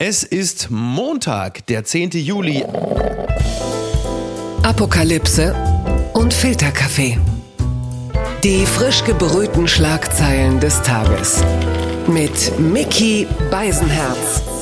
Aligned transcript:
Es 0.00 0.22
ist 0.22 0.70
Montag, 0.70 1.66
der 1.66 1.82
10. 1.82 2.10
Juli. 2.10 2.64
Apokalypse 4.62 5.56
und 6.14 6.32
Filterkaffee. 6.32 7.18
Die 8.44 8.64
frisch 8.64 9.02
gebrühten 9.02 9.66
Schlagzeilen 9.66 10.60
des 10.60 10.80
Tages. 10.82 11.42
Mit 12.06 12.60
Mickey 12.60 13.26
Beisenherz. 13.50 14.57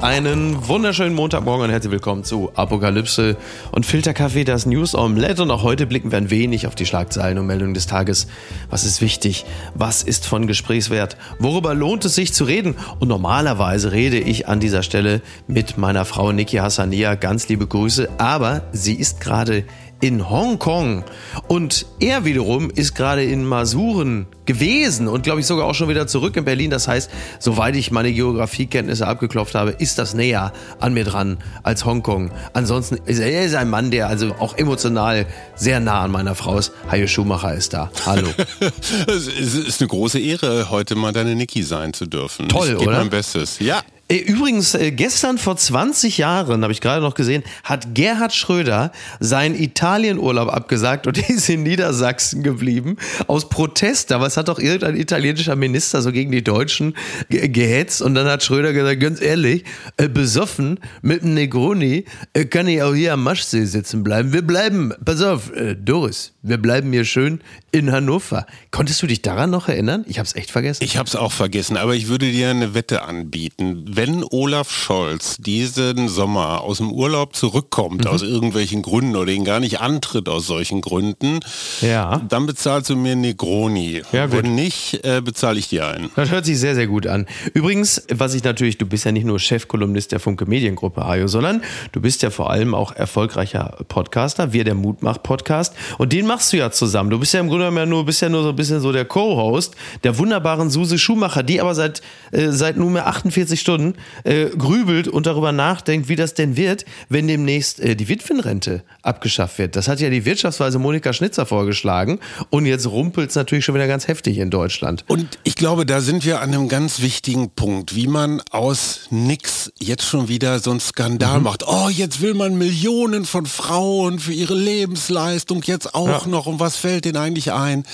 Einen 0.00 0.68
wunderschönen 0.68 1.12
Montagmorgen 1.12 1.64
und 1.64 1.70
herzlich 1.70 1.90
willkommen 1.90 2.22
zu 2.22 2.52
Apokalypse 2.54 3.36
und 3.72 3.84
Filterkaffee, 3.84 4.44
das 4.44 4.64
News 4.64 4.94
Omelette. 4.94 5.42
Und 5.42 5.50
auch 5.50 5.64
heute 5.64 5.86
blicken 5.86 6.12
wir 6.12 6.18
ein 6.18 6.30
wenig 6.30 6.68
auf 6.68 6.76
die 6.76 6.86
Schlagzeilen 6.86 7.36
und 7.36 7.46
Meldungen 7.46 7.74
des 7.74 7.88
Tages. 7.88 8.28
Was 8.70 8.84
ist 8.84 9.00
wichtig? 9.00 9.44
Was 9.74 10.04
ist 10.04 10.24
von 10.24 10.46
Gesprächswert? 10.46 11.16
Worüber 11.40 11.74
lohnt 11.74 12.04
es 12.04 12.14
sich 12.14 12.32
zu 12.32 12.44
reden? 12.44 12.76
Und 13.00 13.08
normalerweise 13.08 13.90
rede 13.90 14.20
ich 14.20 14.46
an 14.46 14.60
dieser 14.60 14.84
Stelle 14.84 15.20
mit 15.48 15.78
meiner 15.78 16.04
Frau 16.04 16.30
Niki 16.30 16.58
Hassania. 16.58 17.16
Ganz 17.16 17.48
liebe 17.48 17.66
Grüße. 17.66 18.08
Aber 18.18 18.62
sie 18.70 18.94
ist 18.94 19.20
gerade 19.20 19.64
in 20.00 20.28
Hongkong. 20.28 21.04
Und 21.48 21.86
er 22.00 22.24
wiederum 22.24 22.70
ist 22.70 22.94
gerade 22.94 23.24
in 23.24 23.44
Masuren 23.44 24.26
gewesen 24.46 25.08
und 25.08 25.24
glaube 25.24 25.40
ich 25.40 25.46
sogar 25.46 25.66
auch 25.66 25.74
schon 25.74 25.88
wieder 25.88 26.06
zurück 26.06 26.36
in 26.36 26.44
Berlin. 26.44 26.70
Das 26.70 26.88
heißt, 26.88 27.10
soweit 27.38 27.76
ich 27.76 27.90
meine 27.90 28.12
Geografiekenntnisse 28.12 29.06
abgeklopft 29.06 29.54
habe, 29.54 29.72
ist 29.72 29.98
das 29.98 30.14
näher 30.14 30.52
an 30.78 30.94
mir 30.94 31.04
dran 31.04 31.38
als 31.62 31.84
Hongkong. 31.84 32.30
Ansonsten 32.52 32.96
ist 33.04 33.18
er 33.18 33.44
ist 33.44 33.54
ein 33.54 33.68
Mann, 33.68 33.90
der 33.90 34.08
also 34.08 34.34
auch 34.38 34.56
emotional 34.56 35.26
sehr 35.56 35.80
nah 35.80 36.02
an 36.02 36.10
meiner 36.10 36.34
Frau 36.34 36.58
ist. 36.58 36.72
Hajo 36.90 37.06
Schumacher 37.06 37.54
ist 37.54 37.74
da. 37.74 37.90
Hallo. 38.06 38.28
es 39.06 39.26
ist 39.26 39.80
eine 39.80 39.88
große 39.88 40.18
Ehre, 40.18 40.70
heute 40.70 40.94
mal 40.94 41.12
deine 41.12 41.34
Niki 41.34 41.62
sein 41.62 41.92
zu 41.92 42.06
dürfen. 42.06 42.48
Toll, 42.48 42.68
ich 42.68 42.78
gebe 42.78 42.90
oder? 42.90 42.98
mein 42.98 43.10
Bestes. 43.10 43.58
Ja. 43.58 43.82
Äh, 44.10 44.16
Übrigens, 44.16 44.74
äh, 44.74 44.90
gestern 44.90 45.36
vor 45.36 45.56
20 45.56 46.16
Jahren, 46.18 46.62
habe 46.62 46.72
ich 46.72 46.80
gerade 46.80 47.02
noch 47.02 47.14
gesehen, 47.14 47.42
hat 47.62 47.94
Gerhard 47.94 48.34
Schröder 48.34 48.90
seinen 49.20 49.54
Italienurlaub 49.54 50.48
abgesagt 50.48 51.06
und 51.06 51.18
ist 51.28 51.48
in 51.50 51.62
Niedersachsen 51.62 52.42
geblieben. 52.42 52.96
Aus 53.26 53.48
Protest. 53.50 54.12
Aber 54.12 54.26
es 54.26 54.36
hat 54.38 54.48
doch 54.48 54.58
irgendein 54.58 54.96
italienischer 54.96 55.56
Minister 55.56 56.00
so 56.00 56.10
gegen 56.10 56.32
die 56.32 56.42
Deutschen 56.42 56.94
ge 57.28 57.48
gehetzt. 57.48 58.00
Und 58.00 58.14
dann 58.14 58.26
hat 58.26 58.42
Schröder 58.42 58.72
gesagt, 58.72 59.00
ganz 59.00 59.20
ehrlich, 59.20 59.64
äh, 59.98 60.08
besoffen 60.08 60.80
mit 61.02 61.22
einem 61.22 61.34
Negroni 61.34 62.04
kann 62.50 62.66
ich 62.66 62.82
auch 62.82 62.94
hier 62.94 63.12
am 63.12 63.22
Maschsee 63.22 63.64
sitzen 63.64 64.04
bleiben. 64.04 64.32
Wir 64.32 64.42
bleiben, 64.42 64.92
pass 65.04 65.22
auf, 65.22 65.50
Doris, 65.78 66.32
wir 66.42 66.58
bleiben 66.58 66.92
hier 66.92 67.04
schön 67.04 67.40
in 67.70 67.92
Hannover. 67.92 68.46
Konntest 68.70 69.02
du 69.02 69.06
dich 69.06 69.22
daran 69.22 69.50
noch 69.50 69.68
erinnern? 69.68 70.04
Ich 70.08 70.18
habe 70.18 70.26
es 70.26 70.34
echt 70.34 70.50
vergessen. 70.50 70.82
Ich 70.82 70.96
habe 70.96 71.08
es 71.08 71.16
auch 71.16 71.32
vergessen, 71.32 71.76
aber 71.76 71.94
ich 71.94 72.08
würde 72.08 72.30
dir 72.30 72.50
eine 72.50 72.74
Wette 72.74 73.02
anbieten. 73.02 73.84
Wenn 73.98 74.22
Olaf 74.30 74.70
Scholz 74.70 75.38
diesen 75.40 76.06
Sommer 76.08 76.60
aus 76.60 76.76
dem 76.76 76.92
Urlaub 76.92 77.34
zurückkommt, 77.34 78.04
Mhm. 78.04 78.10
aus 78.10 78.22
irgendwelchen 78.22 78.80
Gründen 78.82 79.16
oder 79.16 79.32
ihn 79.32 79.44
gar 79.44 79.58
nicht 79.58 79.80
antritt 79.80 80.28
aus 80.28 80.46
solchen 80.46 80.82
Gründen, 80.82 81.40
Ja. 81.80 82.20
dann 82.28 82.46
bezahlst 82.46 82.90
du 82.90 82.94
mir 82.96 83.16
Negroni. 83.16 84.02
Ja. 84.12 84.30
Wenn 84.30 84.54
nicht, 84.54 85.04
äh, 85.04 85.20
bezahle 85.20 85.58
ich 85.58 85.68
dir 85.68 85.88
einen. 85.88 86.10
Das 86.14 86.30
hört 86.30 86.44
sich 86.44 86.60
sehr, 86.60 86.76
sehr 86.76 86.86
gut 86.86 87.08
an. 87.08 87.26
Übrigens, 87.54 88.04
was 88.14 88.34
ich 88.34 88.44
natürlich, 88.44 88.78
du 88.78 88.86
bist 88.86 89.04
ja 89.04 89.10
nicht 89.10 89.24
nur 89.26 89.40
Chefkolumnist 89.40 90.12
der 90.12 90.20
Funke 90.20 90.46
Mediengruppe, 90.46 91.04
Hajo, 91.04 91.26
sondern 91.26 91.60
du 91.90 92.00
bist 92.00 92.22
ja 92.22 92.30
vor 92.30 92.50
allem 92.50 92.76
auch 92.76 92.92
erfolgreicher 92.92 93.78
Podcaster, 93.88 94.52
wir 94.52 94.62
der 94.62 94.76
Mutmach-Podcast. 94.76 95.74
Und 95.98 96.12
den 96.12 96.24
machst 96.24 96.52
du 96.52 96.56
ja 96.56 96.70
zusammen. 96.70 97.10
Du 97.10 97.18
bist 97.18 97.34
ja 97.34 97.40
im 97.40 97.48
Grunde 97.48 97.64
genommen 97.64 97.78
ja 97.78 97.86
nur, 97.86 98.06
bist 98.06 98.22
ja 98.22 98.28
nur 98.28 98.44
so 98.44 98.50
ein 98.50 98.56
bisschen 98.56 98.80
so 98.80 98.92
der 98.92 99.06
Co-Host 99.06 99.74
der 100.04 100.16
wunderbaren 100.18 100.70
Suse 100.70 100.98
Schumacher, 100.98 101.42
die 101.42 101.60
aber 101.60 101.74
seit, 101.74 102.00
äh, 102.30 102.50
seit 102.52 102.76
nunmehr 102.76 103.08
48 103.08 103.60
Stunden 103.60 103.87
äh, 104.24 104.46
grübelt 104.46 105.08
und 105.08 105.26
darüber 105.26 105.52
nachdenkt, 105.52 106.08
wie 106.08 106.16
das 106.16 106.34
denn 106.34 106.56
wird, 106.56 106.84
wenn 107.08 107.28
demnächst 107.28 107.80
äh, 107.80 107.96
die 107.96 108.08
Witwenrente 108.08 108.82
abgeschafft 109.02 109.58
wird. 109.58 109.76
Das 109.76 109.88
hat 109.88 110.00
ja 110.00 110.10
die 110.10 110.24
Wirtschaftsweise 110.24 110.78
Monika 110.78 111.12
Schnitzer 111.12 111.46
vorgeschlagen. 111.46 112.18
Und 112.50 112.66
jetzt 112.66 112.86
rumpelt 112.86 113.30
es 113.30 113.36
natürlich 113.36 113.64
schon 113.64 113.74
wieder 113.74 113.86
ganz 113.86 114.08
heftig 114.08 114.38
in 114.38 114.50
Deutschland. 114.50 115.04
Und 115.08 115.38
ich 115.44 115.54
glaube, 115.54 115.86
da 115.86 116.00
sind 116.00 116.24
wir 116.24 116.40
an 116.40 116.54
einem 116.54 116.68
ganz 116.68 117.00
wichtigen 117.00 117.50
Punkt, 117.50 117.94
wie 117.94 118.06
man 118.06 118.42
aus 118.50 119.08
nix 119.10 119.72
jetzt 119.78 120.04
schon 120.04 120.28
wieder 120.28 120.58
so 120.58 120.70
einen 120.70 120.80
Skandal 120.80 121.40
macht. 121.40 121.66
Oh, 121.66 121.88
jetzt 121.88 122.20
will 122.20 122.34
man 122.34 122.56
Millionen 122.58 123.24
von 123.24 123.46
Frauen 123.46 124.18
für 124.18 124.32
ihre 124.32 124.54
Lebensleistung 124.54 125.62
jetzt 125.64 125.94
auch 125.94 126.26
noch. 126.26 126.46
Und 126.46 126.60
was 126.60 126.76
fällt 126.76 127.04
denen 127.04 127.16
eigentlich 127.16 127.52
ein? 127.52 127.84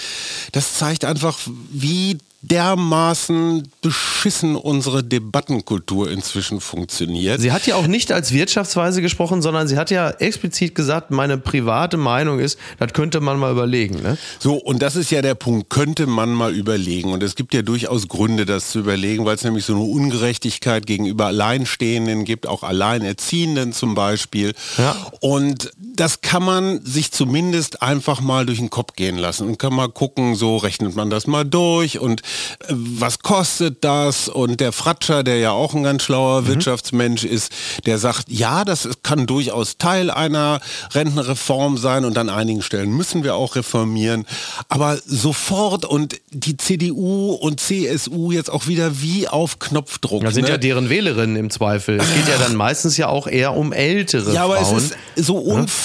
Das 0.52 0.74
zeigt 0.74 1.04
einfach, 1.04 1.38
wie 1.70 2.18
dermaßen 2.50 3.68
beschissen 3.80 4.56
unsere 4.56 5.02
Debattenkultur 5.02 6.10
inzwischen 6.10 6.60
funktioniert. 6.60 7.40
Sie 7.40 7.52
hat 7.52 7.66
ja 7.66 7.76
auch 7.76 7.86
nicht 7.86 8.12
als 8.12 8.32
Wirtschaftsweise 8.32 9.02
gesprochen, 9.02 9.42
sondern 9.42 9.68
sie 9.68 9.76
hat 9.76 9.90
ja 9.90 10.10
explizit 10.10 10.74
gesagt, 10.74 11.10
meine 11.10 11.38
private 11.38 11.96
Meinung 11.96 12.38
ist, 12.38 12.58
das 12.78 12.92
könnte 12.92 13.20
man 13.20 13.38
mal 13.38 13.52
überlegen. 13.52 14.02
Ne? 14.02 14.18
So, 14.38 14.54
und 14.54 14.82
das 14.82 14.96
ist 14.96 15.10
ja 15.10 15.22
der 15.22 15.34
Punkt, 15.34 15.70
könnte 15.70 16.06
man 16.06 16.32
mal 16.32 16.54
überlegen. 16.54 17.12
Und 17.12 17.22
es 17.22 17.34
gibt 17.34 17.54
ja 17.54 17.62
durchaus 17.62 18.08
Gründe, 18.08 18.46
das 18.46 18.70
zu 18.70 18.80
überlegen, 18.80 19.24
weil 19.24 19.36
es 19.36 19.44
nämlich 19.44 19.64
so 19.64 19.74
eine 19.74 19.82
Ungerechtigkeit 19.82 20.86
gegenüber 20.86 21.26
Alleinstehenden 21.26 22.24
gibt, 22.24 22.46
auch 22.46 22.62
Alleinerziehenden 22.62 23.72
zum 23.72 23.94
Beispiel. 23.94 24.52
Ja. 24.76 24.96
Und 25.20 25.70
das 25.96 26.20
kann 26.22 26.42
man 26.42 26.84
sich 26.84 27.12
zumindest 27.12 27.80
einfach 27.80 28.20
mal 28.20 28.46
durch 28.46 28.58
den 28.58 28.70
Kopf 28.70 28.94
gehen 28.96 29.16
lassen 29.16 29.46
und 29.46 29.58
kann 29.58 29.72
mal 29.72 29.88
gucken, 29.88 30.34
so 30.34 30.56
rechnet 30.56 30.96
man 30.96 31.08
das 31.08 31.28
mal 31.28 31.44
durch 31.44 32.00
und 32.00 32.22
äh, 32.22 32.74
was 32.74 33.20
kostet 33.20 33.84
das? 33.84 34.28
Und 34.28 34.60
der 34.60 34.72
Fratscher, 34.72 35.22
der 35.22 35.38
ja 35.38 35.52
auch 35.52 35.74
ein 35.74 35.84
ganz 35.84 36.02
schlauer 36.02 36.46
Wirtschaftsmensch 36.48 37.24
ist, 37.24 37.52
der 37.86 37.98
sagt, 37.98 38.24
ja, 38.28 38.64
das 38.64 38.88
kann 39.02 39.26
durchaus 39.26 39.78
Teil 39.78 40.10
einer 40.10 40.60
Rentenreform 40.92 41.78
sein 41.78 42.04
und 42.04 42.18
an 42.18 42.28
einigen 42.28 42.62
Stellen 42.62 42.90
müssen 42.90 43.22
wir 43.22 43.36
auch 43.36 43.54
reformieren. 43.54 44.26
Aber 44.68 44.98
sofort 45.06 45.84
und 45.84 46.16
die 46.30 46.56
CDU 46.56 47.32
und 47.34 47.60
CSU 47.60 48.32
jetzt 48.32 48.50
auch 48.50 48.66
wieder 48.66 49.00
wie 49.00 49.28
auf 49.28 49.60
Knopfdruck. 49.60 50.24
Das 50.24 50.34
sind 50.34 50.44
ne? 50.44 50.50
ja 50.50 50.58
deren 50.58 50.88
Wählerinnen 50.88 51.36
im 51.36 51.50
Zweifel. 51.50 51.98
Es 52.00 52.12
geht 52.14 52.28
ja 52.28 52.38
dann 52.38 52.56
meistens 52.56 52.96
ja 52.96 53.08
auch 53.08 53.28
eher 53.28 53.54
um 53.54 53.72
ältere 53.72 54.34
Ja, 54.34 54.44
aber 54.44 54.56
Frauen. 54.56 54.78
es 54.78 54.84
ist 55.16 55.26
so 55.26 55.36
unfassbar 55.36 55.83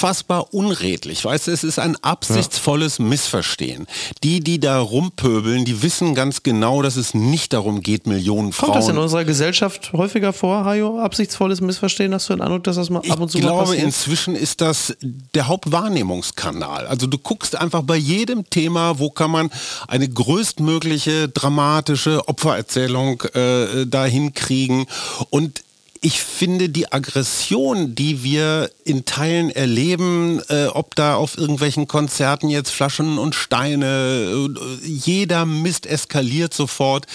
unredlich. 0.51 1.25
Weißt 1.25 1.47
du, 1.47 1.51
es 1.51 1.63
ist 1.63 1.79
ein 1.79 1.95
absichtsvolles 2.01 2.99
Missverstehen. 2.99 3.87
Die, 4.23 4.39
die 4.39 4.59
da 4.59 4.79
rumpöbeln, 4.79 5.65
die 5.65 5.81
wissen 5.81 6.15
ganz 6.15 6.43
genau, 6.43 6.81
dass 6.81 6.95
es 6.95 7.13
nicht 7.13 7.53
darum 7.53 7.81
geht, 7.81 8.07
Millionen 8.07 8.51
Kommt 8.51 8.75
das 8.75 8.87
in 8.87 8.93
Frauen. 8.93 9.03
unserer 9.03 9.25
Gesellschaft 9.25 9.93
häufiger 9.93 10.33
vor, 10.33 10.65
Hajo? 10.65 10.99
Absichtsvolles 10.99 11.61
Missverstehen? 11.61 12.13
Hast 12.13 12.29
du 12.29 12.33
den 12.33 12.41
Eindruck, 12.41 12.63
dass 12.63 12.75
das 12.75 12.89
mal 12.89 13.01
ab 13.09 13.19
und 13.19 13.29
zu 13.29 13.37
Ich 13.37 13.43
mal 13.43 13.51
glaube, 13.51 13.75
inzwischen 13.75 14.35
ist 14.35 14.61
das 14.61 14.95
der 15.01 15.47
Hauptwahrnehmungskanal. 15.47 16.87
Also 16.87 17.07
du 17.07 17.17
guckst 17.17 17.55
einfach 17.55 17.81
bei 17.83 17.97
jedem 17.97 18.49
Thema, 18.49 18.99
wo 18.99 19.09
kann 19.09 19.31
man 19.31 19.49
eine 19.87 20.07
größtmögliche 20.07 21.29
dramatische 21.29 22.27
Opfererzählung 22.27 23.21
äh, 23.33 23.85
dahin 23.85 24.33
kriegen. 24.33 24.85
Und 25.29 25.61
ich 26.01 26.21
finde 26.21 26.69
die 26.69 26.91
Aggression, 26.91 27.93
die 27.93 28.23
wir 28.23 28.71
in 28.85 29.03
Teilen 29.03 29.49
erleben, 29.49 30.41
äh, 30.47 30.67
ob 30.67 30.95
da 30.95 31.15
auf 31.15 31.37
irgendwelchen 31.37 31.89
Konzerten 31.89 32.49
jetzt 32.49 32.71
Flaschen 32.71 33.17
und 33.17 33.35
Steine, 33.35 34.47
äh, 34.49 34.87
jeder 34.87 35.45
Mist 35.45 35.85
eskaliert 35.85 36.53
sofort. 36.53 37.05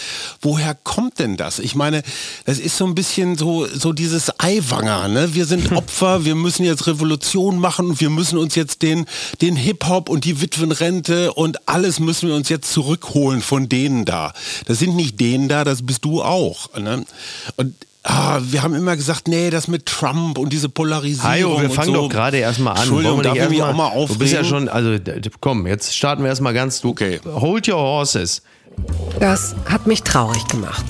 Woher 0.42 0.74
kommt 0.74 1.18
denn 1.18 1.38
das? 1.38 1.60
Ich 1.60 1.74
meine, 1.74 2.02
das 2.44 2.58
ist 2.58 2.76
so 2.76 2.84
ein 2.84 2.94
bisschen 2.94 3.38
so, 3.38 3.66
so 3.66 3.94
dieses 3.94 4.38
Eiwanger. 4.38 5.08
Ne? 5.08 5.34
Wir 5.34 5.46
sind 5.46 5.72
Opfer, 5.76 6.26
wir 6.26 6.34
müssen 6.34 6.64
jetzt 6.64 6.86
Revolution 6.86 7.58
machen 7.58 7.86
und 7.86 8.00
wir 8.00 8.10
müssen 8.10 8.36
uns 8.36 8.54
jetzt 8.54 8.82
den, 8.82 9.06
den 9.40 9.56
Hip-Hop 9.56 10.10
und 10.10 10.26
die 10.26 10.42
Witwenrente 10.42 11.32
und 11.32 11.68
alles 11.68 12.00
müssen 12.00 12.28
wir 12.28 12.36
uns 12.36 12.50
jetzt 12.50 12.70
zurückholen 12.70 13.40
von 13.40 13.70
denen 13.70 14.04
da. 14.04 14.34
Das 14.66 14.78
sind 14.78 14.94
nicht 14.94 15.18
denen 15.20 15.48
da, 15.48 15.64
das 15.64 15.86
bist 15.86 16.04
du 16.04 16.22
auch. 16.22 16.76
Ne? 16.78 17.06
Und 17.56 17.74
Ah, 18.06 18.38
wir 18.42 18.62
haben 18.62 18.74
immer 18.74 18.96
gesagt, 18.96 19.28
nee, 19.28 19.48
das 19.48 19.66
mit 19.66 19.86
Trump 19.86 20.36
und 20.36 20.52
diese 20.52 20.68
Polarisierung. 20.68 21.30
Hajo, 21.30 21.60
wir 21.62 21.70
und 21.70 21.74
fangen 21.74 21.94
so. 21.94 22.02
doch 22.02 22.08
gerade 22.10 22.36
erstmal 22.36 22.74
an. 22.74 22.80
Entschuldigung, 22.80 23.16
Wollen 23.16 23.24
wir 23.24 23.34
darf 23.34 23.42
ich 23.44 23.48
mich 23.48 23.58
erst 23.60 23.70
auch 23.70 23.76
mal 23.76 23.86
aufregen? 23.86 24.12
Du 24.12 24.18
bist 24.18 24.32
ja 24.34 24.44
schon, 24.44 24.68
also 24.68 24.98
komm, 25.40 25.66
jetzt 25.66 25.96
starten 25.96 26.22
wir 26.22 26.28
erstmal 26.28 26.52
ganz. 26.52 26.82
Du, 26.82 26.90
Okay. 26.90 27.18
Hold 27.24 27.66
your 27.66 27.78
horses. 27.78 28.42
Das 29.20 29.54
hat 29.64 29.86
mich 29.86 30.02
traurig 30.02 30.46
gemacht. 30.48 30.84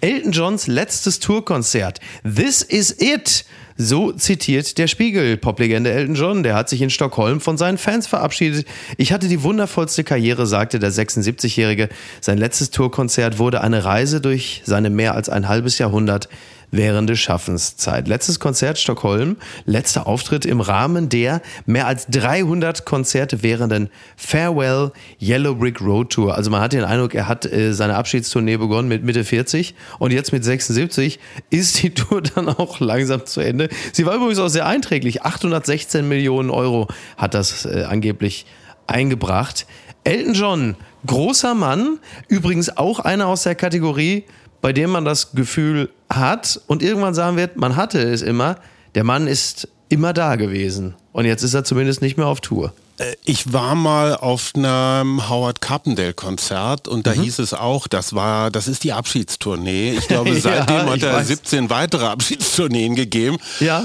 Elton 0.00 0.32
Johns 0.32 0.66
letztes 0.68 1.18
Tourkonzert. 1.18 2.00
This 2.22 2.62
is 2.62 2.90
it. 2.98 3.44
So 3.80 4.10
zitiert 4.10 4.76
der 4.76 4.88
Spiegel. 4.88 5.36
Poplegende 5.36 5.92
Elton 5.92 6.16
John, 6.16 6.42
der 6.42 6.56
hat 6.56 6.68
sich 6.68 6.82
in 6.82 6.90
Stockholm 6.90 7.40
von 7.40 7.56
seinen 7.56 7.78
Fans 7.78 8.08
verabschiedet. 8.08 8.66
Ich 8.96 9.12
hatte 9.12 9.28
die 9.28 9.44
wundervollste 9.44 10.02
Karriere, 10.02 10.48
sagte 10.48 10.80
der 10.80 10.90
76-Jährige. 10.90 11.88
Sein 12.20 12.38
letztes 12.38 12.70
Tourkonzert 12.70 13.38
wurde 13.38 13.60
eine 13.60 13.84
Reise 13.84 14.20
durch 14.20 14.62
seine 14.64 14.90
mehr 14.90 15.14
als 15.14 15.28
ein 15.28 15.46
halbes 15.46 15.78
Jahrhundert. 15.78 16.28
Während 16.70 17.08
der 17.08 17.16
Schaffenszeit. 17.16 18.08
Letztes 18.08 18.40
Konzert 18.40 18.78
Stockholm, 18.78 19.36
letzter 19.64 20.06
Auftritt 20.06 20.44
im 20.44 20.60
Rahmen 20.60 21.08
der 21.08 21.40
mehr 21.66 21.86
als 21.86 22.06
300 22.08 22.84
Konzerte 22.84 23.42
währenden 23.42 23.90
Farewell 24.16 24.92
Yellow 25.20 25.54
Brick 25.54 25.80
Road 25.80 26.10
Tour. 26.10 26.34
Also 26.34 26.50
man 26.50 26.60
hat 26.60 26.72
den 26.72 26.84
Eindruck, 26.84 27.14
er 27.14 27.28
hat 27.28 27.46
äh, 27.46 27.72
seine 27.72 27.96
Abschiedstournee 27.96 28.56
begonnen 28.56 28.88
mit 28.88 29.04
Mitte 29.04 29.24
40 29.24 29.74
und 29.98 30.12
jetzt 30.12 30.32
mit 30.32 30.44
76 30.44 31.18
ist 31.50 31.82
die 31.82 31.90
Tour 31.90 32.22
dann 32.34 32.48
auch 32.48 32.80
langsam 32.80 33.26
zu 33.26 33.40
Ende. 33.40 33.68
Sie 33.92 34.06
war 34.06 34.14
übrigens 34.14 34.38
auch 34.38 34.48
sehr 34.48 34.66
einträglich. 34.66 35.22
816 35.22 36.06
Millionen 36.06 36.50
Euro 36.50 36.88
hat 37.16 37.34
das 37.34 37.64
äh, 37.64 37.84
angeblich 37.88 38.46
eingebracht. 38.86 39.66
Elton 40.04 40.34
John, 40.34 40.76
großer 41.06 41.54
Mann, 41.54 41.98
übrigens 42.28 42.76
auch 42.76 43.00
einer 43.00 43.26
aus 43.26 43.42
der 43.42 43.54
Kategorie, 43.54 44.24
bei 44.60 44.72
dem 44.72 44.90
man 44.90 45.04
das 45.04 45.32
Gefühl 45.32 45.90
hat 46.10 46.60
und 46.66 46.82
irgendwann 46.82 47.14
sagen 47.14 47.36
wird, 47.36 47.56
man 47.56 47.76
hatte 47.76 48.00
es 48.00 48.22
immer, 48.22 48.56
der 48.94 49.04
Mann 49.04 49.26
ist 49.26 49.68
immer 49.88 50.12
da 50.12 50.36
gewesen. 50.36 50.94
Und 51.12 51.24
jetzt 51.24 51.42
ist 51.42 51.54
er 51.54 51.64
zumindest 51.64 52.02
nicht 52.02 52.16
mehr 52.16 52.26
auf 52.26 52.40
Tour. 52.40 52.72
Äh, 52.98 53.14
ich 53.24 53.52
war 53.52 53.74
mal 53.74 54.16
auf 54.16 54.52
einem 54.54 55.28
Howard 55.28 55.60
Carpendale 55.60 56.14
Konzert 56.14 56.88
und 56.88 57.06
da 57.06 57.14
mhm. 57.14 57.22
hieß 57.22 57.38
es 57.38 57.54
auch, 57.54 57.86
das 57.86 58.14
war, 58.14 58.50
das 58.50 58.68
ist 58.68 58.84
die 58.84 58.92
Abschiedstournee. 58.92 59.92
Ich 59.92 60.08
glaube, 60.08 60.34
seitdem 60.40 60.76
ja, 60.76 60.86
hat 60.86 61.02
er 61.02 61.14
weiß. 61.14 61.28
17 61.28 61.70
weitere 61.70 62.06
Abschiedstourneen 62.06 62.94
gegeben. 62.94 63.38
Ja. 63.60 63.84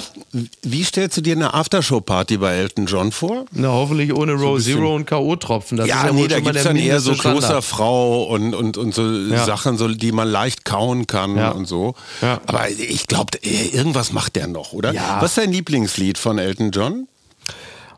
Wie 0.64 0.84
stellst 0.84 1.18
du 1.18 1.22
dir 1.22 1.36
eine 1.36 1.54
Aftershow-Party 1.54 2.38
bei 2.38 2.56
Elton 2.56 2.88
John 2.88 3.12
vor? 3.12 3.46
Na, 3.52 3.70
hoffentlich 3.70 4.14
ohne 4.14 4.34
Row 4.34 4.60
so 4.60 4.64
Zero 4.64 4.96
und 4.96 5.06
K.O.-Tropfen. 5.06 5.78
Ja, 5.86 6.06
ja 6.06 6.12
nee, 6.12 6.28
da 6.28 6.40
gibt 6.40 6.56
es 6.56 6.64
dann 6.64 6.76
eher 6.76 7.00
so 7.00 7.14
Klosterfrau 7.14 8.24
und, 8.24 8.56
und, 8.56 8.78
und 8.78 8.94
so 8.94 9.10
ja. 9.12 9.46
Sachen, 9.46 9.78
so, 9.78 9.88
die 9.88 10.12
man 10.12 10.28
leicht 10.28 10.66
kauen 10.66 11.08
kann 11.08 11.38
und 11.38 11.66
so. 11.66 11.96
Aber 12.22 12.70
ich 12.70 13.08
glaube, 13.08 13.38
irgendwas 13.42 14.12
macht 14.12 14.36
der 14.36 14.48
noch, 14.48 14.74
oder? 14.74 14.94
Was 15.20 15.32
ist 15.32 15.38
dein 15.38 15.52
Lieblingslied 15.52 16.18
von 16.18 16.40
Elton 16.40 16.72
John? 16.72 17.08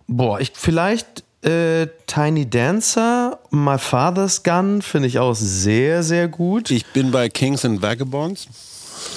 Boah, 0.08 0.40
ich 0.40 0.52
vielleicht 0.54 1.24
äh, 1.46 1.88
Tiny 2.08 2.50
Dancer, 2.50 3.40
My 3.52 3.78
Father's 3.78 4.44
Gun 4.44 4.82
finde 4.82 5.08
ich 5.08 5.20
auch 5.20 5.36
sehr, 5.36 6.04
sehr 6.04 6.28
gut. 6.28 6.72
Ich 6.72 6.86
bin 6.88 7.12
bei 7.12 7.30
Kings 7.30 7.64
and 7.66 7.82
Vagabonds. 7.82 8.48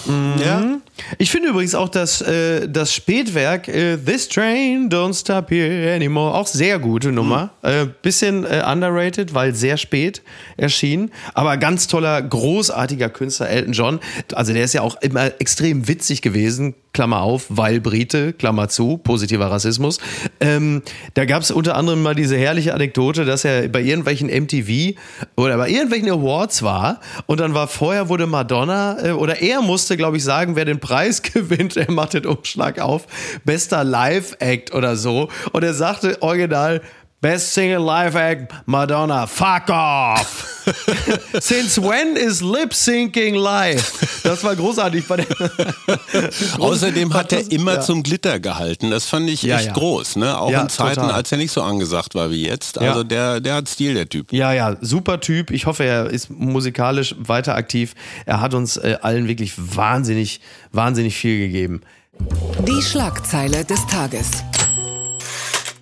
Mhm. 0.06 0.34
Ja. 0.44 0.78
Ich 1.18 1.30
finde 1.30 1.48
übrigens 1.48 1.74
auch 1.74 1.88
das, 1.88 2.20
äh, 2.20 2.68
das 2.68 2.92
Spätwerk 2.92 3.68
äh, 3.68 3.96
This 3.96 4.28
Train 4.28 4.90
Don't 4.90 5.18
Stop 5.18 5.50
Here 5.50 5.94
Anymore 5.94 6.34
auch 6.34 6.46
sehr 6.46 6.78
gute 6.78 7.12
Nummer. 7.12 7.50
Mhm. 7.62 7.68
Äh, 7.68 7.86
bisschen 8.02 8.44
äh, 8.44 8.62
underrated, 8.66 9.34
weil 9.34 9.54
sehr 9.54 9.76
spät 9.76 10.22
erschien. 10.56 11.10
Aber 11.34 11.56
ganz 11.56 11.86
toller, 11.86 12.20
großartiger 12.20 13.08
Künstler 13.08 13.48
Elton 13.48 13.72
John. 13.72 14.00
Also 14.34 14.52
der 14.52 14.64
ist 14.64 14.74
ja 14.74 14.82
auch 14.82 15.00
immer 15.00 15.26
extrem 15.40 15.88
witzig 15.88 16.22
gewesen. 16.22 16.74
Klammer 16.98 17.20
auf, 17.22 17.46
weil 17.48 17.80
Brite, 17.80 18.32
Klammer 18.32 18.68
zu, 18.68 18.98
positiver 18.98 19.52
Rassismus. 19.52 19.98
Ähm, 20.40 20.82
da 21.14 21.26
gab 21.26 21.44
es 21.44 21.52
unter 21.52 21.76
anderem 21.76 22.02
mal 22.02 22.16
diese 22.16 22.36
herrliche 22.36 22.74
Anekdote, 22.74 23.24
dass 23.24 23.44
er 23.44 23.68
bei 23.68 23.82
irgendwelchen 23.82 24.26
MTV 24.26 24.98
oder 25.36 25.56
bei 25.58 25.70
irgendwelchen 25.70 26.10
Awards 26.10 26.64
war 26.64 26.98
und 27.26 27.38
dann 27.38 27.54
war 27.54 27.68
vorher 27.68 28.08
wurde 28.08 28.26
Madonna 28.26 28.96
äh, 29.00 29.10
oder 29.12 29.40
er 29.40 29.62
musste, 29.62 29.96
glaube 29.96 30.16
ich, 30.16 30.24
sagen, 30.24 30.56
wer 30.56 30.64
den 30.64 30.80
Preis 30.80 31.22
gewinnt. 31.34 31.76
Er 31.76 31.88
macht 31.88 32.14
den 32.14 32.26
Umschlag 32.26 32.80
auf. 32.80 33.06
Bester 33.44 33.84
Live-Act 33.84 34.74
oder 34.74 34.96
so. 34.96 35.28
Und 35.52 35.62
er 35.62 35.74
sagte 35.74 36.20
original, 36.20 36.80
Best 37.20 37.52
Single 37.52 37.82
Live 37.82 38.14
Act, 38.14 38.52
Madonna, 38.66 39.26
fuck 39.26 39.68
off! 39.70 40.62
Since 41.40 41.80
when 41.80 42.16
is 42.16 42.42
lip 42.42 42.72
syncing 42.72 43.34
live? 43.34 44.22
Das 44.22 44.44
war 44.44 44.54
großartig. 44.54 45.06
Bei 45.08 45.26
Außerdem 46.58 47.12
hat 47.14 47.32
er 47.32 47.50
immer 47.50 47.74
ja. 47.74 47.80
zum 47.80 48.04
Glitter 48.04 48.38
gehalten. 48.38 48.90
Das 48.90 49.06
fand 49.06 49.28
ich 49.30 49.42
ja, 49.42 49.56
echt 49.56 49.66
ja. 49.66 49.72
groß, 49.72 50.16
ne? 50.16 50.38
Auch 50.38 50.50
in 50.50 50.68
Zeiten, 50.68 51.00
total. 51.00 51.12
als 51.12 51.32
er 51.32 51.38
nicht 51.38 51.50
so 51.50 51.62
angesagt 51.62 52.14
war 52.14 52.30
wie 52.30 52.46
jetzt. 52.46 52.78
Also 52.78 53.02
der, 53.02 53.40
der 53.40 53.54
hat 53.54 53.68
Stil, 53.68 53.94
der 53.94 54.08
Typ. 54.08 54.32
Ja, 54.32 54.52
ja, 54.52 54.76
super 54.80 55.20
Typ. 55.20 55.50
Ich 55.50 55.66
hoffe, 55.66 55.84
er 55.84 56.10
ist 56.10 56.30
musikalisch 56.30 57.16
weiter 57.18 57.56
aktiv. 57.56 57.94
Er 58.26 58.40
hat 58.40 58.54
uns 58.54 58.76
äh, 58.76 58.96
allen 59.02 59.26
wirklich 59.26 59.54
wahnsinnig, 59.56 60.40
wahnsinnig 60.70 61.16
viel 61.16 61.38
gegeben. 61.38 61.82
Die 62.66 62.82
Schlagzeile 62.82 63.64
des 63.64 63.86
Tages. 63.86 64.44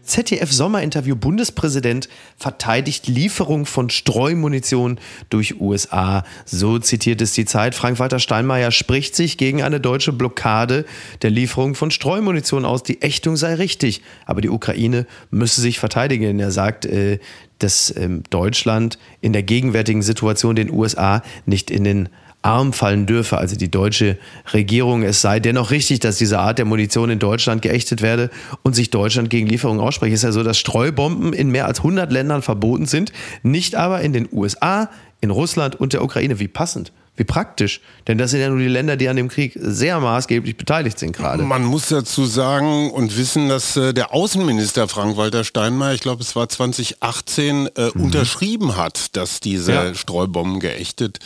ZDF-Sommerinterview 0.07 1.17
Bundespräsident 1.17 2.09
verteidigt 2.37 3.09
Lieferung 3.09 3.67
von 3.67 3.91
Streumunition 3.91 4.99
durch 5.29 5.61
USA. 5.61 6.25
So 6.45 6.79
zitiert 6.79 7.21
es 7.21 7.33
die 7.33 7.45
Zeit. 7.45 7.75
Frank-Walter 7.75 8.19
Steinmeier 8.19 8.71
spricht 8.71 9.17
sich 9.17 9.37
gegen 9.37 9.63
eine 9.63 9.81
deutsche 9.81 10.13
Blockade 10.13 10.85
der 11.23 11.31
Lieferung 11.31 11.75
von 11.75 11.91
Streumunition 11.91 12.65
aus. 12.65 12.83
Die 12.83 13.03
Ächtung 13.03 13.37
sei 13.37 13.55
richtig, 13.55 14.03
aber 14.25 14.41
die 14.41 14.51
Ukraine 14.51 15.07
müsse 15.31 15.61
sich 15.61 15.79
verteidigen. 15.79 16.39
Er 16.39 16.51
sagt, 16.51 16.87
äh, 16.87 17.19
dass 17.59 17.95
ähm, 17.97 18.23
Deutschland 18.31 18.99
in 19.21 19.33
der 19.33 19.43
gegenwärtigen 19.43 20.03
Situation 20.03 20.57
den 20.57 20.71
USA 20.71 21.23
nicht 21.47 21.71
in 21.71 21.85
den 21.85 22.09
Arm 22.47 22.73
fallen 22.73 23.07
dürfe, 23.07 23.39
also 23.39 23.57
die 23.57 23.71
deutsche 23.71 24.19
Regierung. 24.53 25.03
Es 25.03 25.21
sei 25.21 25.41
dennoch 25.41 25.73
richtig, 25.73 25.99
dass 25.99 26.17
diese 26.17 26.39
Art 26.39 26.59
der 26.59 26.65
Munition 26.65 27.11
in 27.11 27.19
Deutschland 27.19 27.61
geächtet 27.61 28.03
werde 28.03 28.31
und 28.63 28.77
sich 28.77 28.91
Deutschland 28.91 29.31
gegen 29.31 29.49
Lieferungen 29.49 29.81
ausspreche. 29.81 30.15
Es 30.15 30.21
ist 30.21 30.25
ja 30.25 30.33
so, 30.33 30.45
dass 30.45 30.57
Streubomben 30.57 31.33
in 31.33 31.51
mehr 31.51 31.67
als 31.67 31.81
100 31.81 32.13
Ländern 32.13 32.43
verboten 32.43 32.87
sind, 32.87 33.13
nicht 33.43 33.75
aber 33.75 34.01
in 34.01 34.13
den 34.13 34.29
USA, 34.31 34.89
in 35.21 35.31
Russland 35.31 35.75
und 35.75 35.93
der 35.93 36.05
Ukraine. 36.05 36.39
Wie 36.39 36.47
passend. 36.47 36.93
Wie 37.17 37.25
praktisch. 37.25 37.81
Denn 38.07 38.19
das 38.19 38.31
sind 38.31 38.41
ja 38.41 38.49
nur 38.51 38.59
die 38.59 38.69
Länder, 38.69 38.97
die 38.97 39.09
an 39.09 39.17
dem 39.17 39.29
Krieg 39.29 39.53
sehr 39.57 39.99
maßgeblich 40.01 40.57
beteiligt 40.57 40.99
sind 40.99 41.17
gerade. 41.17 41.43
Man 41.43 41.65
muss 41.65 41.89
dazu 41.89 42.27
sagen 42.27 42.91
und 42.91 43.17
wissen, 43.17 43.49
dass 43.49 43.77
äh, 43.77 43.95
der 43.95 44.13
Außenminister 44.13 44.87
Frank-Walter 44.87 45.43
Steinmeier, 45.43 45.95
ich 45.95 46.03
glaube 46.03 46.23
es 46.23 46.37
war 46.37 46.49
2018, 46.49 47.69
äh, 47.75 47.91
mhm. 47.95 48.05
unterschrieben 48.05 48.77
hat, 48.77 49.17
dass 49.17 49.41
diese 49.41 49.73
ja. 49.73 49.95
Streubomben 49.95 50.61
geächtet 50.61 51.21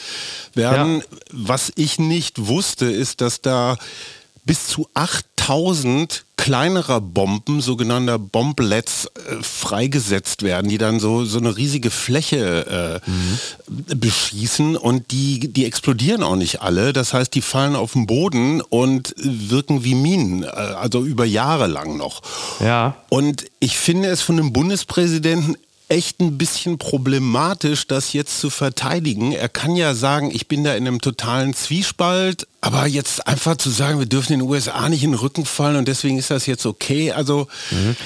werden. 0.54 0.98
Ja. 0.98 1.04
Was 1.32 1.72
ich 1.74 1.98
nicht 1.98 2.46
wusste, 2.46 2.86
ist, 2.86 3.20
dass 3.20 3.40
da 3.40 3.76
bis 4.44 4.68
zu 4.68 4.88
8000 4.94 6.24
kleinerer 6.40 7.02
Bomben, 7.02 7.60
sogenannter 7.60 8.18
Bomblets, 8.18 9.04
äh, 9.04 9.42
freigesetzt 9.42 10.42
werden, 10.42 10.70
die 10.70 10.78
dann 10.78 10.98
so, 10.98 11.26
so 11.26 11.38
eine 11.38 11.54
riesige 11.54 11.90
Fläche 11.90 13.00
äh, 13.06 13.10
mhm. 13.10 14.00
beschießen 14.00 14.74
und 14.74 15.10
die, 15.10 15.52
die 15.52 15.66
explodieren 15.66 16.22
auch 16.22 16.36
nicht 16.36 16.62
alle. 16.62 16.94
Das 16.94 17.12
heißt, 17.12 17.34
die 17.34 17.42
fallen 17.42 17.76
auf 17.76 17.92
den 17.92 18.06
Boden 18.06 18.62
und 18.62 19.14
wirken 19.18 19.84
wie 19.84 19.94
Minen, 19.94 20.44
äh, 20.44 20.46
also 20.46 21.04
über 21.04 21.26
Jahre 21.26 21.66
lang 21.66 21.98
noch. 21.98 22.22
Ja. 22.58 22.96
Und 23.10 23.44
ich 23.60 23.76
finde 23.76 24.08
es 24.08 24.22
von 24.22 24.38
dem 24.38 24.54
Bundespräsidenten 24.54 25.58
echt 25.90 26.20
ein 26.20 26.38
bisschen 26.38 26.78
problematisch, 26.78 27.86
das 27.86 28.12
jetzt 28.12 28.40
zu 28.40 28.48
verteidigen. 28.48 29.32
Er 29.32 29.48
kann 29.48 29.74
ja 29.74 29.94
sagen, 29.94 30.30
ich 30.32 30.46
bin 30.46 30.62
da 30.62 30.74
in 30.74 30.86
einem 30.86 31.00
totalen 31.00 31.52
Zwiespalt, 31.52 32.46
aber 32.60 32.86
jetzt 32.86 33.26
einfach 33.26 33.56
zu 33.56 33.70
sagen, 33.70 33.98
wir 33.98 34.06
dürfen 34.06 34.32
den 34.32 34.42
USA 34.42 34.88
nicht 34.88 35.02
in 35.02 35.10
den 35.10 35.18
Rücken 35.18 35.44
fallen 35.44 35.76
und 35.76 35.88
deswegen 35.88 36.16
ist 36.16 36.30
das 36.30 36.46
jetzt 36.46 36.64
okay. 36.64 37.10
Also 37.10 37.48
mhm. 37.72 37.96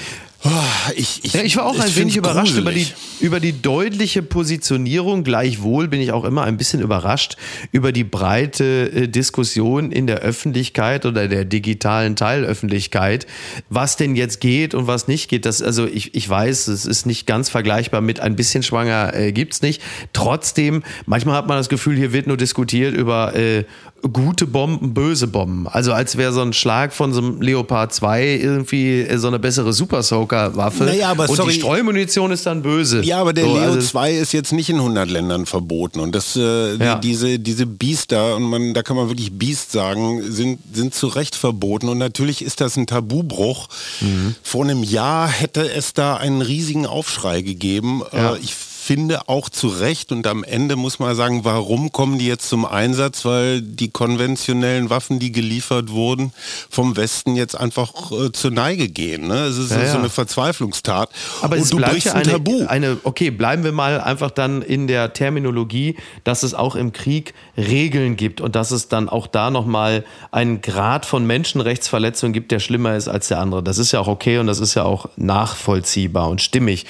Oh, 0.47 0.91
ich, 0.95 1.21
ich, 1.23 1.33
ja, 1.33 1.41
ich, 1.41 1.57
war 1.57 1.65
auch 1.65 1.79
ein 1.79 1.95
wenig 1.95 2.17
überrascht 2.17 2.55
über 2.55 2.71
die, 2.71 2.85
über 3.19 3.39
die 3.39 3.63
deutliche 3.63 4.21
Positionierung. 4.21 5.23
Gleichwohl 5.23 5.87
bin 5.87 5.99
ich 5.99 6.11
auch 6.11 6.23
immer 6.23 6.43
ein 6.43 6.55
bisschen 6.55 6.81
überrascht 6.81 7.35
über 7.71 7.91
die 7.91 8.03
breite 8.03 8.91
äh, 8.91 9.07
Diskussion 9.07 9.91
in 9.91 10.05
der 10.05 10.19
Öffentlichkeit 10.19 11.07
oder 11.07 11.27
der 11.27 11.45
digitalen 11.45 12.15
Teilöffentlichkeit, 12.15 13.25
was 13.69 13.97
denn 13.97 14.15
jetzt 14.15 14.39
geht 14.39 14.75
und 14.75 14.85
was 14.85 15.07
nicht 15.07 15.29
geht. 15.29 15.47
Das, 15.47 15.63
also 15.63 15.87
ich, 15.87 16.13
ich 16.13 16.29
weiß, 16.29 16.67
es 16.67 16.85
ist 16.85 17.07
nicht 17.07 17.25
ganz 17.25 17.49
vergleichbar 17.49 18.01
mit 18.01 18.19
ein 18.19 18.35
bisschen 18.35 18.61
schwanger 18.61 19.15
äh, 19.15 19.31
gibt's 19.31 19.63
nicht. 19.63 19.81
Trotzdem, 20.13 20.83
manchmal 21.07 21.37
hat 21.37 21.47
man 21.47 21.57
das 21.57 21.69
Gefühl, 21.69 21.97
hier 21.97 22.13
wird 22.13 22.27
nur 22.27 22.37
diskutiert 22.37 22.95
über 22.95 23.35
äh, 23.35 23.63
gute 24.11 24.47
Bomben, 24.47 24.93
böse 24.93 25.27
Bomben. 25.27 25.67
Also 25.67 25.93
als 25.93 26.17
wäre 26.17 26.31
so 26.33 26.41
ein 26.41 26.53
Schlag 26.53 26.93
von 26.93 27.13
so 27.13 27.19
einem 27.19 27.41
Leopard 27.41 27.93
2 27.93 28.25
irgendwie 28.35 29.07
so 29.15 29.27
eine 29.27 29.39
bessere 29.39 29.73
Super 29.73 30.03
Soaker 30.03 30.55
Waffe. 30.55 30.85
Naja, 30.85 31.09
aber 31.09 31.29
und 31.29 31.35
sorry. 31.35 31.53
die 31.53 31.59
Streumunition 31.59 32.31
ist 32.31 32.45
dann 32.45 32.61
böse. 32.61 33.03
Ja, 33.03 33.19
aber 33.19 33.33
der 33.33 33.45
so, 33.45 33.53
Leo 33.53 33.63
also 33.63 33.79
2 33.79 34.13
ist 34.13 34.33
jetzt 34.33 34.51
nicht 34.51 34.69
in 34.69 34.77
100 34.77 35.09
Ländern 35.09 35.45
verboten 35.45 35.99
und 35.99 36.13
das 36.13 36.35
äh, 36.35 36.75
ja. 36.75 36.95
diese 36.95 37.39
diese 37.39 37.65
Biester 37.65 38.35
und 38.35 38.43
man 38.43 38.73
da 38.73 38.83
kann 38.83 38.95
man 38.95 39.09
wirklich 39.09 39.31
Biest 39.33 39.71
sagen, 39.71 40.21
sind 40.31 40.59
sind 40.73 40.93
zu 40.93 41.07
Recht 41.07 41.35
verboten 41.35 41.89
und 41.89 41.97
natürlich 41.97 42.43
ist 42.43 42.61
das 42.61 42.77
ein 42.77 42.87
Tabubruch. 42.87 43.67
Mhm. 44.01 44.35
Vor 44.43 44.63
einem 44.63 44.83
Jahr 44.83 45.27
hätte 45.27 45.71
es 45.71 45.93
da 45.93 46.17
einen 46.17 46.41
riesigen 46.41 46.85
Aufschrei 46.85 47.41
gegeben. 47.41 48.01
Ja. 48.13 48.33
Äh, 48.33 48.39
ich 48.39 48.53
finde 48.85 49.27
auch 49.29 49.49
zu 49.49 49.67
Recht. 49.67 50.11
Und 50.11 50.27
am 50.27 50.43
Ende 50.43 50.75
muss 50.75 50.99
man 50.99 51.15
sagen, 51.15 51.43
warum 51.43 51.91
kommen 51.91 52.19
die 52.19 52.27
jetzt 52.27 52.47
zum 52.47 52.65
Einsatz? 52.65 53.25
Weil 53.25 53.61
die 53.63 53.89
konventionellen 53.89 54.91
Waffen, 54.91 55.17
die 55.17 55.31
geliefert 55.31 55.89
wurden, 55.89 56.33
vom 56.69 56.95
Westen 56.95 57.35
jetzt 57.35 57.59
einfach 57.59 58.11
äh, 58.11 58.31
zur 58.31 58.51
Neige 58.51 58.87
gehen. 58.87 59.27
Ne? 59.27 59.45
Es 59.45 59.57
ist 59.57 59.71
ja, 59.71 59.91
so 59.91 59.97
eine 59.97 60.09
Verzweiflungstat. 60.09 61.09
Aber 61.41 61.57
es 61.57 61.71
bleibt 61.71 62.03
ja 62.03 62.13
ein 62.13 62.29
eine, 62.29 62.69
eine, 62.69 62.97
okay, 63.03 63.31
bleiben 63.31 63.63
wir 63.63 63.71
mal 63.71 63.99
einfach 64.01 64.29
dann 64.29 64.61
in 64.61 64.85
der 64.85 65.13
Terminologie, 65.13 65.95
dass 66.23 66.43
es 66.43 66.53
auch 66.53 66.75
im 66.75 66.91
Krieg 66.91 67.33
Regeln 67.57 68.15
gibt 68.17 68.39
und 68.39 68.55
dass 68.55 68.69
es 68.69 68.87
dann 68.87 69.09
auch 69.09 69.25
da 69.25 69.49
nochmal 69.49 70.05
einen 70.31 70.61
Grad 70.61 71.07
von 71.07 71.25
Menschenrechtsverletzung 71.25 72.33
gibt, 72.33 72.51
der 72.51 72.59
schlimmer 72.59 72.95
ist 72.95 73.07
als 73.07 73.29
der 73.29 73.39
andere. 73.39 73.63
Das 73.63 73.79
ist 73.79 73.91
ja 73.91 73.99
auch 73.99 74.07
okay 74.07 74.37
und 74.37 74.45
das 74.45 74.59
ist 74.59 74.75
ja 74.75 74.83
auch 74.83 75.09
nachvollziehbar 75.15 76.29
und 76.29 76.41
stimmig. 76.41 76.85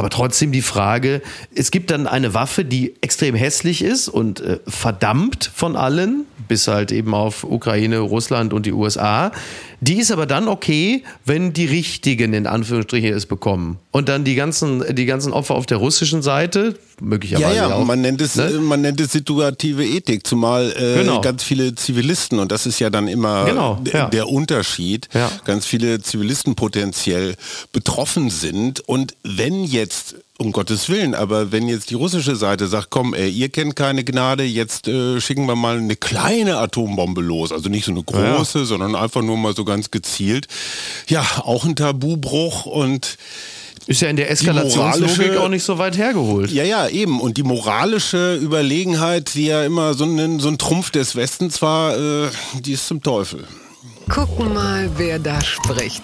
Aber 0.00 0.08
trotzdem 0.08 0.50
die 0.50 0.62
Frage, 0.62 1.20
es 1.54 1.70
gibt 1.70 1.90
dann 1.90 2.06
eine 2.06 2.32
Waffe, 2.32 2.64
die 2.64 2.94
extrem 3.02 3.34
hässlich 3.34 3.84
ist 3.84 4.08
und 4.08 4.40
äh, 4.40 4.58
verdammt 4.66 5.50
von 5.54 5.76
allen, 5.76 6.24
bis 6.48 6.68
halt 6.68 6.90
eben 6.90 7.12
auf 7.12 7.44
Ukraine, 7.44 7.98
Russland 7.98 8.54
und 8.54 8.64
die 8.64 8.72
USA. 8.72 9.30
Die 9.80 9.98
ist 9.98 10.10
aber 10.10 10.26
dann 10.26 10.46
okay, 10.48 11.04
wenn 11.24 11.52
die 11.52 11.64
Richtigen 11.64 12.34
in 12.34 12.46
Anführungsstrichen 12.46 13.12
es 13.14 13.24
bekommen. 13.26 13.78
Und 13.90 14.08
dann 14.08 14.24
die 14.24 14.34
ganzen, 14.34 14.84
die 14.94 15.06
ganzen 15.06 15.32
Opfer 15.32 15.54
auf 15.54 15.64
der 15.64 15.78
russischen 15.78 16.20
Seite, 16.20 16.74
möglicherweise. 17.00 17.56
Ja, 17.56 17.68
ja, 17.68 17.74
auch, 17.74 17.84
man 17.84 18.02
nennt 18.02 18.20
es, 18.20 18.36
ne? 18.36 18.50
man 18.60 18.82
nennt 18.82 19.00
es 19.00 19.12
situative 19.12 19.84
Ethik, 19.84 20.26
zumal 20.26 20.70
äh, 20.76 20.98
genau. 20.98 21.22
ganz 21.22 21.42
viele 21.42 21.74
Zivilisten, 21.74 22.38
und 22.38 22.52
das 22.52 22.66
ist 22.66 22.78
ja 22.78 22.90
dann 22.90 23.08
immer 23.08 23.46
genau, 23.46 23.80
ja. 23.90 24.08
der 24.10 24.28
Unterschied, 24.28 25.08
ja. 25.14 25.30
ganz 25.44 25.64
viele 25.64 26.02
Zivilisten 26.02 26.54
potenziell 26.54 27.34
betroffen 27.72 28.28
sind. 28.28 28.80
Und 28.80 29.14
wenn 29.22 29.64
jetzt 29.64 30.16
um 30.40 30.52
Gottes 30.52 30.88
Willen, 30.88 31.14
aber 31.14 31.52
wenn 31.52 31.68
jetzt 31.68 31.90
die 31.90 31.94
russische 31.94 32.34
Seite 32.34 32.66
sagt, 32.66 32.88
komm, 32.88 33.12
ey, 33.12 33.28
ihr 33.28 33.50
kennt 33.50 33.76
keine 33.76 34.04
Gnade, 34.04 34.42
jetzt 34.42 34.88
äh, 34.88 35.20
schicken 35.20 35.44
wir 35.44 35.54
mal 35.54 35.76
eine 35.76 35.96
kleine 35.96 36.56
Atombombe 36.56 37.20
los, 37.20 37.52
also 37.52 37.68
nicht 37.68 37.84
so 37.84 37.92
eine 37.92 38.02
große, 38.02 38.60
ja. 38.60 38.64
sondern 38.64 38.96
einfach 38.96 39.20
nur 39.20 39.36
mal 39.36 39.54
so 39.54 39.66
ganz 39.66 39.90
gezielt. 39.90 40.48
Ja, 41.08 41.26
auch 41.44 41.66
ein 41.66 41.76
Tabubruch 41.76 42.64
und 42.64 43.18
ist 43.86 44.00
ja 44.00 44.08
in 44.08 44.16
der 44.16 44.30
Eskalationslogik 44.30 45.36
auch 45.36 45.48
nicht 45.48 45.64
so 45.64 45.76
weit 45.76 45.98
hergeholt. 45.98 46.50
Ja, 46.50 46.64
ja, 46.64 46.88
eben. 46.88 47.20
Und 47.20 47.36
die 47.36 47.42
moralische 47.42 48.36
Überlegenheit, 48.36 49.34
die 49.34 49.46
ja 49.46 49.64
immer 49.64 49.92
so 49.92 50.04
ein, 50.04 50.40
so 50.40 50.48
ein 50.48 50.56
Trumpf 50.56 50.90
des 50.90 51.16
Westens 51.16 51.60
war, 51.60 51.98
äh, 51.98 52.28
die 52.60 52.72
ist 52.72 52.86
zum 52.86 53.02
Teufel. 53.02 53.44
Gucken 54.08 54.54
mal, 54.54 54.90
wer 54.96 55.18
da 55.18 55.42
spricht. 55.42 56.02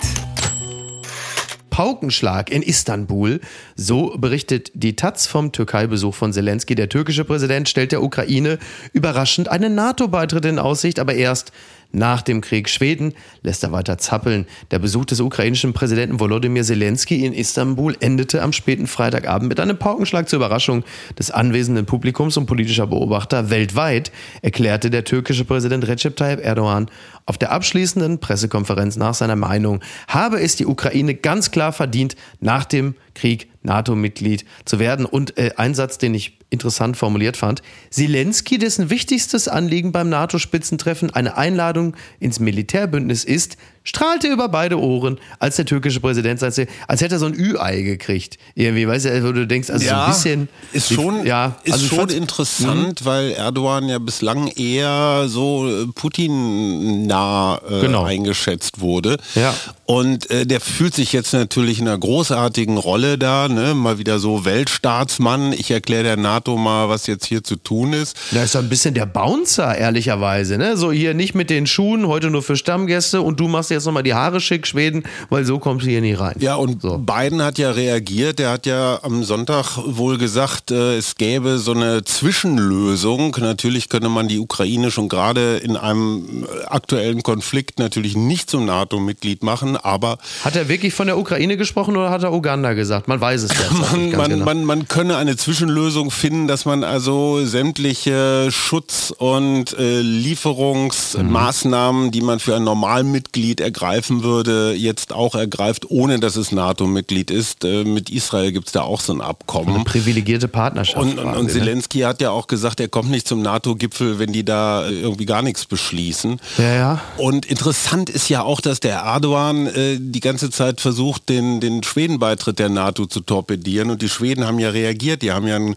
Paukenschlag 1.76 2.50
in 2.50 2.62
Istanbul. 2.62 3.38
So 3.74 4.16
berichtet 4.16 4.70
die 4.72 4.96
Taz 4.96 5.26
vom 5.26 5.52
Türkei-Besuch 5.52 6.14
von 6.14 6.32
Zelensky. 6.32 6.74
Der 6.74 6.88
türkische 6.88 7.26
Präsident 7.26 7.68
stellt 7.68 7.92
der 7.92 8.02
Ukraine 8.02 8.58
überraschend 8.94 9.50
einen 9.50 9.74
NATO-Beitritt 9.74 10.46
in 10.46 10.58
Aussicht, 10.58 10.98
aber 10.98 11.12
erst 11.12 11.52
nach 11.92 12.22
dem 12.22 12.40
Krieg. 12.40 12.68
Schweden 12.68 13.14
lässt 13.42 13.62
er 13.62 13.72
weiter 13.72 13.98
zappeln. 13.98 14.46
Der 14.70 14.78
Besuch 14.78 15.04
des 15.04 15.20
ukrainischen 15.20 15.72
Präsidenten 15.72 16.20
Volodymyr 16.20 16.62
Zelensky 16.62 17.24
in 17.24 17.32
Istanbul 17.32 17.96
endete 18.00 18.42
am 18.42 18.52
späten 18.52 18.86
Freitagabend 18.86 19.48
mit 19.48 19.60
einem 19.60 19.78
Paukenschlag 19.78 20.28
zur 20.28 20.38
Überraschung 20.38 20.84
des 21.18 21.30
anwesenden 21.30 21.86
Publikums 21.86 22.36
und 22.36 22.46
politischer 22.46 22.86
Beobachter 22.86 23.50
weltweit, 23.50 24.12
erklärte 24.42 24.90
der 24.90 25.04
türkische 25.04 25.44
Präsident 25.44 25.86
Recep 25.86 26.16
Tayyip 26.16 26.44
Erdogan 26.44 26.90
auf 27.26 27.38
der 27.38 27.52
abschließenden 27.52 28.18
Pressekonferenz 28.20 28.96
nach 28.96 29.14
seiner 29.14 29.36
Meinung, 29.36 29.80
habe 30.08 30.40
es 30.40 30.56
die 30.56 30.66
Ukraine 30.66 31.14
ganz 31.14 31.50
klar 31.50 31.72
verdient, 31.72 32.16
nach 32.40 32.64
dem 32.64 32.94
Krieg 33.14 33.48
NATO-Mitglied 33.66 34.46
zu 34.64 34.78
werden. 34.78 35.04
Und 35.04 35.36
äh, 35.36 35.50
ein 35.56 35.74
Satz, 35.74 35.98
den 35.98 36.14
ich 36.14 36.38
interessant 36.48 36.96
formuliert 36.96 37.36
fand. 37.36 37.60
Zelensky, 37.90 38.56
dessen 38.56 38.88
wichtigstes 38.88 39.48
Anliegen 39.48 39.92
beim 39.92 40.08
NATO-Spitzentreffen 40.08 41.10
eine 41.10 41.36
Einladung 41.36 41.96
ins 42.18 42.40
Militärbündnis 42.40 43.24
ist, 43.24 43.58
strahlte 43.86 44.28
über 44.28 44.48
beide 44.48 44.78
Ohren, 44.78 45.18
als 45.38 45.56
der 45.56 45.64
türkische 45.64 46.00
Präsident 46.00 46.40
sagte, 46.40 46.66
als 46.88 47.00
hätte 47.00 47.14
er 47.14 47.18
so 47.18 47.26
ein 47.26 47.34
Ü-Ei 47.34 47.82
gekriegt. 47.82 48.36
Irgendwie, 48.54 48.86
weißt 48.86 49.06
du, 49.06 49.24
wo 49.24 49.32
du 49.32 49.46
denkst, 49.46 49.70
also 49.70 49.86
ja, 49.86 49.94
so 49.94 50.02
ein 50.02 50.08
bisschen. 50.08 50.48
Ist 50.72 50.92
schon, 50.92 51.24
ja, 51.24 51.56
ist 51.64 51.72
also 51.74 51.86
schon 51.86 52.08
interessant, 52.10 53.00
mh. 53.00 53.06
weil 53.06 53.30
Erdogan 53.30 53.88
ja 53.88 53.98
bislang 53.98 54.48
eher 54.48 55.24
so 55.28 55.68
äh, 55.68 55.86
Putin-nah 55.94 57.60
äh, 57.68 57.80
genau. 57.80 58.04
eingeschätzt 58.04 58.80
wurde. 58.80 59.16
Ja. 59.34 59.54
Und 59.86 60.28
äh, 60.30 60.44
der 60.44 60.60
fühlt 60.60 60.94
sich 60.94 61.12
jetzt 61.12 61.32
natürlich 61.32 61.78
in 61.78 61.86
einer 61.86 61.96
großartigen 61.96 62.76
Rolle 62.76 63.18
da, 63.18 63.46
ne? 63.46 63.72
mal 63.74 63.98
wieder 63.98 64.18
so 64.18 64.44
Weltstaatsmann. 64.44 65.52
Ich 65.52 65.70
erkläre 65.70 66.02
der 66.02 66.16
NATO 66.16 66.56
mal, 66.56 66.88
was 66.88 67.06
jetzt 67.06 67.24
hier 67.24 67.44
zu 67.44 67.54
tun 67.54 67.92
ist. 67.92 68.16
Da 68.32 68.42
ist 68.42 68.52
so 68.52 68.58
ein 68.58 68.68
bisschen 68.68 68.94
der 68.94 69.06
Bouncer, 69.06 69.76
ehrlicherweise. 69.78 70.58
Ne? 70.58 70.76
So 70.76 70.90
hier 70.90 71.14
nicht 71.14 71.36
mit 71.36 71.50
den 71.50 71.68
Schuhen, 71.68 72.08
heute 72.08 72.30
nur 72.30 72.42
für 72.42 72.56
Stammgäste 72.56 73.22
und 73.22 73.38
du 73.38 73.46
machst 73.46 73.70
jetzt 73.70 73.75
nochmal 73.84 74.02
die 74.02 74.14
Haare 74.14 74.40
schick, 74.40 74.66
Schweden, 74.66 75.04
weil 75.30 75.44
so 75.44 75.58
kommst 75.58 75.86
du 75.86 75.90
hier 75.90 76.00
nie 76.00 76.14
rein. 76.14 76.34
Ja, 76.38 76.56
und 76.56 76.82
so. 76.82 76.98
Biden 76.98 77.42
hat 77.42 77.58
ja 77.58 77.70
reagiert. 77.70 78.38
Der 78.38 78.50
hat 78.50 78.66
ja 78.66 79.00
am 79.02 79.24
Sonntag 79.24 79.78
wohl 79.84 80.18
gesagt, 80.18 80.70
äh, 80.70 80.96
es 80.96 81.16
gäbe 81.16 81.58
so 81.58 81.72
eine 81.72 82.04
Zwischenlösung. 82.04 83.36
Natürlich 83.40 83.88
könne 83.88 84.08
man 84.08 84.28
die 84.28 84.38
Ukraine 84.38 84.90
schon 84.90 85.08
gerade 85.08 85.58
in 85.58 85.76
einem 85.76 86.44
äh, 86.44 86.64
aktuellen 86.66 87.22
Konflikt 87.22 87.78
natürlich 87.78 88.16
nicht 88.16 88.50
zum 88.50 88.64
NATO-Mitglied 88.64 89.42
machen 89.42 89.76
aber. 89.76 90.18
Hat 90.44 90.56
er 90.56 90.68
wirklich 90.68 90.92
von 90.94 91.06
der 91.06 91.18
Ukraine 91.18 91.56
gesprochen 91.56 91.96
oder 91.96 92.10
hat 92.10 92.22
er 92.22 92.32
Uganda 92.32 92.74
gesagt? 92.74 93.08
Man 93.08 93.20
weiß 93.20 93.44
es 93.44 93.52
ja. 93.52 93.70
man, 93.92 94.10
man, 94.10 94.30
genau. 94.30 94.44
man, 94.44 94.64
man 94.64 94.88
könne 94.88 95.16
eine 95.16 95.36
Zwischenlösung 95.36 96.10
finden, 96.10 96.48
dass 96.48 96.64
man 96.64 96.82
also 96.84 97.44
sämtliche 97.44 98.48
Schutz- 98.50 99.12
und 99.16 99.78
äh, 99.78 100.00
Lieferungsmaßnahmen, 100.00 102.06
mhm. 102.06 102.10
die 102.10 102.20
man 102.20 102.40
für 102.40 102.56
ein 102.56 102.64
Normalmitglied 102.64 103.60
ergreifen 103.66 104.22
würde, 104.22 104.74
jetzt 104.74 105.12
auch 105.12 105.34
ergreift, 105.34 105.90
ohne 105.90 106.20
dass 106.20 106.36
es 106.36 106.52
NATO-Mitglied 106.52 107.30
ist. 107.30 107.64
Äh, 107.64 107.84
mit 107.84 108.08
Israel 108.10 108.52
gibt 108.52 108.68
es 108.68 108.72
da 108.72 108.82
auch 108.82 109.00
so 109.00 109.12
ein 109.12 109.20
Abkommen. 109.20 109.74
Eine 109.74 109.84
privilegierte 109.84 110.48
Partnerschaft. 110.48 110.96
Und, 110.96 111.18
und, 111.18 111.34
und 111.34 111.46
ne? 111.46 111.52
Zelensky 111.52 112.00
hat 112.00 112.20
ja 112.20 112.30
auch 112.30 112.46
gesagt, 112.46 112.80
er 112.80 112.88
kommt 112.88 113.10
nicht 113.10 113.26
zum 113.26 113.42
NATO-Gipfel, 113.42 114.18
wenn 114.18 114.32
die 114.32 114.44
da 114.44 114.88
irgendwie 114.88 115.26
gar 115.26 115.42
nichts 115.42 115.66
beschließen. 115.66 116.40
Ja, 116.58 116.74
ja. 116.74 117.00
Und 117.16 117.46
interessant 117.46 118.08
ist 118.08 118.28
ja 118.28 118.42
auch, 118.42 118.60
dass 118.60 118.80
der 118.80 118.98
Erdogan 118.98 119.66
äh, 119.66 119.98
die 119.98 120.20
ganze 120.20 120.50
Zeit 120.50 120.80
versucht, 120.80 121.28
den, 121.28 121.60
den 121.60 121.82
Schweden-Beitritt 121.82 122.58
der 122.58 122.68
NATO 122.68 123.06
zu 123.06 123.20
torpedieren. 123.20 123.90
Und 123.90 124.00
die 124.00 124.08
Schweden 124.08 124.46
haben 124.46 124.58
ja 124.58 124.70
reagiert. 124.70 125.22
Die 125.22 125.32
haben 125.32 125.46
ja 125.46 125.56
einen 125.56 125.76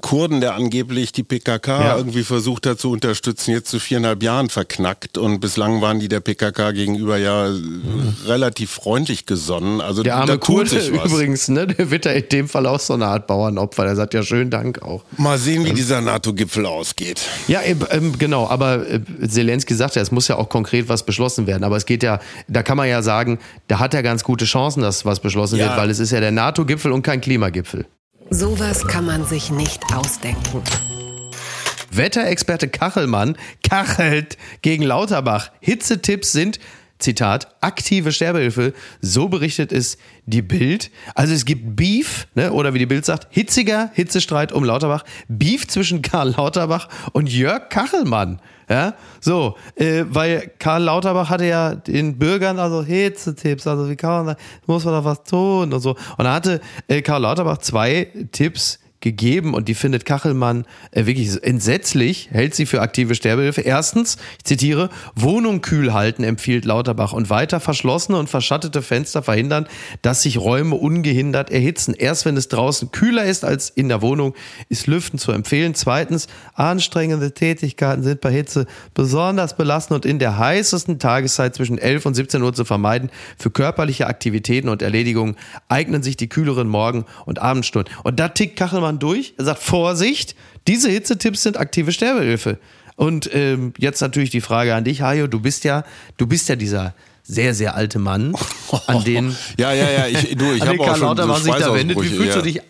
Kurden, 0.00 0.40
der 0.40 0.54
angeblich 0.54 1.12
die 1.12 1.22
PKK 1.22 1.84
ja. 1.84 1.96
irgendwie 1.96 2.24
versucht 2.24 2.66
hat 2.66 2.80
zu 2.80 2.90
unterstützen, 2.90 3.50
jetzt 3.50 3.70
zu 3.70 3.78
viereinhalb 3.78 4.22
Jahren 4.22 4.48
verknackt. 4.48 5.18
Und 5.18 5.40
bislang 5.40 5.82
waren 5.82 6.00
die 6.00 6.08
der 6.08 6.20
PKK 6.20 6.72
gegenüber 6.72 7.15
ja 7.16 7.48
mhm. 7.48 8.14
relativ 8.26 8.70
freundlich 8.70 9.26
gesonnen. 9.26 9.80
Also 9.80 10.02
der 10.02 10.16
arme 10.16 10.38
Kurde 10.38 10.78
übrigens, 11.04 11.48
ne, 11.48 11.66
der 11.66 11.90
wird 11.90 12.04
ja 12.04 12.12
in 12.12 12.28
dem 12.30 12.48
Fall 12.48 12.66
auch 12.66 12.80
so 12.80 12.94
eine 12.94 13.06
Art 13.06 13.26
Bauernopfer. 13.26 13.84
Der 13.84 13.96
sagt 13.96 14.14
ja 14.14 14.22
schönen 14.22 14.50
Dank 14.50 14.82
auch. 14.82 15.04
Mal 15.16 15.38
sehen, 15.38 15.64
wie 15.64 15.70
ähm, 15.70 15.76
dieser 15.76 16.00
NATO-Gipfel 16.00 16.64
ausgeht. 16.64 17.20
Ja, 17.48 17.60
ähm, 17.62 18.18
genau. 18.18 18.48
Aber 18.48 18.88
äh, 18.88 19.00
Zelensky 19.28 19.74
sagt 19.74 19.96
ja, 19.96 20.02
es 20.02 20.10
muss 20.10 20.28
ja 20.28 20.36
auch 20.36 20.48
konkret 20.48 20.88
was 20.88 21.04
beschlossen 21.04 21.46
werden. 21.46 21.64
Aber 21.64 21.76
es 21.76 21.86
geht 21.86 22.02
ja, 22.02 22.20
da 22.48 22.62
kann 22.62 22.76
man 22.76 22.88
ja 22.88 23.02
sagen, 23.02 23.26
sagen, 23.26 23.38
da 23.68 23.78
hat 23.78 23.94
er 23.94 24.02
ganz 24.02 24.24
gute 24.24 24.44
Chancen, 24.44 24.82
dass 24.82 25.04
was 25.04 25.20
beschlossen 25.20 25.58
ja. 25.58 25.66
wird, 25.66 25.76
weil 25.78 25.90
es 25.90 25.98
ist 25.98 26.12
ja 26.12 26.20
der 26.20 26.32
NATO-Gipfel 26.32 26.92
und 26.92 27.02
kein 27.02 27.20
Klimagipfel. 27.20 27.86
Sowas 28.30 28.86
kann 28.86 29.06
man 29.06 29.24
sich 29.24 29.50
nicht 29.50 29.82
ausdenken. 29.94 30.62
Wetterexperte 31.90 32.68
Kachelmann 32.68 33.36
kachelt 33.66 34.36
gegen 34.62 34.82
Lauterbach. 34.82 35.50
Hitzetipps 35.60 36.32
sind 36.32 36.58
Zitat, 36.98 37.48
aktive 37.60 38.12
Sterbehilfe. 38.12 38.72
So 39.00 39.28
berichtet 39.28 39.72
es 39.72 39.98
die 40.24 40.42
Bild. 40.42 40.90
Also 41.14 41.34
es 41.34 41.44
gibt 41.44 41.76
Beef, 41.76 42.26
ne, 42.34 42.52
oder 42.52 42.74
wie 42.74 42.78
die 42.78 42.86
Bild 42.86 43.04
sagt, 43.04 43.28
hitziger 43.30 43.90
Hitzestreit 43.94 44.52
um 44.52 44.64
Lauterbach. 44.64 45.04
Beef 45.28 45.66
zwischen 45.68 46.02
Karl 46.02 46.30
Lauterbach 46.36 46.88
und 47.12 47.30
Jörg 47.30 47.68
Kachelmann. 47.68 48.40
Ja, 48.68 48.94
so, 49.20 49.56
äh, 49.76 50.04
weil 50.08 50.50
Karl 50.58 50.82
Lauterbach 50.82 51.30
hatte 51.30 51.44
ja 51.44 51.76
den 51.76 52.18
Bürgern 52.18 52.58
also 52.58 52.82
Hitzetipps, 52.82 53.64
also 53.68 53.88
wie 53.88 53.94
kann 53.94 54.26
man 54.26 54.34
da, 54.34 54.42
muss 54.66 54.84
man 54.84 54.94
da 54.94 55.04
was 55.04 55.22
tun 55.22 55.72
und 55.72 55.80
so. 55.80 55.90
Und 55.90 56.24
da 56.24 56.34
hatte 56.34 56.60
äh, 56.88 57.00
Karl 57.00 57.22
Lauterbach 57.22 57.58
zwei 57.58 58.08
Tipps 58.32 58.80
gegeben 59.06 59.54
und 59.54 59.68
die 59.68 59.74
findet 59.74 60.04
Kachelmann 60.04 60.66
äh, 60.90 61.06
wirklich 61.06 61.40
entsetzlich, 61.44 62.28
hält 62.32 62.56
sie 62.56 62.66
für 62.66 62.82
aktive 62.82 63.14
Sterbehilfe. 63.14 63.60
Erstens, 63.60 64.16
ich 64.38 64.44
zitiere, 64.44 64.90
Wohnung 65.14 65.60
kühl 65.60 65.92
halten 65.92 66.24
empfiehlt 66.24 66.64
Lauterbach 66.64 67.12
und 67.12 67.30
weiter 67.30 67.60
verschlossene 67.60 68.18
und 68.18 68.28
verschattete 68.28 68.82
Fenster 68.82 69.22
verhindern, 69.22 69.68
dass 70.02 70.22
sich 70.22 70.38
Räume 70.38 70.74
ungehindert 70.74 71.50
erhitzen. 71.50 71.94
Erst 71.94 72.24
wenn 72.24 72.36
es 72.36 72.48
draußen 72.48 72.90
kühler 72.90 73.24
ist 73.24 73.44
als 73.44 73.70
in 73.70 73.88
der 73.88 74.02
Wohnung, 74.02 74.34
ist 74.68 74.88
Lüften 74.88 75.20
zu 75.20 75.30
empfehlen. 75.30 75.76
Zweitens, 75.76 76.26
anstrengende 76.54 77.32
Tätigkeiten 77.32 78.02
sind 78.02 78.20
bei 78.20 78.32
Hitze 78.32 78.66
besonders 78.92 79.56
belastend 79.56 80.04
und 80.04 80.10
in 80.10 80.18
der 80.18 80.36
heißesten 80.36 80.98
Tageszeit 80.98 81.54
zwischen 81.54 81.78
11 81.78 82.06
und 82.06 82.14
17 82.14 82.42
Uhr 82.42 82.54
zu 82.54 82.64
vermeiden. 82.64 83.10
Für 83.38 83.52
körperliche 83.52 84.08
Aktivitäten 84.08 84.68
und 84.68 84.82
Erledigungen 84.82 85.36
eignen 85.68 86.02
sich 86.02 86.16
die 86.16 86.28
kühleren 86.28 86.66
Morgen- 86.66 87.04
und 87.24 87.38
Abendstunden. 87.38 87.94
Und 88.02 88.18
da 88.18 88.28
tickt 88.28 88.56
Kachelmann 88.56 88.95
durch. 88.98 89.34
Er 89.38 89.44
sagt, 89.44 89.62
Vorsicht, 89.62 90.34
diese 90.66 90.88
Hitzetipps 90.88 91.42
sind 91.42 91.56
aktive 91.56 91.92
Sterbehilfe. 91.92 92.58
Und 92.96 93.28
ähm, 93.34 93.74
jetzt 93.78 94.00
natürlich 94.00 94.30
die 94.30 94.40
Frage 94.40 94.74
an 94.74 94.84
dich, 94.84 95.02
Hajo, 95.02 95.26
du 95.26 95.40
bist 95.40 95.64
ja, 95.64 95.84
du 96.16 96.26
bist 96.26 96.48
ja 96.48 96.56
dieser 96.56 96.94
sehr, 97.22 97.54
sehr 97.54 97.74
alte 97.74 97.98
Mann, 97.98 98.34
an 98.86 99.04
den, 99.04 99.36
ja, 99.58 99.72
ja, 99.72 99.90
ja, 99.90 100.06
ich, 100.06 100.36
du, 100.36 100.52
ich 100.52 100.62
habe 100.66 100.80
auch 100.80 100.96
schon 100.96 101.16
so 101.16 101.34
sich 101.36 101.54
da 101.54 101.74
wendet. 101.74 102.00
Wie 102.00 102.08
fühlst 102.08 102.36
ja. 102.36 102.36
du 102.36 102.42
dich? 102.42 102.60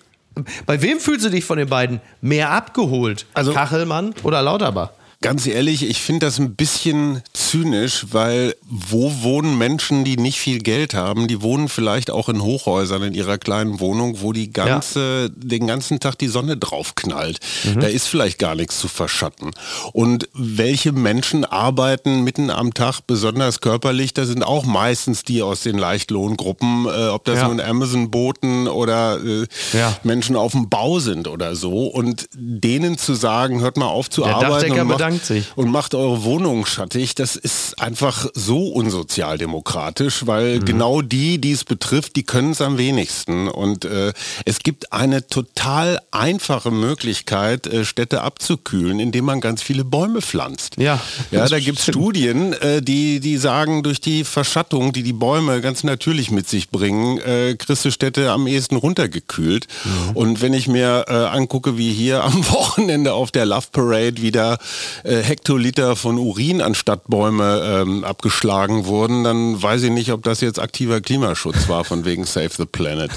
Bei 0.66 0.82
wem 0.82 1.00
fühlst 1.00 1.24
du 1.24 1.30
dich 1.30 1.44
von 1.44 1.58
den 1.58 1.68
beiden 1.68 2.00
mehr 2.20 2.50
abgeholt? 2.50 3.26
Also- 3.34 3.52
Kachelmann 3.52 4.14
oder 4.22 4.42
Lauterbach? 4.42 4.90
Ganz 5.22 5.46
ehrlich, 5.46 5.82
ich 5.88 6.02
finde 6.02 6.26
das 6.26 6.38
ein 6.38 6.54
bisschen 6.56 7.22
zynisch, 7.32 8.06
weil 8.12 8.54
wo 8.68 9.12
wohnen 9.22 9.56
Menschen, 9.56 10.04
die 10.04 10.16
nicht 10.18 10.38
viel 10.38 10.58
Geld 10.58 10.92
haben? 10.94 11.26
Die 11.26 11.40
wohnen 11.42 11.68
vielleicht 11.68 12.10
auch 12.10 12.28
in 12.28 12.42
Hochhäusern 12.42 13.02
in 13.02 13.14
ihrer 13.14 13.38
kleinen 13.38 13.80
Wohnung, 13.80 14.20
wo 14.20 14.32
die 14.32 14.52
ganze, 14.52 15.30
den 15.30 15.66
ganzen 15.66 16.00
Tag 16.00 16.18
die 16.18 16.28
Sonne 16.28 16.56
drauf 16.58 16.94
knallt. 16.94 17.40
Da 17.80 17.86
ist 17.86 18.06
vielleicht 18.08 18.38
gar 18.38 18.54
nichts 18.54 18.78
zu 18.78 18.88
verschatten. 18.88 19.52
Und 19.92 20.28
welche 20.34 20.92
Menschen 20.92 21.44
arbeiten 21.44 22.22
mitten 22.22 22.50
am 22.50 22.74
Tag 22.74 23.00
besonders 23.06 23.60
körperlich? 23.60 24.12
Das 24.12 24.28
sind 24.28 24.42
auch 24.42 24.64
meistens 24.64 25.22
die 25.22 25.42
aus 25.42 25.62
den 25.62 25.78
Leichtlohngruppen, 25.78 26.86
äh, 26.86 27.08
ob 27.08 27.24
das 27.24 27.36
Ja. 27.38 27.48
nun 27.48 27.60
Amazon-Boten 27.60 28.68
oder 28.68 29.18
äh, 29.24 29.46
Ja. 29.72 29.96
Menschen 30.02 30.36
auf 30.36 30.52
dem 30.52 30.68
Bau 30.68 30.98
sind 31.00 31.26
oder 31.26 31.56
so. 31.56 31.86
Und 31.86 32.28
denen 32.34 32.98
zu 32.98 33.14
sagen, 33.14 33.60
hört 33.60 33.76
mal 33.76 33.86
auf 33.86 34.10
zu 34.10 34.22
Der 34.22 34.36
arbeiten 34.36 35.05
bedankt 35.06 35.26
sich. 35.26 35.46
und 35.56 35.70
macht 35.70 35.94
eure 35.94 36.24
Wohnung 36.24 36.66
schattig, 36.66 37.14
das 37.14 37.36
ist 37.36 37.80
einfach 37.80 38.26
so 38.34 38.68
unsozialdemokratisch, 38.68 40.26
weil 40.26 40.58
Mhm. 40.60 40.64
genau 40.64 41.02
die, 41.02 41.38
die 41.40 41.52
es 41.52 41.64
betrifft, 41.64 42.16
die 42.16 42.22
können 42.22 42.52
es 42.52 42.60
am 42.60 42.78
wenigsten. 42.78 43.48
Und 43.48 43.84
äh, 43.84 44.12
es 44.44 44.60
gibt 44.60 44.92
eine 44.92 45.26
total 45.26 46.00
einfache 46.10 46.70
Möglichkeit, 46.70 47.66
äh, 47.66 47.84
Städte 47.84 48.22
abzukühlen, 48.22 49.00
indem 49.00 49.24
man 49.24 49.40
ganz 49.40 49.62
viele 49.62 49.84
Bäume 49.84 50.20
pflanzt. 50.22 50.76
Ja, 50.78 51.00
ja 51.30 51.48
da 51.48 51.58
gibt 51.58 51.78
es. 51.78 51.86
Studien, 51.86 52.52
äh, 52.54 52.82
die, 52.82 53.20
die 53.20 53.36
sagen, 53.36 53.82
durch 53.82 54.00
die 54.00 54.24
Verschattung, 54.24 54.92
die 54.92 55.02
die 55.02 55.12
Bäume 55.12 55.60
ganz 55.60 55.84
natürlich 55.84 56.30
mit 56.30 56.48
sich 56.48 56.70
bringen, 56.70 57.18
äh, 57.18 57.54
kriegst 57.56 57.84
du 57.84 57.90
Städte 57.90 58.30
am 58.30 58.46
ehesten 58.46 58.76
runtergekühlt. 58.76 59.66
Mhm. 59.84 60.16
Und 60.16 60.40
wenn 60.42 60.52
ich 60.52 60.68
mir 60.68 61.04
äh, 61.08 61.12
angucke, 61.12 61.78
wie 61.78 61.92
hier 61.92 62.24
am 62.24 62.48
Wochenende 62.50 63.12
auf 63.14 63.30
der 63.30 63.46
Love 63.46 63.66
Parade 63.72 64.22
wieder 64.22 64.58
äh, 65.04 65.22
Hektoliter 65.22 65.96
von 65.96 66.18
Urin 66.18 66.60
an 66.60 66.74
Stadtbäume 66.74 67.82
ähm, 67.82 68.04
abgeschlagen 68.04 68.86
wurden, 68.86 69.24
dann 69.24 69.60
weiß 69.60 69.82
ich 69.84 69.90
nicht, 69.90 70.12
ob 70.12 70.22
das 70.22 70.40
jetzt 70.40 70.60
aktiver 70.60 71.00
Klimaschutz 71.00 71.68
war, 71.68 71.84
von 71.84 72.04
wegen 72.04 72.24
Save 72.24 72.50
the 72.56 72.66
Planet. 72.66 73.10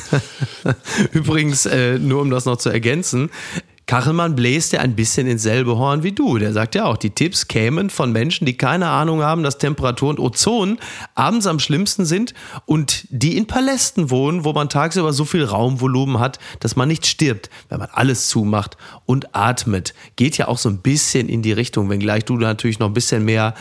Übrigens, 1.11 1.65
äh, 1.65 1.97
nur 1.99 2.21
um 2.21 2.29
das 2.29 2.45
noch 2.45 2.57
zu 2.57 2.69
ergänzen, 2.69 3.29
Kachelmann 3.89 4.35
bläst 4.35 4.71
ja 4.71 4.81
ein 4.81 4.95
bisschen 4.95 5.25
ins 5.25 5.41
selbe 5.41 5.75
Horn 5.75 6.03
wie 6.03 6.11
du. 6.11 6.37
Der 6.37 6.53
sagt 6.53 6.75
ja 6.75 6.85
auch, 6.85 6.95
die 6.95 7.09
Tipps 7.09 7.47
kämen 7.47 7.89
von 7.89 8.11
Menschen, 8.11 8.45
die 8.45 8.55
keine 8.55 8.85
Ahnung 8.85 9.23
haben, 9.23 9.41
dass 9.41 9.57
Temperatur 9.57 10.11
und 10.11 10.19
Ozon 10.19 10.77
abends 11.15 11.47
am 11.47 11.57
schlimmsten 11.57 12.05
sind 12.05 12.35
und 12.67 13.07
die 13.09 13.35
in 13.35 13.47
Palästen 13.47 14.11
wohnen, 14.11 14.45
wo 14.45 14.53
man 14.53 14.69
tagsüber 14.69 15.11
so 15.11 15.25
viel 15.25 15.43
Raumvolumen 15.43 16.19
hat, 16.19 16.37
dass 16.59 16.75
man 16.75 16.87
nicht 16.87 17.07
stirbt, 17.07 17.49
wenn 17.69 17.79
man 17.79 17.89
alles 17.91 18.27
zumacht 18.27 18.77
und 19.07 19.35
atmet. 19.35 19.95
Geht 20.17 20.37
ja 20.37 20.49
auch 20.49 20.59
so 20.59 20.69
ein 20.69 20.83
bisschen 20.83 21.27
in 21.27 21.41
die 21.41 21.53
Richtung, 21.53 21.89
wenngleich 21.89 22.25
du 22.25 22.35
natürlich 22.35 22.77
noch 22.77 22.89
ein 22.89 22.93
bisschen 22.93 23.25
mehr 23.25 23.55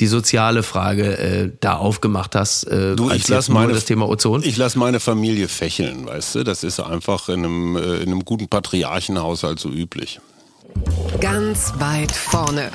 die 0.00 0.06
soziale 0.06 0.62
Frage 0.62 1.18
äh, 1.18 1.50
da 1.60 1.76
aufgemacht 1.76 2.34
hast, 2.34 2.64
äh, 2.64 2.96
Du, 2.96 3.10
ich 3.10 3.28
lass 3.28 3.46
jetzt 3.46 3.48
nur 3.50 3.60
meine, 3.60 3.72
das 3.72 3.84
Thema 3.84 4.08
Ozon. 4.08 4.42
Ich 4.44 4.56
lasse 4.56 4.78
meine 4.78 5.00
Familie 5.00 5.48
fächeln, 5.48 6.06
weißt 6.06 6.36
du? 6.36 6.44
Das 6.44 6.64
ist 6.64 6.80
einfach 6.80 7.28
in 7.28 7.44
einem, 7.44 7.76
äh, 7.76 7.96
in 7.96 8.10
einem 8.10 8.24
guten 8.24 8.48
Patriarchenhaushalt 8.48 9.60
so 9.60 9.70
üblich. 9.70 10.20
Ganz 11.20 11.72
weit 11.78 12.10
vorne. 12.10 12.70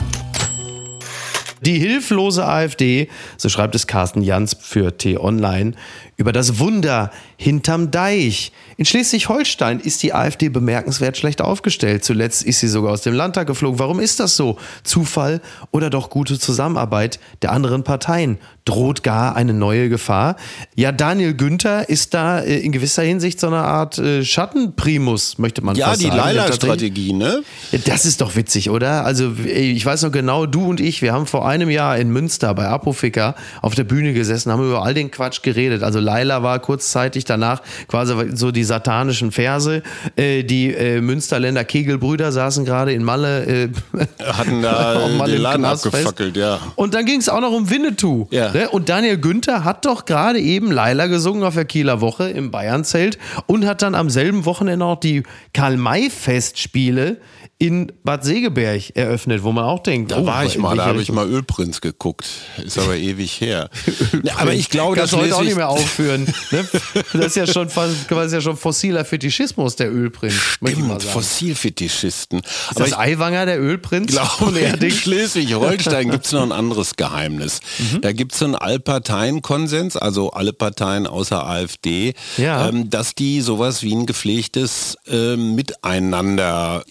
Die 1.61 1.77
hilflose 1.77 2.47
AfD, 2.47 3.09
so 3.35 3.49
schreibt 3.49 3.75
es 3.75 3.85
Carsten 3.85 4.21
Jans 4.21 4.55
für 4.59 4.97
T-Online, 4.97 5.73
über 6.15 6.31
das 6.31 6.59
Wunder 6.59 7.11
hinterm 7.41 7.89
Deich. 7.89 8.51
In 8.75 8.83
Schleswig-Holstein 8.83 9.79
ist 9.79 10.03
die 10.03 10.13
AfD 10.13 10.49
bemerkenswert 10.49 11.15
schlecht 11.15 11.41
aufgestellt. 11.41 12.03
Zuletzt 12.03 12.43
ist 12.43 12.59
sie 12.59 12.67
sogar 12.67 12.91
aus 12.91 13.01
dem 13.01 13.13
Landtag 13.13 13.47
geflogen. 13.47 13.79
Warum 13.79 14.01
ist 14.01 14.19
das 14.19 14.35
so? 14.35 14.57
Zufall 14.83 15.39
oder 15.71 15.89
doch 15.89 16.09
gute 16.09 16.37
Zusammenarbeit 16.37 17.17
der 17.41 17.53
anderen 17.53 17.83
Parteien? 17.85 18.39
Droht 18.65 19.03
gar 19.03 19.37
eine 19.37 19.53
neue 19.53 19.87
Gefahr? 19.87 20.35
Ja, 20.75 20.91
Daniel 20.91 21.33
Günther 21.33 21.87
ist 21.89 22.13
da 22.13 22.39
äh, 22.41 22.59
in 22.59 22.73
gewisser 22.73 23.03
Hinsicht 23.03 23.39
so 23.39 23.47
eine 23.47 23.59
Art 23.59 23.97
äh, 23.97 24.23
Schattenprimus, 24.23 25.37
möchte 25.37 25.61
man 25.63 25.75
Ja, 25.75 25.87
fast 25.87 26.01
die 26.01 26.05
sagen. 26.07 26.17
Tatsächlich- 26.17 26.35
Leila-Strategie, 26.37 27.13
ne? 27.13 27.41
ja, 27.71 27.79
Das 27.85 28.05
ist 28.05 28.19
doch 28.21 28.35
witzig, 28.35 28.69
oder? 28.69 29.05
Also 29.05 29.31
ich 29.45 29.85
weiß 29.85 30.03
noch 30.03 30.11
genau, 30.11 30.45
du 30.45 30.65
und 30.65 30.81
ich, 30.81 31.01
wir 31.01 31.13
haben 31.13 31.25
vor 31.25 31.47
einem 31.47 31.69
Jahr 31.69 31.97
in 31.97 32.11
Münster 32.11 32.53
bei 32.53 32.67
Apofika 32.67 33.35
auf 33.61 33.75
der 33.75 33.85
Bühne 33.85 34.13
gesessen, 34.13 34.51
haben 34.51 34.65
über 34.67 34.83
all 34.83 34.93
den 34.93 35.09
Quatsch 35.09 35.41
geredet. 35.41 35.83
Also 35.83 35.99
Laila 35.99 36.43
war 36.43 36.59
kurzzeitig 36.59 37.25
danach 37.29 37.61
quasi 37.87 38.35
so 38.35 38.51
die 38.51 38.63
satanischen 38.63 39.31
Verse. 39.31 39.83
Äh, 40.15 40.43
die 40.43 40.73
äh, 40.73 41.01
Münsterländer 41.01 41.63
Kegelbrüder 41.63 42.31
saßen 42.31 42.65
gerade 42.65 42.93
in 42.93 43.03
Malle. 43.03 43.45
Äh, 43.45 43.69
Hatten 44.23 44.61
da 44.61 44.99
auch 45.03 45.09
mal 45.17 45.29
den 45.29 45.41
Laden 45.41 45.65
abgefackelt, 45.65 46.37
ja. 46.37 46.59
Und 46.75 46.93
dann 46.93 47.05
ging 47.05 47.19
es 47.19 47.29
auch 47.29 47.41
noch 47.41 47.51
um 47.51 47.69
Winnetou. 47.69 48.27
Ja. 48.31 48.51
Ne? 48.51 48.69
Und 48.69 48.89
Daniel 48.89 49.17
Günther 49.17 49.63
hat 49.63 49.85
doch 49.85 50.05
gerade 50.05 50.39
eben 50.39 50.71
Laila 50.71 51.07
gesungen 51.07 51.43
auf 51.43 51.55
der 51.55 51.65
Kieler 51.65 52.01
Woche 52.01 52.29
im 52.29 52.51
Bayernzelt 52.51 53.17
und 53.47 53.65
hat 53.65 53.81
dann 53.81 53.95
am 53.95 54.09
selben 54.09 54.45
Wochenende 54.45 54.85
auch 54.85 54.99
die 54.99 55.23
Karl-May-Festspiele 55.53 57.17
in 57.61 57.91
Bad 58.05 58.23
Segeberg 58.23 58.95
eröffnet, 58.95 59.43
wo 59.43 59.51
man 59.51 59.65
auch 59.65 59.79
denkt, 59.83 60.11
Da 60.11 60.19
oh, 60.19 60.25
war 60.25 60.45
ich 60.45 60.57
mal, 60.57 60.77
da 60.77 60.85
habe 60.85 61.01
ich 61.01 61.11
mal 61.11 61.27
Ölprinz 61.27 61.81
geguckt. 61.81 62.25
Ist 62.63 62.79
aber 62.79 62.95
ewig 62.95 63.41
her. 63.41 63.69
Ja, 64.23 64.37
aber 64.37 64.53
ich 64.53 64.69
glaube, 64.69 64.95
du 64.95 65.17
heute 65.17 65.35
auch 65.35 65.41
nicht 65.43 65.55
mehr 65.55 65.69
aufführen. 65.69 66.25
Ne? 66.51 66.67
Das 67.13 67.25
ist 67.27 67.35
ja 67.35 67.47
schon 67.47 67.69
fast, 67.69 67.95
das 68.09 68.25
ist 68.27 68.33
ja 68.33 68.41
schon 68.41 68.55
fossiler 68.57 69.03
Fetischismus, 69.05 69.75
der 69.75 69.91
Ölprinz. 69.93 70.33
Stimmt. 70.33 71.03
Fossilfetischisten. 71.03 72.39
Ist 72.39 72.69
Aber 72.71 72.85
das 72.85 72.97
Eiwanger 72.97 73.45
der 73.45 73.61
Ölprinz? 73.61 74.11
glaube, 74.11 74.51
in? 74.51 74.91
Schleswig-Holstein 74.91 76.11
gibt 76.11 76.25
es 76.25 76.31
noch 76.31 76.43
ein 76.43 76.51
anderes 76.51 76.95
Geheimnis. 76.95 77.59
Mhm. 77.77 78.01
Da 78.01 78.11
gibt 78.13 78.33
es 78.33 78.39
so 78.39 78.45
einen 78.45 78.55
Allparteienkonsens, 78.55 79.97
also 79.97 80.31
alle 80.31 80.53
Parteien 80.53 81.07
außer 81.07 81.45
AfD, 81.45 82.13
Ja. 82.37 82.69
ähm, 82.69 82.89
dass 82.89 83.15
die 83.15 83.41
sowas 83.41 83.83
wie 83.83 83.93
ein 83.93 84.05
gepflegtes 84.05 84.97
ähm, 85.07 85.55
Miteinander 85.55 86.83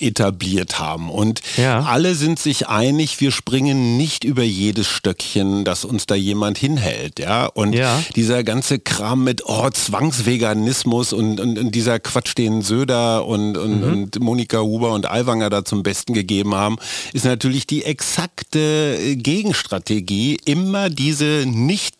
etabliert 0.59 0.79
haben. 0.79 1.11
Und 1.11 1.40
Ja. 1.57 1.81
alle 1.83 2.14
sind 2.14 2.38
sich 2.38 2.68
einig, 2.68 3.21
wir 3.21 3.31
springen 3.33 3.97
nicht 3.97 4.25
über 4.25 4.42
jedes 4.42 4.87
Stöckchen, 4.87 5.64
dass 5.64 5.85
uns 5.85 6.07
da 6.07 6.14
jemand 6.14 6.59
hinhält. 6.59 7.18
Ja? 7.18 7.47
Und 7.47 7.75
Ja. 7.75 8.03
dieser 8.16 8.44
ganze 8.44 8.79
Kram 8.79 9.25
mit 9.25 9.42
oh, 9.47 9.68
Zwangsveganismus 9.71 11.12
und, 11.12 11.40
und, 11.40 11.59
und 11.59 11.75
dieser 11.75 11.99
Quatsch, 12.01 12.35
den 12.37 12.62
Söder 12.62 13.27
und, 13.27 13.57
und, 13.57 13.81
Mhm. 13.81 13.92
und 13.92 14.21
Monika 14.21 14.61
Huber 14.61 14.92
und 14.92 15.11
Aiwanger 15.11 15.51
da 15.51 15.64
zum 15.64 15.83
Besten 15.83 16.14
gegeben 16.14 16.55
haben, 16.55 16.77
ist 17.12 17.25
natürlich 17.25 17.66
die 17.66 17.85
exakte 17.85 18.97
äh, 19.01 19.16
Gegenstrategie, 19.16 20.38
immer 20.44 20.90
diese 20.90 21.44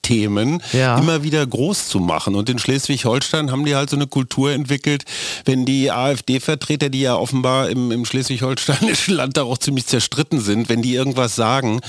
Nicht-Themen 0.09 0.63
Ja. 0.73 0.99
immer 0.99 1.23
wieder 1.23 1.47
groß 1.47 1.89
zu 1.89 2.01
machen. 2.01 2.35
Und 2.35 2.49
in 2.49 2.59
Schleswig-Holstein 2.59 3.51
haben 3.51 3.65
die 3.65 3.75
halt 3.75 3.91
so 3.91 3.97
eine 3.97 4.07
Kultur 4.07 4.53
entwickelt, 4.53 5.05
wenn 5.45 5.65
die 5.65 5.91
AfD-Vertreter, 5.91 6.89
die 6.89 7.01
ja 7.01 7.15
offenbar 7.17 7.69
im, 7.69 7.91
im 7.93 8.05
schleswig-holsteinischen 8.05 9.15
Landtag 9.17 9.45
auch 9.45 9.59
ziemlich 9.59 9.87
zerstritten 9.87 10.41
sind, 10.41 10.69
wenn 10.69 10.83
die 10.83 10.95
irgendwas 10.95 11.37
sagen, 11.37 11.81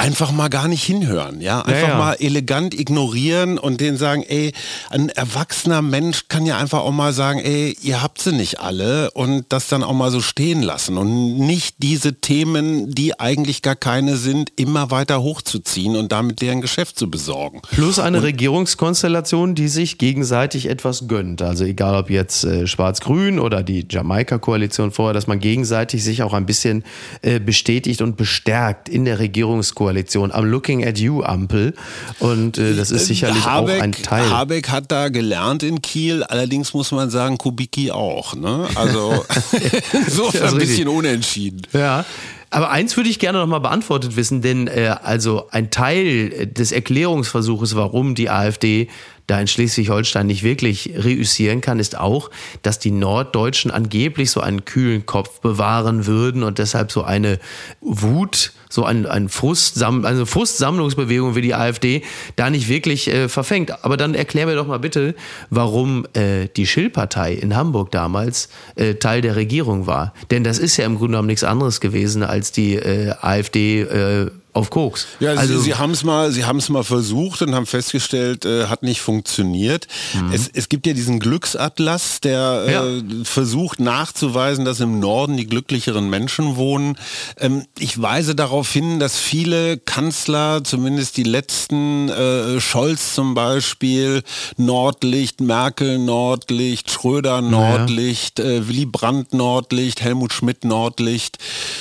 einfach 0.00 0.30
mal 0.30 0.48
gar 0.48 0.68
nicht 0.68 0.84
hinhören, 0.84 1.40
ja, 1.40 1.60
einfach 1.60 1.82
Ja, 1.82 1.88
ja. 1.88 1.98
mal 1.98 2.12
elegant 2.20 2.72
ignorieren 2.72 3.58
und 3.58 3.80
denen 3.80 3.96
sagen, 3.98 4.22
ey, 4.22 4.52
ein 4.90 5.08
erwachsener 5.08 5.82
Mensch 5.82 6.28
kann 6.28 6.46
ja 6.46 6.56
einfach 6.56 6.78
auch 6.80 6.92
mal 6.92 7.12
sagen, 7.12 7.40
ey, 7.40 7.76
ihr 7.82 8.00
habt 8.00 8.20
sie 8.22 8.32
nicht 8.32 8.60
alle 8.60 9.10
und 9.10 9.46
das 9.48 9.66
dann 9.66 9.82
auch 9.82 9.92
mal 9.92 10.12
so 10.12 10.20
stehen 10.20 10.62
lassen 10.62 10.96
und 10.98 11.38
nicht 11.38 11.76
diese 11.78 12.14
Themen, 12.14 12.94
die 12.94 13.18
eigentlich 13.18 13.60
gar 13.60 13.74
keine 13.74 14.16
sind, 14.16 14.52
immer 14.54 14.92
weiter 14.92 15.20
hochzuziehen 15.20 15.96
und 15.96 16.12
damit 16.12 16.40
deren 16.42 16.60
Geschäft 16.60 16.96
zu 16.96 17.10
besorgen. 17.10 17.60
Plus 17.68 17.98
eine 17.98 18.22
Regierungskonstellation, 18.22 19.56
die 19.56 19.66
sich 19.66 19.98
gegenseitig 19.98 20.66
etwas 20.66 21.08
gönnt. 21.08 21.42
Also 21.42 21.64
egal 21.64 21.96
ob 21.96 22.08
jetzt 22.08 22.44
äh, 22.44 22.68
Schwarz-Grün 22.68 23.40
oder 23.40 23.64
die 23.64 23.84
Jamaika-Koalition 23.90 24.92
vorher, 24.92 25.12
dass 25.12 25.26
man 25.26 25.40
gegenseitig 25.40 26.04
sich 26.04 26.22
auch 26.22 26.34
ein 26.34 26.46
bisschen 26.46 26.84
äh, 27.22 27.40
bestätigt 27.40 28.00
und 28.00 28.16
bestärkt 28.16 28.88
in 28.88 29.04
der 29.04 29.18
Regierungskoalition 29.18 29.87
am 29.88 30.44
Looking 30.44 30.84
at 30.84 30.98
You 30.98 31.22
Ampel. 31.22 31.74
Und 32.18 32.58
äh, 32.58 32.74
das 32.74 32.90
ist 32.90 33.06
sicherlich 33.06 33.44
auch 33.46 33.68
ein 33.68 33.92
Teil. 33.92 34.30
Habeck 34.30 34.68
hat 34.68 34.90
da 34.90 35.08
gelernt 35.08 35.62
in 35.62 35.82
Kiel, 35.82 36.22
allerdings 36.22 36.74
muss 36.74 36.92
man 36.92 37.10
sagen, 37.10 37.38
Kubicki 37.38 37.90
auch. 37.90 38.34
Ne? 38.34 38.66
Also 38.74 39.24
insofern 39.92 40.54
ein 40.54 40.58
bisschen 40.58 40.88
unentschieden. 40.88 41.62
Ja. 41.72 42.04
Aber 42.50 42.70
eins 42.70 42.96
würde 42.96 43.10
ich 43.10 43.18
gerne 43.18 43.38
nochmal 43.38 43.60
beantwortet 43.60 44.16
wissen, 44.16 44.40
denn 44.40 44.68
äh, 44.68 44.94
also 45.02 45.48
ein 45.50 45.70
Teil 45.70 46.32
äh, 46.32 46.46
des 46.46 46.72
Erklärungsversuches, 46.72 47.76
warum 47.76 48.14
die 48.14 48.30
AfD 48.30 48.88
da 49.26 49.38
in 49.38 49.46
Schleswig-Holstein 49.46 50.26
nicht 50.26 50.42
wirklich 50.42 50.90
reüssieren 50.96 51.60
kann, 51.60 51.78
ist 51.78 51.98
auch, 51.98 52.30
dass 52.62 52.78
die 52.78 52.90
Norddeutschen 52.90 53.70
angeblich 53.70 54.30
so 54.30 54.40
einen 54.40 54.64
kühlen 54.64 55.04
Kopf 55.04 55.40
bewahren 55.40 56.06
würden 56.06 56.42
und 56.42 56.58
deshalb 56.58 56.90
so 56.90 57.04
eine 57.04 57.38
Wut, 57.82 58.52
so 58.68 58.84
ein, 58.84 59.06
ein 59.06 59.28
Frustsamm, 59.28 60.04
eine 60.04 60.26
Frustsammlungsbewegung 60.26 61.34
wie 61.34 61.42
die 61.42 61.54
AfD 61.54 62.02
da 62.36 62.50
nicht 62.50 62.68
wirklich 62.68 63.08
äh, 63.08 63.28
verfängt. 63.28 63.84
Aber 63.84 63.96
dann 63.96 64.14
erklär 64.14 64.46
mir 64.46 64.56
doch 64.56 64.66
mal 64.66 64.78
bitte, 64.78 65.14
warum 65.50 66.06
äh, 66.14 66.48
die 66.56 66.66
Schill-Partei 66.66 67.34
in 67.34 67.56
Hamburg 67.56 67.90
damals 67.90 68.48
äh, 68.76 68.94
Teil 68.94 69.20
der 69.20 69.36
Regierung 69.36 69.86
war. 69.86 70.14
Denn 70.30 70.44
das 70.44 70.58
ist 70.58 70.76
ja 70.76 70.86
im 70.86 70.96
Grunde 70.96 71.12
genommen 71.12 71.28
nichts 71.28 71.44
anderes 71.44 71.80
gewesen 71.80 72.22
als 72.22 72.52
die 72.52 72.74
äh, 72.74 73.12
AfD 73.20 73.82
äh, 73.82 74.30
auf 74.58 74.70
Koks. 74.70 75.06
Ja, 75.20 75.30
also, 75.32 75.58
sie, 75.58 75.64
sie 75.64 75.74
haben 75.76 75.92
es 75.92 76.04
mal, 76.04 76.30
sie 76.32 76.44
haben 76.44 76.58
es 76.58 76.68
mal 76.68 76.84
versucht 76.84 77.42
und 77.42 77.54
haben 77.54 77.66
festgestellt, 77.66 78.44
äh, 78.44 78.66
hat 78.66 78.82
nicht 78.82 79.00
funktioniert. 79.00 79.86
Es, 80.32 80.48
es 80.52 80.68
gibt 80.68 80.86
ja 80.86 80.92
diesen 80.92 81.20
Glücksatlas, 81.20 82.20
der 82.20 82.64
äh, 82.66 82.72
Ja. 82.72 82.84
versucht 83.24 83.80
nachzuweisen, 83.80 84.64
dass 84.64 84.80
im 84.80 85.00
Norden 85.00 85.36
die 85.36 85.46
glücklicheren 85.46 86.10
Menschen 86.10 86.56
wohnen. 86.56 86.98
Ähm, 87.38 87.64
ich 87.78 88.00
weise 88.00 88.34
darauf 88.34 88.70
hin, 88.70 88.98
dass 88.98 89.16
viele 89.16 89.78
Kanzler, 89.78 90.62
zumindest 90.64 91.16
die 91.16 91.22
letzten, 91.22 92.08
äh, 92.08 92.60
Scholz 92.60 93.14
zum 93.14 93.34
Beispiel, 93.34 94.22
Nordlicht, 94.56 95.40
Merkel 95.40 95.98
Nordlicht, 95.98 96.90
Schröder 96.90 97.40
Nordlicht, 97.40 98.40
äh, 98.40 98.66
Willy 98.68 98.86
Brandt 98.86 99.32
Nordlicht, 99.34 100.00
Helmut 100.02 100.32
Schmidt 100.32 100.64
Nordlicht. 100.64 101.38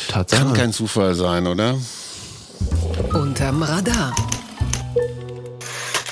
Tatsache. 0.09 0.43
Kann 0.43 0.53
kein 0.53 0.73
Zufall 0.73 1.15
sein, 1.15 1.47
oder? 1.47 1.75
Unterm 2.97 3.61
Radar. 3.61 4.15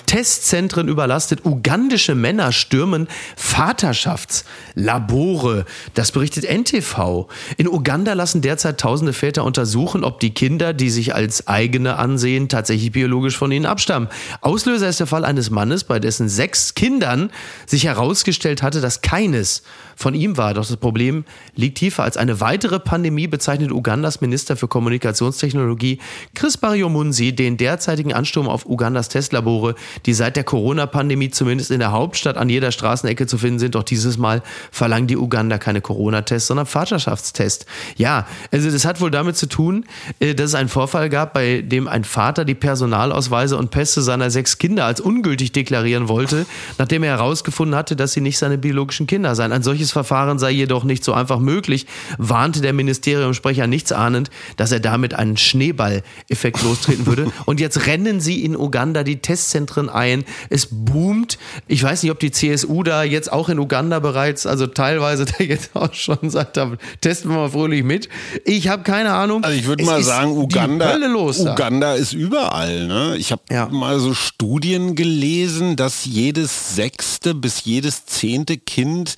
Testzentren 0.05 0.87
überlastet, 0.87 1.43
ugandische 1.43 2.13
Männer 2.15 2.51
stürmen 2.51 3.07
Vaterschaftslabore. 3.35 5.65
Das 5.93 6.11
berichtet 6.11 6.45
NTV. 6.45 7.27
In 7.57 7.67
Uganda 7.67 8.13
lassen 8.13 8.41
derzeit 8.41 8.79
tausende 8.79 9.13
Väter 9.13 9.43
untersuchen, 9.43 10.03
ob 10.03 10.19
die 10.19 10.31
Kinder, 10.33 10.73
die 10.73 10.91
sich 10.91 11.15
als 11.15 11.47
eigene 11.47 11.97
ansehen, 11.97 12.49
tatsächlich 12.49 12.91
biologisch 12.91 13.35
von 13.35 13.51
ihnen 13.51 13.65
abstammen. 13.65 14.09
Auslöser 14.41 14.87
ist 14.87 14.99
der 14.99 15.07
Fall 15.07 15.25
eines 15.25 15.49
Mannes, 15.49 15.85
bei 15.85 15.99
dessen 15.99 16.29
sechs 16.29 16.75
Kindern 16.75 17.31
sich 17.65 17.85
herausgestellt 17.85 18.61
hatte, 18.61 18.81
dass 18.81 19.01
keines 19.01 19.63
von 19.95 20.13
ihm 20.13 20.37
war. 20.37 20.53
Doch 20.53 20.67
das 20.67 20.77
Problem 20.77 21.25
liegt 21.55 21.77
tiefer. 21.77 22.03
Als 22.03 22.17
eine 22.17 22.39
weitere 22.41 22.79
Pandemie 22.79 23.27
bezeichnet 23.27 23.71
Ugandas 23.71 24.21
Minister 24.21 24.55
für 24.55 24.67
Kommunikationstechnologie 24.67 25.99
Chris 26.33 26.57
Baryomunsi 26.57 27.33
den 27.33 27.57
derzeitigen 27.57 28.13
Ansturm 28.13 28.47
auf 28.47 28.65
Ugandas 28.65 29.09
Testlabore, 29.09 29.75
die 30.05 30.13
seit 30.13 30.35
der 30.35 30.43
Corona-Pandemie 30.43 31.29
zumindest 31.29 31.71
in 31.71 31.79
der 31.79 31.91
Hauptstadt 31.91 32.37
an 32.37 32.49
jeder 32.49 32.71
Straßenecke 32.71 33.27
zu 33.27 33.37
finden 33.37 33.59
sind. 33.59 33.75
Doch 33.75 33.83
dieses 33.83 34.17
Mal 34.17 34.43
verlangen 34.71 35.07
die 35.07 35.17
Uganda 35.17 35.57
keine 35.57 35.81
Corona-Tests, 35.81 36.47
sondern 36.47 36.65
Vaterschaftstests. 36.65 37.65
Ja, 37.95 38.27
also 38.51 38.69
das 38.69 38.85
hat 38.85 39.01
wohl 39.01 39.11
damit 39.11 39.37
zu 39.37 39.47
tun, 39.47 39.85
äh, 40.19 40.35
dass 40.35 40.51
es 40.51 40.55
einen 40.55 40.69
Vorfall 40.69 41.09
gab, 41.09 41.33
bei 41.33 41.61
dem 41.61 41.87
ein 41.87 42.03
Vater 42.03 42.45
die 42.45 42.55
Personalausweise 42.55 43.57
und 43.57 43.71
Pässe 43.71 44.01
seiner 44.01 44.29
sechs 44.29 44.57
Kinder 44.57 44.85
als 44.85 44.99
ungültig 44.99 45.51
deklarieren 45.51 46.07
wollte, 46.07 46.45
nachdem 46.77 47.03
er 47.03 47.17
herausgefunden 47.17 47.75
hatte, 47.75 47.95
dass 47.95 48.13
sie 48.13 48.21
nicht 48.21 48.37
seine 48.37 48.57
biologischen 48.57 49.07
Kinder 49.07 49.35
seien. 49.35 49.51
Ein 49.51 49.63
solches 49.63 49.84
Verfahren 49.91 50.39
sei 50.39 50.51
jedoch 50.51 50.83
nicht 50.83 51.03
so 51.03 51.13
einfach 51.13 51.39
möglich, 51.39 51.85
warnte 52.17 52.61
der 52.61 52.73
Ministeriumssprecher 52.73 53.67
nichts 53.67 53.91
ahnend, 53.91 54.29
dass 54.57 54.71
er 54.71 54.79
damit 54.79 55.13
einen 55.13 55.37
Schneeball-Effekt 55.37 56.61
lostreten 56.63 57.05
würde. 57.05 57.31
Und 57.45 57.59
jetzt 57.59 57.85
rennen 57.87 58.19
sie 58.19 58.43
in 58.43 58.55
Uganda 58.55 59.03
die 59.03 59.17
Testzentren 59.17 59.89
ein. 59.89 60.23
Es 60.49 60.67
boomt. 60.71 61.37
Ich 61.67 61.83
weiß 61.83 62.03
nicht, 62.03 62.11
ob 62.11 62.19
die 62.19 62.31
CSU 62.31 62.83
da 62.83 63.03
jetzt 63.03 63.31
auch 63.31 63.49
in 63.49 63.59
Uganda 63.59 63.99
bereits, 63.99 64.45
also 64.45 64.67
teilweise 64.67 65.25
da 65.25 65.43
jetzt 65.43 65.71
auch 65.75 65.93
schon 65.93 66.29
sagt, 66.29 66.57
da 66.57 66.73
testen 67.01 67.31
wir 67.31 67.37
mal 67.37 67.49
fröhlich 67.49 67.83
mit. 67.83 68.09
Ich 68.45 68.67
habe 68.67 68.83
keine 68.83 69.13
Ahnung. 69.13 69.43
Also 69.43 69.57
ich 69.57 69.65
würde 69.65 69.83
mal 69.83 70.01
sagen, 70.03 70.31
Uganda, 70.31 70.97
da. 70.97 71.51
Uganda 71.51 71.93
ist 71.95 72.13
überall. 72.13 72.87
Ne? 72.87 73.15
Ich 73.17 73.31
habe 73.31 73.41
Ja. 73.51 73.67
mal 73.69 73.99
so 73.99 74.13
Studien 74.13 74.95
gelesen, 74.95 75.75
dass 75.75 76.05
jedes 76.05 76.75
sechste 76.75 77.33
bis 77.33 77.65
jedes 77.65 78.05
zehnte 78.05 78.57
Kind 78.57 79.15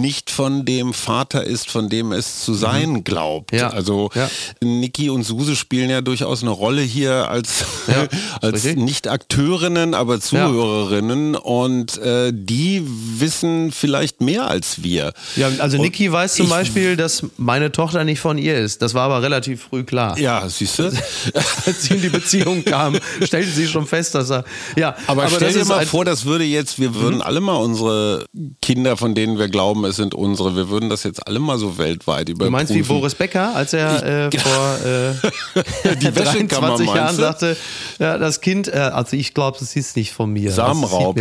nicht 0.00 0.30
von 0.30 0.64
dem 0.64 0.92
Vater 0.94 1.44
ist, 1.44 1.70
von 1.70 1.88
dem 1.88 2.12
es 2.12 2.44
zu 2.44 2.54
sein 2.54 3.04
glaubt. 3.04 3.52
Mhm. 3.52 3.58
Ja. 3.58 3.68
Also 3.70 4.10
Ja. 4.14 4.30
Niki 4.62 5.10
und 5.10 5.22
Suse 5.24 5.56
spielen 5.56 5.90
ja 5.90 6.00
durchaus 6.00 6.42
eine 6.42 6.50
Rolle 6.50 6.82
hier 6.82 7.28
als, 7.28 7.64
Ja, 7.86 8.06
als 8.40 8.64
nicht 8.64 9.08
Akteurinnen, 9.08 9.94
aber 9.94 10.20
Zuhörerinnen 10.20 11.34
und 11.36 11.98
äh, 11.98 12.32
die 12.34 12.82
wissen 12.86 13.72
vielleicht 13.72 14.20
mehr 14.20 14.46
als 14.48 14.82
wir. 14.82 15.12
Ja, 15.36 15.48
also 15.58 15.76
Und 15.76 15.84
Niki 15.84 16.10
weiß 16.10 16.34
zum 16.34 16.48
Beispiel, 16.48 16.96
dass 16.96 17.24
meine 17.36 17.72
Tochter 17.72 18.04
nicht 18.04 18.20
von 18.20 18.38
ihr 18.38 18.56
ist. 18.58 18.82
Das 18.82 18.94
war 18.94 19.02
aber 19.04 19.22
relativ 19.22 19.62
früh 19.62 19.84
klar. 19.84 20.18
Ja, 20.18 20.48
siehst 20.48 20.78
du? 20.78 20.84
Als 21.66 21.84
sie 21.84 21.94
in 21.94 22.02
die 22.02 22.08
Beziehung 22.08 22.64
kam, 22.64 22.96
stellte 23.22 23.50
sie 23.50 23.66
schon 23.66 23.86
fest, 23.86 24.14
dass 24.14 24.30
er. 24.30 24.44
Ja, 24.76 24.96
Aber, 25.06 25.28
stell 25.28 25.52
das 25.52 25.62
dir 25.62 25.68
mal 25.68 25.86
vor, 25.86 26.04
das 26.04 26.24
würde 26.24 26.44
jetzt, 26.44 26.78
wir 26.78 26.94
würden 26.94 27.22
alle 27.22 27.40
mal 27.40 27.56
unsere 27.56 28.26
Kinder, 28.62 28.96
von 28.96 29.14
denen 29.14 29.38
wir 29.38 29.48
glauben, 29.48 29.83
es 29.84 29.96
sind 29.96 30.14
unsere, 30.14 30.56
wir 30.56 30.68
würden 30.68 30.90
das 30.90 31.02
jetzt 31.04 31.26
alle 31.26 31.38
mal 31.38 31.58
so 31.58 31.78
weltweit 31.78 32.28
überprüfen. 32.28 32.52
Du 32.52 32.56
meinst 32.56 32.74
wie 32.74 32.82
Boris 32.82 33.14
Becker, 33.14 33.54
als 33.54 33.72
er 33.72 34.28
äh, 34.32 34.38
vor 34.38 34.76
äh, 34.84 35.94
Die 35.96 36.14
Wäschekammer, 36.14 36.76
23 36.76 36.94
Jahren 36.94 37.16
sagte, 37.16 37.56
ja, 37.98 38.18
das 38.18 38.40
Kind, 38.40 38.68
äh, 38.68 38.78
also 38.78 39.16
ich 39.16 39.34
glaube, 39.34 39.58
das 39.58 39.76
ist 39.76 39.96
nicht 39.96 40.12
von 40.12 40.32
mir. 40.32 40.52
Samenraub. 40.52 41.18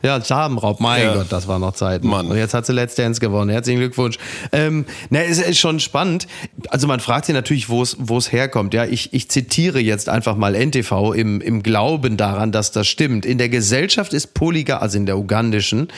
Ja, 0.00 0.20
Samenraub, 0.20 0.78
mein 0.78 1.02
Ja. 1.02 1.14
Gott, 1.14 1.26
das 1.30 1.48
war 1.48 1.58
noch 1.58 1.72
Zeit. 1.74 2.04
Mann. 2.04 2.28
Und 2.28 2.36
jetzt 2.36 2.54
hat 2.54 2.64
sie 2.64 2.72
Let's 2.72 2.94
Dance 2.94 3.20
gewonnen. 3.20 3.50
Herzlichen 3.50 3.80
Glückwunsch. 3.80 4.16
Ähm, 4.52 4.84
na, 5.10 5.22
es 5.22 5.38
ist 5.40 5.58
schon 5.58 5.80
spannend. 5.80 6.28
Also 6.68 6.86
man 6.86 7.00
fragt 7.00 7.26
sich 7.26 7.34
natürlich, 7.34 7.68
wo 7.68 7.82
es 7.82 7.96
wo 7.98 8.16
es 8.16 8.30
herkommt. 8.30 8.74
Ja, 8.74 8.84
ich, 8.84 9.12
ich 9.12 9.28
zitiere 9.28 9.80
jetzt 9.80 10.08
einfach 10.08 10.36
mal 10.36 10.54
NTV 10.54 11.14
im, 11.14 11.40
im 11.40 11.64
Glauben 11.64 12.16
daran, 12.16 12.52
dass 12.52 12.70
das 12.70 12.86
stimmt. 12.86 13.26
In 13.26 13.38
der 13.38 13.48
Gesellschaft 13.48 14.12
ist 14.12 14.34
Polyga, 14.34 14.78
also 14.78 14.98
in 14.98 15.06
der 15.06 15.18
ugandischen, 15.18 15.88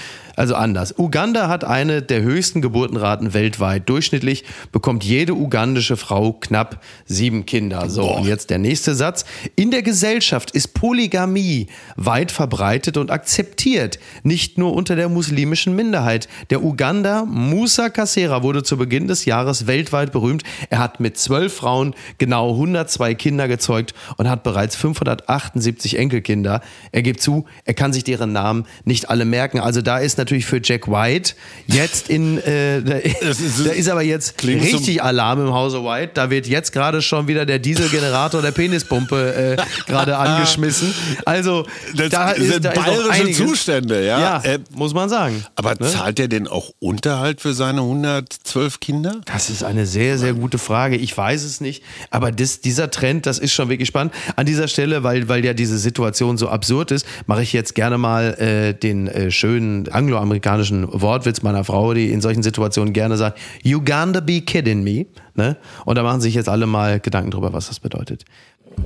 also 0.41 0.55
anders. 0.55 0.95
Uganda 0.99 1.49
hat 1.49 1.65
eine 1.65 2.01
der 2.01 2.23
höchsten 2.23 2.63
Geburtenraten 2.63 3.35
weltweit. 3.35 3.87
Durchschnittlich 3.91 4.45
bekommt 4.73 5.05
jede 5.05 5.35
ugandische 5.35 5.99
Frau 5.99 6.33
knapp 6.33 6.83
sieben 7.05 7.45
Kinder. 7.45 7.91
So, 7.91 8.11
und 8.11 8.27
jetzt 8.27 8.49
der 8.49 8.57
nächste 8.57 8.95
Satz. 8.95 9.27
In 9.55 9.71
der 9.71 9.83
Gesellschaft 9.83 10.53
ist 10.53 10.73
Polygamie 10.73 11.67
weit 11.97 12.33
verbreitet 12.33 12.97
und 12.97 13.11
akzeptiert, 13.11 13.99
nicht 14.23 14.57
nur 14.57 14.73
unter 14.73 14.97
der 14.97 15.11
muslimischen 15.11 15.77
Minderheit. 15.77 16.27
Der 16.49 16.65
Uganda 16.65 17.27
Musa 17.27 17.91
Kasera 17.91 18.43
wurde 18.43 18.63
zu 18.63 18.79
Beginn 18.79 19.09
des 19.09 19.27
Jahres 19.27 19.67
weltweit 19.67 20.11
berühmt. 20.11 20.43
Er 20.71 20.79
hat 20.79 21.01
mit 21.01 21.19
zwölf 21.19 21.53
Frauen 21.53 21.95
genau 22.17 22.53
102 22.53 23.15
Kinder 23.15 23.47
gezeugt 23.47 23.93
und 24.17 24.27
hat 24.31 24.43
bereits 24.43 24.75
578 24.75 25.99
Enkelkinder. 25.99 26.63
Er 26.93 27.03
gibt 27.03 27.21
zu, 27.21 27.45
er 27.67 27.75
kann 27.75 27.93
sich 27.93 28.05
deren 28.05 28.33
Namen 28.33 28.65
nicht 28.87 29.11
alle 29.11 29.27
merken. 29.27 29.61
Also 29.61 29.83
da 29.83 29.99
ist 29.99 30.17
natürlich 30.17 30.30
natürlich 30.31 30.47
für 30.47 30.61
Jack 30.63 30.87
White 30.89 31.33
jetzt 31.67 32.09
in, 32.09 32.39
äh, 32.39 32.83
da, 32.83 32.95
ist- 33.29 33.67
da 33.67 33.71
ist 33.73 33.89
aber 33.89 34.03
jetzt 34.03 34.43
richtig 34.45 35.03
Alarm 35.03 35.41
im 35.47 35.53
Hause 35.53 35.83
White. 35.85 36.13
Da 36.15 36.31
wird 36.31 36.47
jetzt 36.47 36.73
gerade 36.73 37.03
schon 37.03 37.27
wieder 37.29 37.45
der 37.47 37.59
Dieselgenerator 37.59 38.41
der 38.43 38.53
Penispumpe 38.53 39.57
äh, 39.59 39.63
gerade 39.91 40.17
angeschmissen. 40.17 40.95
Also 41.25 41.67
Das 41.97 42.11
da 42.11 42.35
sind 42.35 42.45
ist, 42.45 42.65
da 42.65 42.71
bayerische. 42.71 43.33
Zustände, 43.33 44.05
ja. 44.07 44.21
Ja, 44.21 44.43
Äh, 44.45 44.59
muss 44.75 44.95
man 44.95 45.09
sagen. 45.09 45.45
Aber 45.57 45.75
Ne? 45.81 45.89
zahlt 45.89 46.19
er 46.21 46.29
denn 46.29 46.47
auch 46.47 46.71
Unterhalt 46.79 47.41
für 47.41 47.55
seine 47.55 47.81
112 47.81 48.81
Kinder? 48.81 49.21
Das 49.25 49.51
ist 49.51 49.63
eine 49.65 49.87
sehr, 49.87 50.19
sehr 50.19 50.35
gute 50.35 50.59
Frage. 50.59 50.97
Ich 50.97 51.17
weiß 51.17 51.43
es 51.45 51.61
nicht. 51.61 51.83
Aber 52.11 52.31
das, 52.33 52.61
dieser 52.61 52.91
Trend, 52.91 53.27
das 53.27 53.39
ist 53.39 53.53
schon 53.53 53.69
wirklich 53.69 53.89
spannend. 53.89 54.13
An 54.37 54.47
dieser 54.47 54.69
Stelle, 54.69 55.03
weil, 55.03 55.29
weil 55.29 55.45
ja 55.45 55.55
diese 55.55 55.79
Situation 55.79 56.37
so 56.39 56.49
absurd 56.49 56.91
ist, 56.91 57.07
mache 57.27 57.43
ich 57.43 57.53
jetzt 57.53 57.75
gerne 57.75 57.99
mal 57.99 58.35
äh, 58.35 58.75
den 58.75 59.09
äh, 59.09 59.31
schönen 59.31 59.89
angloamerikanischen 60.21 60.87
Wortwitz 60.93 61.43
meiner 61.43 61.65
Frau, 61.65 61.95
die 61.95 62.11
in 62.11 62.21
solchen 62.21 62.43
Situationen 62.43 62.93
gerne 62.93 63.17
sagt, 63.17 63.39
You 63.63 63.81
gonna 63.81 64.21
be 64.21 64.41
kidding 64.41 64.83
me. 64.83 65.07
Ne? 65.35 65.57
Und 65.85 65.97
da 65.97 66.03
machen 66.03 66.21
sich 66.21 66.35
jetzt 66.35 66.49
alle 66.49 66.67
mal 66.67 67.01
Gedanken 67.01 67.31
drüber, 67.31 67.53
was 67.53 67.69
das 67.69 67.81
bedeutet. 67.81 68.25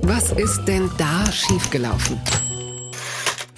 Was 0.01 0.31
ist 0.31 0.65
denn 0.65 0.89
da 0.97 1.31
schiefgelaufen? 1.31 2.19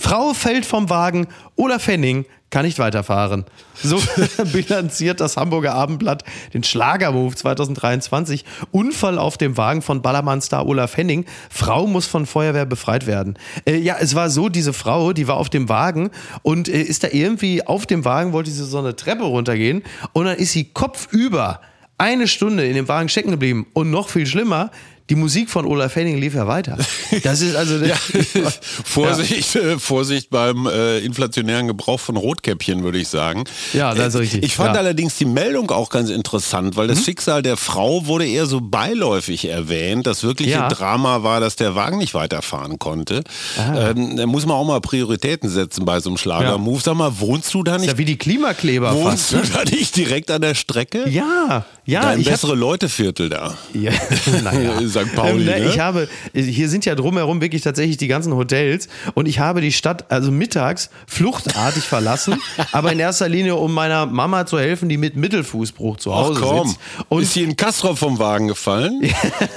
Frau 0.08 0.34
fällt 0.34 0.66
vom 0.66 0.90
Wagen 0.90 1.28
oder 1.58 1.82
Fenning 1.82 2.24
kann 2.50 2.66
nicht 2.66 2.80
weiterfahren. 2.80 3.44
So 3.74 4.02
bilanziert 4.54 5.20
das 5.20 5.36
Hamburger 5.36 5.74
Abendblatt 5.74 6.24
den 6.54 6.64
Schlagermove 6.64 7.36
2023. 7.36 8.46
Unfall 8.72 9.18
auf 9.18 9.38
dem 9.38 9.58
Wagen 9.58 9.82
von 9.82 10.02
Ballermann-Star 10.02 10.66
Olaf 10.66 10.96
Henning. 10.96 11.26
Frau 11.50 11.88
muss 11.88 12.06
von 12.06 12.26
Feuerwehr 12.26 12.66
befreit 12.66 13.06
werden. 13.06 13.38
Äh, 13.66 13.80
ja, 13.80 13.98
es 14.00 14.16
war 14.16 14.30
so, 14.30 14.48
diese 14.48 14.72
Frau, 14.72 15.12
die 15.12 15.28
war 15.28 15.36
auf 15.36 15.50
dem 15.50 15.68
Wagen 15.68 16.12
und 16.42 16.70
äh, 16.70 16.80
ist 16.80 17.04
da 17.04 17.10
irgendwie 17.12 17.68
auf 17.68 17.86
dem 17.86 18.06
Wagen, 18.06 18.32
wollte 18.32 18.50
sie 18.50 18.64
so 18.64 18.80
eine 18.80 18.96
Treppe 18.96 19.26
runtergehen 19.26 19.84
und 20.14 20.24
dann 20.24 20.38
ist 20.38 20.54
sie 20.54 20.64
kopfüber 20.64 21.60
eine 21.98 22.30
Stunde 22.30 22.66
in 22.66 22.76
dem 22.76 22.88
Wagen 22.88 23.10
stecken 23.10 23.32
geblieben. 23.32 23.68
Und 23.74 23.92
noch 23.92 24.08
viel 24.08 24.26
schlimmer, 24.26 24.72
die 25.10 25.16
Musik 25.16 25.50
von 25.50 25.66
Olaf 25.66 25.96
Henning 25.96 26.18
lief 26.18 26.34
ja 26.36 26.48
weiter. 26.48 26.78
Das 27.24 27.42
ist 27.42 27.56
also... 27.56 27.76
Vorsicht, 28.84 29.56
äh, 29.56 29.80
Vorsicht 29.80 30.30
beim 30.30 30.68
äh, 30.68 31.00
inflationären 31.00 31.68
Gebrauch 31.68 32.00
von 32.00 32.18
Rotkäppchen, 32.18 32.84
würde 32.84 32.98
ich 33.00 33.08
sagen. 33.08 33.44
Ja, 33.74 33.94
das 33.94 34.10
ist 34.10 34.16
Äh, 34.16 34.18
richtig. 34.20 34.44
Ich 34.44 34.56
fand 34.56 34.74
Ja. 34.76 34.80
allerdings 34.82 35.18
die 35.18 35.26
Meldung 35.26 35.72
auch 35.72 35.90
ganz 35.90 36.10
interessant, 36.10 36.76
weil 36.76 36.86
Mhm. 36.88 36.92
das 36.92 37.04
Schicksal 37.06 37.42
der 37.42 37.58
Frau 37.58 38.06
wurde 38.08 38.26
eher 38.28 38.46
so 38.46 38.62
beiläufig 38.62 39.46
erwähnt. 39.48 40.08
Das 40.08 40.24
wirkliche 40.24 40.52
Ja. 40.52 40.68
Drama 40.70 41.24
war, 41.24 41.40
dass 41.40 41.56
der 41.56 41.76
Wagen 41.76 41.98
nicht 41.98 42.14
weiterfahren 42.14 42.80
konnte. 42.80 43.24
Ah. 43.58 43.90
Ähm, 43.92 44.18
da 44.18 44.26
muss 44.26 44.46
man 44.46 44.56
auch 44.58 44.66
mal 44.66 44.82
Prioritäten 44.82 45.50
setzen 45.50 45.86
bei 45.86 46.00
so 46.00 46.10
einem 46.10 46.18
Schlager-Move. 46.18 46.82
Sag 46.84 46.96
mal, 46.96 47.20
wohnst 47.20 47.54
du 47.54 47.64
da 47.64 47.78
nicht? 47.78 47.88
ja 47.90 47.98
wie 47.98 48.06
die 48.06 48.18
Klimakleber 48.18 48.94
Wohnst 48.96 49.32
fast. 49.32 49.50
du 49.50 49.54
da 49.58 49.64
nicht 49.64 49.96
direkt 49.96 50.32
an 50.32 50.42
der 50.42 50.56
Strecke? 50.56 51.08
Ja, 51.10 51.66
ja. 51.88 52.02
da 52.02 52.14
im 52.14 52.20
ich 52.22 52.28
hab- 52.28 52.34
bessere 52.34 52.56
Leute-Viertel 52.56 53.30
da. 53.30 53.58
Ja, 53.74 53.92
naja. 54.44 54.80
St. 54.88 55.16
Pauli, 55.16 55.32
Ähm, 55.32 55.46
ne, 55.46 55.60
ne? 55.62 55.70
Ich 55.70 55.80
habe, 55.80 56.08
hier 56.34 56.70
sind 56.70 56.86
ja 56.86 56.94
drumherum 56.94 57.42
wirklich 57.42 57.64
tatsächlich 57.64 57.98
die 57.98 58.08
ganzen 58.08 58.36
Hotels 58.36 58.88
und 59.16 59.28
ich 59.28 59.40
habe 59.40 59.62
die 59.62 59.72
Stadt 59.72 60.06
also 60.12 60.32
mittags 60.32 60.90
fluchtartig 61.08 61.84
verlassen, 61.88 62.40
aber 62.72 62.92
in 62.92 63.00
erster 63.00 63.28
Linie, 63.28 63.56
um 63.56 63.74
meiner 63.74 64.06
Mama 64.06 64.46
zu 64.46 64.60
helfen, 64.60 64.90
die 64.90 64.98
mit 64.98 65.16
Mittelfußbruch 65.16 65.98
zu 65.98 66.12
Ach 66.14 66.18
Hause 66.18 66.42
komm, 66.42 66.68
sitzt. 66.68 66.80
Und 67.10 67.24
ist 67.24 67.34
sie 67.34 67.44
in 67.44 67.56
Kastrop 67.58 67.98
vom 67.98 68.20
Wagen 68.20 68.48
gefallen? 68.50 69.02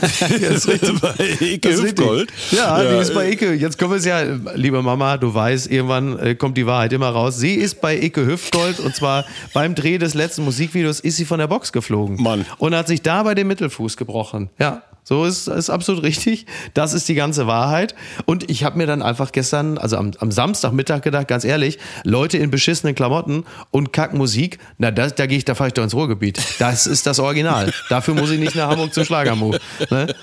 das 0.00 0.64
ist 0.64 1.00
bei 1.00 1.10
richtig. 1.10 1.64
Hüftgold? 1.72 2.30
Ja, 2.52 2.80
die 2.82 2.84
Ja, 2.94 3.00
ist 3.00 3.14
bei 3.14 3.30
Icke. 3.30 3.52
Jetzt 3.54 3.78
können 3.78 3.90
wir 3.92 3.96
es 3.98 4.04
ja, 4.04 4.22
liebe 4.54 4.80
Mama, 4.82 5.16
du 5.16 5.32
weißt, 5.34 5.70
irgendwann 5.70 6.18
äh, 6.18 6.34
kommt 6.34 6.56
die 6.56 6.66
Wahrheit 6.66 6.92
immer 6.92 7.08
raus. 7.10 7.38
Sie 7.38 7.54
ist 7.54 7.80
bei 7.80 8.00
Icke 8.00 8.26
Hüftgold 8.26 8.78
und 8.80 8.94
zwar 8.94 9.24
beim 9.52 9.74
Dreh 9.74 9.98
des 9.98 10.14
letzten 10.14 10.44
Musikvideos 10.44 11.00
ist 11.00 11.16
sie 11.16 11.24
von 11.24 11.38
der 11.38 11.46
Box 11.48 11.72
geflogen. 11.72 12.19
Mann. 12.22 12.46
Und 12.58 12.74
hat 12.74 12.88
sich 12.88 13.02
dabei 13.02 13.34
den 13.34 13.48
Mittelfuß 13.48 13.96
gebrochen. 13.96 14.50
Ja. 14.58 14.82
So 15.02 15.24
ist, 15.24 15.48
ist 15.48 15.70
absolut 15.70 16.04
richtig. 16.04 16.46
Das 16.74 16.92
ist 16.92 17.08
die 17.08 17.14
ganze 17.14 17.46
Wahrheit. 17.46 17.94
Und 18.26 18.48
ich 18.50 18.64
habe 18.64 18.78
mir 18.78 18.86
dann 18.86 19.02
einfach 19.02 19.32
gestern, 19.32 19.78
also 19.78 19.96
am, 19.96 20.12
am 20.20 20.30
Samstagmittag 20.30 21.02
gedacht, 21.02 21.26
ganz 21.26 21.44
ehrlich, 21.44 21.78
Leute 22.04 22.38
in 22.38 22.50
beschissenen 22.50 22.94
Klamotten 22.94 23.44
und 23.70 23.92
Kackmusik, 23.92 24.58
na, 24.78 24.90
das, 24.90 25.14
da 25.14 25.26
gehe 25.26 25.38
ich, 25.38 25.44
da 25.44 25.54
fahre 25.54 25.68
ich 25.68 25.74
doch 25.74 25.82
ins 25.82 25.94
Ruhrgebiet. 25.94 26.40
Das 26.60 26.86
ist 26.86 27.06
das 27.06 27.18
Original. 27.18 27.72
Dafür 27.88 28.14
muss 28.14 28.30
ich 28.30 28.38
nicht 28.38 28.54
nach 28.54 28.68
Hamburg 28.68 28.94
zum 28.94 29.04
Schlagermove. 29.04 29.58
Ne? 29.90 30.14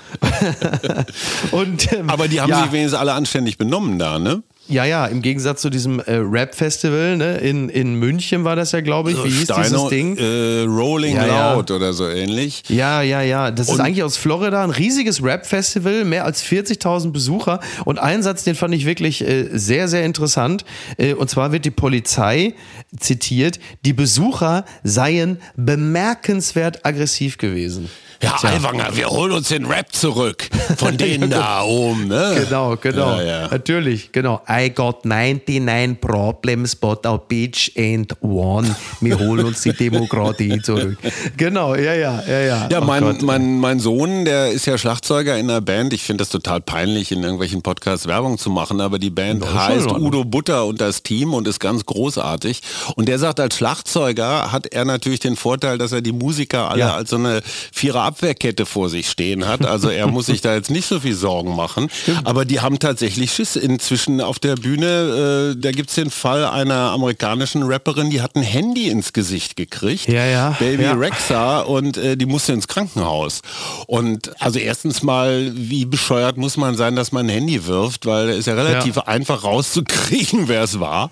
und, 1.50 1.92
ähm, 1.92 2.08
Aber 2.08 2.28
die 2.28 2.40
haben 2.40 2.48
ja, 2.48 2.62
sich 2.62 2.72
wenigstens 2.72 2.98
alle 2.98 3.12
anständig 3.12 3.58
benommen 3.58 3.98
da, 3.98 4.18
ne? 4.18 4.42
Ja, 4.68 4.84
ja, 4.84 5.06
im 5.06 5.22
Gegensatz 5.22 5.62
zu 5.62 5.70
diesem 5.70 6.00
äh, 6.00 6.14
Rap-Festival, 6.16 7.16
ne? 7.16 7.38
in, 7.38 7.68
in 7.68 7.94
München 7.94 8.44
war 8.44 8.54
das 8.56 8.72
ja, 8.72 8.80
glaube 8.80 9.10
ich. 9.12 9.16
Wie 9.24 9.28
hieß 9.30 9.46
dieses 9.46 9.66
Steino, 9.68 9.88
Ding? 9.88 10.16
Äh, 10.18 10.62
Rolling 10.68 11.16
Ja, 11.16 11.26
ja. 11.26 11.52
Loud 11.54 11.70
oder 11.70 11.92
so 11.92 12.08
ähnlich. 12.08 12.62
Ja, 12.68 13.02
ja, 13.02 13.22
ja. 13.22 13.50
Das 13.50 13.68
ist 13.68 13.74
Und- 13.74 13.80
eigentlich 13.80 14.02
aus 14.02 14.16
Florida 14.16 14.62
ein 14.62 14.70
riesiges 14.70 15.22
Rap-Festival, 15.22 16.04
mehr 16.04 16.24
als 16.24 16.42
40.000 16.42 17.12
Besucher. 17.12 17.60
Und 17.84 17.98
einen 17.98 18.22
Satz, 18.22 18.44
den 18.44 18.54
fand 18.54 18.74
ich 18.74 18.84
wirklich 18.86 19.26
äh, 19.26 19.48
sehr, 19.52 19.88
sehr 19.88 20.04
interessant. 20.04 20.64
Äh, 20.96 21.14
und 21.14 21.30
zwar 21.30 21.50
wird 21.52 21.64
die 21.64 21.70
Polizei 21.70 22.54
zitiert, 22.98 23.58
die 23.84 23.92
Besucher 23.92 24.64
seien 24.84 25.38
bemerkenswert 25.56 26.84
aggressiv 26.84 27.38
gewesen. 27.38 27.88
Ja, 28.20 28.36
Tja. 28.40 28.50
Aiwanger, 28.50 28.96
wir 28.96 29.10
holen 29.10 29.30
uns 29.30 29.46
den 29.48 29.64
Rap 29.66 29.92
zurück 29.92 30.48
von 30.76 30.96
denen 30.98 31.30
da 31.30 31.62
oben, 31.62 32.08
ne? 32.08 32.42
Genau, 32.44 32.76
genau. 32.76 33.16
Ja, 33.18 33.22
ja. 33.42 33.48
Natürlich, 33.48 34.10
genau. 34.10 34.42
I 34.58 34.70
got 34.70 35.04
99 35.04 35.96
problems, 36.00 36.74
but 36.74 37.04
a 37.06 37.16
bitch 37.18 37.70
and 37.76 38.12
one. 38.22 38.74
Wir 39.00 39.18
holen 39.18 39.46
uns 39.46 39.62
die 39.62 39.72
Demokratie 39.72 40.60
zurück. 40.62 40.98
Genau, 41.36 41.74
ja, 41.74 41.94
ja, 41.94 42.22
ja, 42.26 42.40
ja. 42.40 42.68
Ja, 42.70 42.80
Oh 42.82 42.84
mein, 42.84 43.02
Gott. 43.02 43.22
mein, 43.22 43.60
mein 43.60 43.78
Sohn, 43.80 44.24
der 44.24 44.50
ist 44.50 44.66
ja 44.66 44.76
Schlagzeuger 44.78 45.36
in 45.38 45.48
einer 45.50 45.60
Band. 45.60 45.92
Ich 45.92 46.02
finde 46.02 46.22
das 46.22 46.30
total 46.30 46.60
peinlich, 46.60 47.12
in 47.12 47.22
irgendwelchen 47.22 47.62
Podcasts 47.62 48.06
Werbung 48.06 48.38
zu 48.38 48.50
machen, 48.50 48.80
aber 48.80 48.98
die 48.98 49.10
Band 49.10 49.44
schon 49.44 49.54
heißt. 49.54 49.86
Udo 49.92 50.24
Butter 50.24 50.64
und 50.66 50.80
das 50.80 51.02
Team 51.02 51.34
und 51.34 51.46
ist 51.46 51.60
ganz 51.60 51.84
großartig. 51.86 52.60
Und 52.96 53.08
der 53.08 53.18
sagt, 53.18 53.40
als 53.40 53.56
Schlagzeuger 53.56 54.50
hat 54.52 54.66
er 54.72 54.84
natürlich 54.84 55.20
den 55.20 55.36
Vorteil, 55.36 55.78
dass 55.78 55.92
er 55.92 56.00
die 56.00 56.12
Musiker 56.12 56.70
alle 56.70 56.80
Ja. 56.80 56.94
als 56.94 57.10
so 57.10 57.16
eine 57.16 57.40
Vierer-Abwehrkette 57.72 58.66
vor 58.66 58.88
sich 58.88 59.08
stehen 59.10 59.46
hat. 59.46 59.64
Also 59.64 59.88
er 59.88 60.06
muss 60.08 60.26
sich 60.26 60.40
da 60.40 60.54
jetzt 60.54 60.70
nicht 60.70 60.86
so 60.86 61.00
viel 61.00 61.14
Sorgen 61.14 61.54
machen. 61.56 61.88
Aber 62.24 62.44
die 62.44 62.60
haben 62.60 62.78
tatsächlich 62.78 63.32
Schiss. 63.32 63.56
Inzwischen 63.56 64.20
auf 64.20 64.38
der 64.38 64.47
Bühne, 64.56 65.54
äh, 65.56 65.60
da 65.60 65.70
gibt's 65.72 65.94
den 65.94 66.10
Fall 66.10 66.44
einer 66.44 66.90
amerikanischen 66.92 67.62
Rapperin, 67.62 68.10
die 68.10 68.20
hat 68.20 68.36
ein 68.36 68.42
Handy 68.42 68.88
ins 68.88 69.12
Gesicht 69.12 69.56
gekriegt. 69.56 70.08
Ja, 70.08 70.24
ja, 70.26 70.56
Baby 70.58 70.84
ja. 70.84 70.92
Rexa 70.94 71.60
und 71.60 71.96
äh, 71.96 72.16
die 72.16 72.26
musste 72.26 72.52
ins 72.52 72.68
Krankenhaus. 72.68 73.40
Und 73.86 74.30
also 74.40 74.58
erstens 74.58 75.02
mal, 75.02 75.50
wie 75.54 75.84
bescheuert 75.84 76.36
muss 76.36 76.56
man 76.56 76.76
sein, 76.76 76.96
dass 76.96 77.12
man 77.12 77.26
ein 77.26 77.30
Handy 77.30 77.66
wirft, 77.66 78.06
weil 78.06 78.30
es 78.30 78.38
ist 78.40 78.46
ja 78.46 78.54
relativ 78.54 78.96
Ja. 78.96 79.06
einfach 79.06 79.44
rauszukriegen, 79.44 80.48
wer 80.48 80.62
es 80.62 80.80
war. 80.80 81.10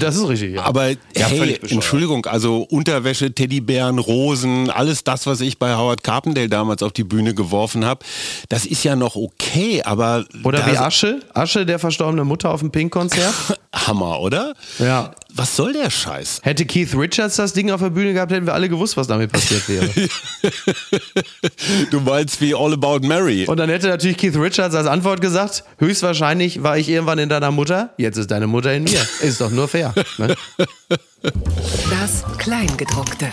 Das, 0.00 0.16
ist 0.16 0.28
richtig, 0.28 0.54
ja. 0.54 0.62
Aber 0.64 0.84
hey. 1.14 1.58
Entschuldigung, 1.68 2.26
also 2.26 2.62
Unterwäsche, 2.62 3.32
Teddybären, 3.32 3.98
Rosen, 3.98 4.70
alles 4.70 5.04
das, 5.04 5.26
was 5.26 5.40
ich 5.40 5.58
bei 5.58 5.74
Howard 5.74 6.02
Carpendale 6.02 6.48
damals 6.48 6.82
auf 6.82 6.92
die 6.92 7.04
Bühne 7.04 7.34
geworfen 7.34 7.84
habe, 7.84 8.04
das 8.48 8.66
ist 8.66 8.84
ja 8.84 8.96
noch 8.96 9.16
okay, 9.16 9.82
aber 9.82 10.24
Oder 10.44 10.66
wie 10.66 10.76
Asche, 10.76 11.20
Asche 11.34 11.66
der 11.66 11.78
verstorbenen 11.78 12.26
Mutter 12.26 12.50
auf 12.50 12.60
dem 12.60 12.70
Pink-Konzert. 12.78 13.34
Hammer, 13.74 14.20
oder? 14.20 14.54
Ja. 14.78 15.10
Was 15.34 15.56
soll 15.56 15.72
der 15.72 15.90
Scheiß? 15.90 16.42
Hätte 16.44 16.64
Keith 16.64 16.94
Richards 16.94 17.34
das 17.34 17.52
Ding 17.52 17.72
auf 17.72 17.80
der 17.80 17.90
Bühne 17.90 18.12
gehabt, 18.12 18.30
hätten 18.30 18.46
wir 18.46 18.54
alle 18.54 18.68
gewusst, 18.68 18.96
was 18.96 19.08
damit 19.08 19.32
passiert 19.32 19.68
wäre. 19.68 19.88
Du 21.90 22.00
meinst 22.00 22.40
wie 22.40 22.54
All 22.54 22.72
About 22.72 23.00
Mary. 23.00 23.46
Und 23.46 23.56
dann 23.56 23.68
hätte 23.68 23.88
natürlich 23.88 24.16
Keith 24.16 24.36
Richards 24.36 24.74
als 24.76 24.86
Antwort 24.86 25.20
gesagt, 25.20 25.64
höchstwahrscheinlich 25.78 26.62
war 26.62 26.78
ich 26.78 26.88
irgendwann 26.88 27.18
in 27.18 27.28
deiner 27.28 27.50
Mutter, 27.50 27.94
jetzt 27.98 28.16
ist 28.16 28.30
deine 28.30 28.46
Mutter 28.46 28.72
in 28.72 28.84
mir. 28.84 29.00
Ist 29.20 29.40
doch 29.40 29.50
nur 29.50 29.66
fair. 29.66 29.92
Ne? 30.18 30.36
Das 31.90 32.24
Kleingedruckte. 32.38 33.32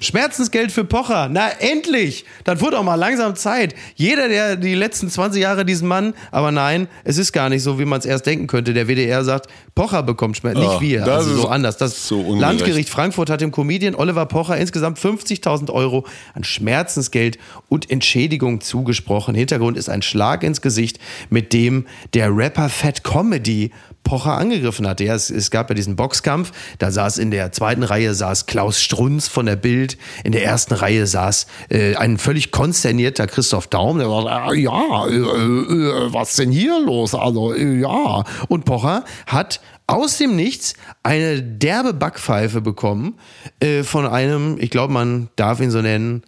Schmerzensgeld 0.00 0.72
für 0.72 0.84
Pocher. 0.84 1.28
Na, 1.30 1.48
endlich! 1.58 2.24
Dann 2.44 2.60
wurde 2.60 2.78
auch 2.78 2.82
mal 2.82 2.94
langsam 2.94 3.36
Zeit. 3.36 3.74
Jeder, 3.94 4.28
der 4.28 4.56
die 4.56 4.74
letzten 4.74 5.10
20 5.10 5.42
Jahre 5.42 5.64
diesen 5.64 5.88
Mann, 5.88 6.14
aber 6.30 6.52
nein, 6.52 6.88
es 7.04 7.18
ist 7.18 7.32
gar 7.32 7.48
nicht 7.48 7.62
so, 7.62 7.78
wie 7.78 7.84
man 7.84 7.98
es 7.98 8.06
erst 8.06 8.26
denken 8.26 8.46
könnte. 8.46 8.74
Der 8.74 8.88
WDR 8.88 9.24
sagt, 9.24 9.48
Pocher 9.74 10.02
bekommt 10.02 10.36
Schmerz, 10.36 10.58
nicht 10.58 10.80
wir. 10.80 11.00
das 11.00 11.26
Also 11.26 11.30
ist 11.30 11.42
so 11.42 11.48
anders. 11.48 11.76
Das 11.76 12.08
so. 12.08 12.34
Landgericht 12.34 12.88
Frankfurt 12.88 13.30
hat 13.30 13.40
dem 13.40 13.52
Comedian 13.52 13.94
Oliver 13.94 14.26
Pocher 14.26 14.56
insgesamt 14.56 14.98
50.000 14.98 15.70
Euro 15.70 16.06
an 16.34 16.44
Schmerzensgeld 16.44 17.38
und 17.68 17.90
Entschädigung 17.90 18.60
zugesprochen. 18.60 19.34
Hintergrund 19.34 19.76
ist 19.76 19.88
ein 19.88 20.02
Schlag 20.02 20.42
ins 20.42 20.62
Gesicht, 20.62 20.98
mit 21.30 21.52
dem 21.52 21.86
der 22.14 22.36
Rapper 22.36 22.68
Fat 22.68 23.04
Comedy 23.04 23.70
Pocher 24.08 24.38
angegriffen 24.38 24.88
hatte. 24.88 25.04
Ja, 25.04 25.14
es, 25.14 25.28
es 25.28 25.50
gab 25.50 25.68
ja 25.68 25.74
diesen 25.74 25.94
Boxkampf, 25.94 26.52
da 26.78 26.90
saß 26.90 27.18
in 27.18 27.30
der 27.30 27.52
zweiten 27.52 27.82
Reihe 27.82 28.14
saß 28.14 28.46
Klaus 28.46 28.80
Strunz 28.80 29.28
von 29.28 29.44
der 29.44 29.56
Bild, 29.56 29.98
in 30.24 30.32
der 30.32 30.44
ersten 30.44 30.72
Reihe 30.72 31.06
saß 31.06 31.46
äh, 31.68 31.94
ein 31.94 32.16
völlig 32.16 32.50
konsternierter 32.50 33.26
Christoph 33.26 33.66
Daum, 33.66 33.98
der 33.98 34.08
war, 34.08 34.50
äh, 34.50 34.60
ja, 34.60 35.06
äh, 35.06 36.12
was 36.12 36.36
denn 36.36 36.50
hier 36.50 36.80
los? 36.80 37.14
Also, 37.14 37.52
äh, 37.52 37.80
ja. 37.80 38.24
Und 38.48 38.64
Pocher 38.64 39.04
hat 39.26 39.60
aus 39.86 40.16
dem 40.16 40.36
Nichts 40.36 40.72
eine 41.02 41.42
derbe 41.42 41.92
Backpfeife 41.92 42.62
bekommen 42.62 43.18
äh, 43.60 43.82
von 43.82 44.06
einem, 44.06 44.56
ich 44.58 44.70
glaube, 44.70 44.94
man 44.94 45.28
darf 45.36 45.60
ihn 45.60 45.70
so 45.70 45.82
nennen, 45.82 46.22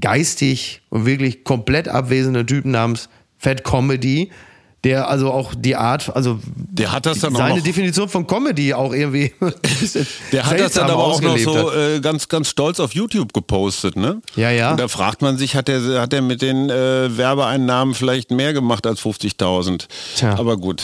geistig 0.00 0.82
und 0.88 1.06
wirklich 1.06 1.44
komplett 1.44 1.86
abwesenden 1.86 2.48
Typen 2.48 2.72
namens 2.72 3.08
Fat 3.38 3.62
Comedy, 3.62 4.30
der 4.82 5.10
also 5.10 5.30
auch 5.30 5.54
die 5.54 5.76
Art, 5.76 6.14
also 6.16 6.38
der 6.44 6.90
hat 6.90 7.04
das 7.04 7.18
dann 7.18 7.34
seine 7.34 7.52
auch 7.52 7.56
noch, 7.58 7.64
Definition 7.64 8.08
von 8.08 8.26
Comedy 8.26 8.72
auch 8.72 8.94
irgendwie. 8.94 9.32
der 10.32 10.46
hat 10.46 10.58
das 10.58 10.72
dann 10.72 10.88
aber 10.88 11.04
auch 11.04 11.20
noch 11.20 11.36
so 11.36 11.70
äh, 11.70 12.00
ganz 12.00 12.28
ganz 12.28 12.48
stolz 12.48 12.80
auf 12.80 12.94
YouTube 12.94 13.34
gepostet, 13.34 13.96
ne? 13.96 14.22
Ja, 14.36 14.50
ja. 14.50 14.70
Und 14.70 14.80
da 14.80 14.88
fragt 14.88 15.20
man 15.20 15.36
sich, 15.36 15.54
hat 15.54 15.68
er 15.68 16.00
hat 16.00 16.18
mit 16.22 16.40
den 16.40 16.70
äh, 16.70 17.16
Werbeeinnahmen 17.16 17.94
vielleicht 17.94 18.30
mehr 18.30 18.54
gemacht 18.54 18.86
als 18.86 19.00
50.000? 19.00 19.86
Tja. 20.16 20.38
Aber 20.38 20.56
gut, 20.56 20.82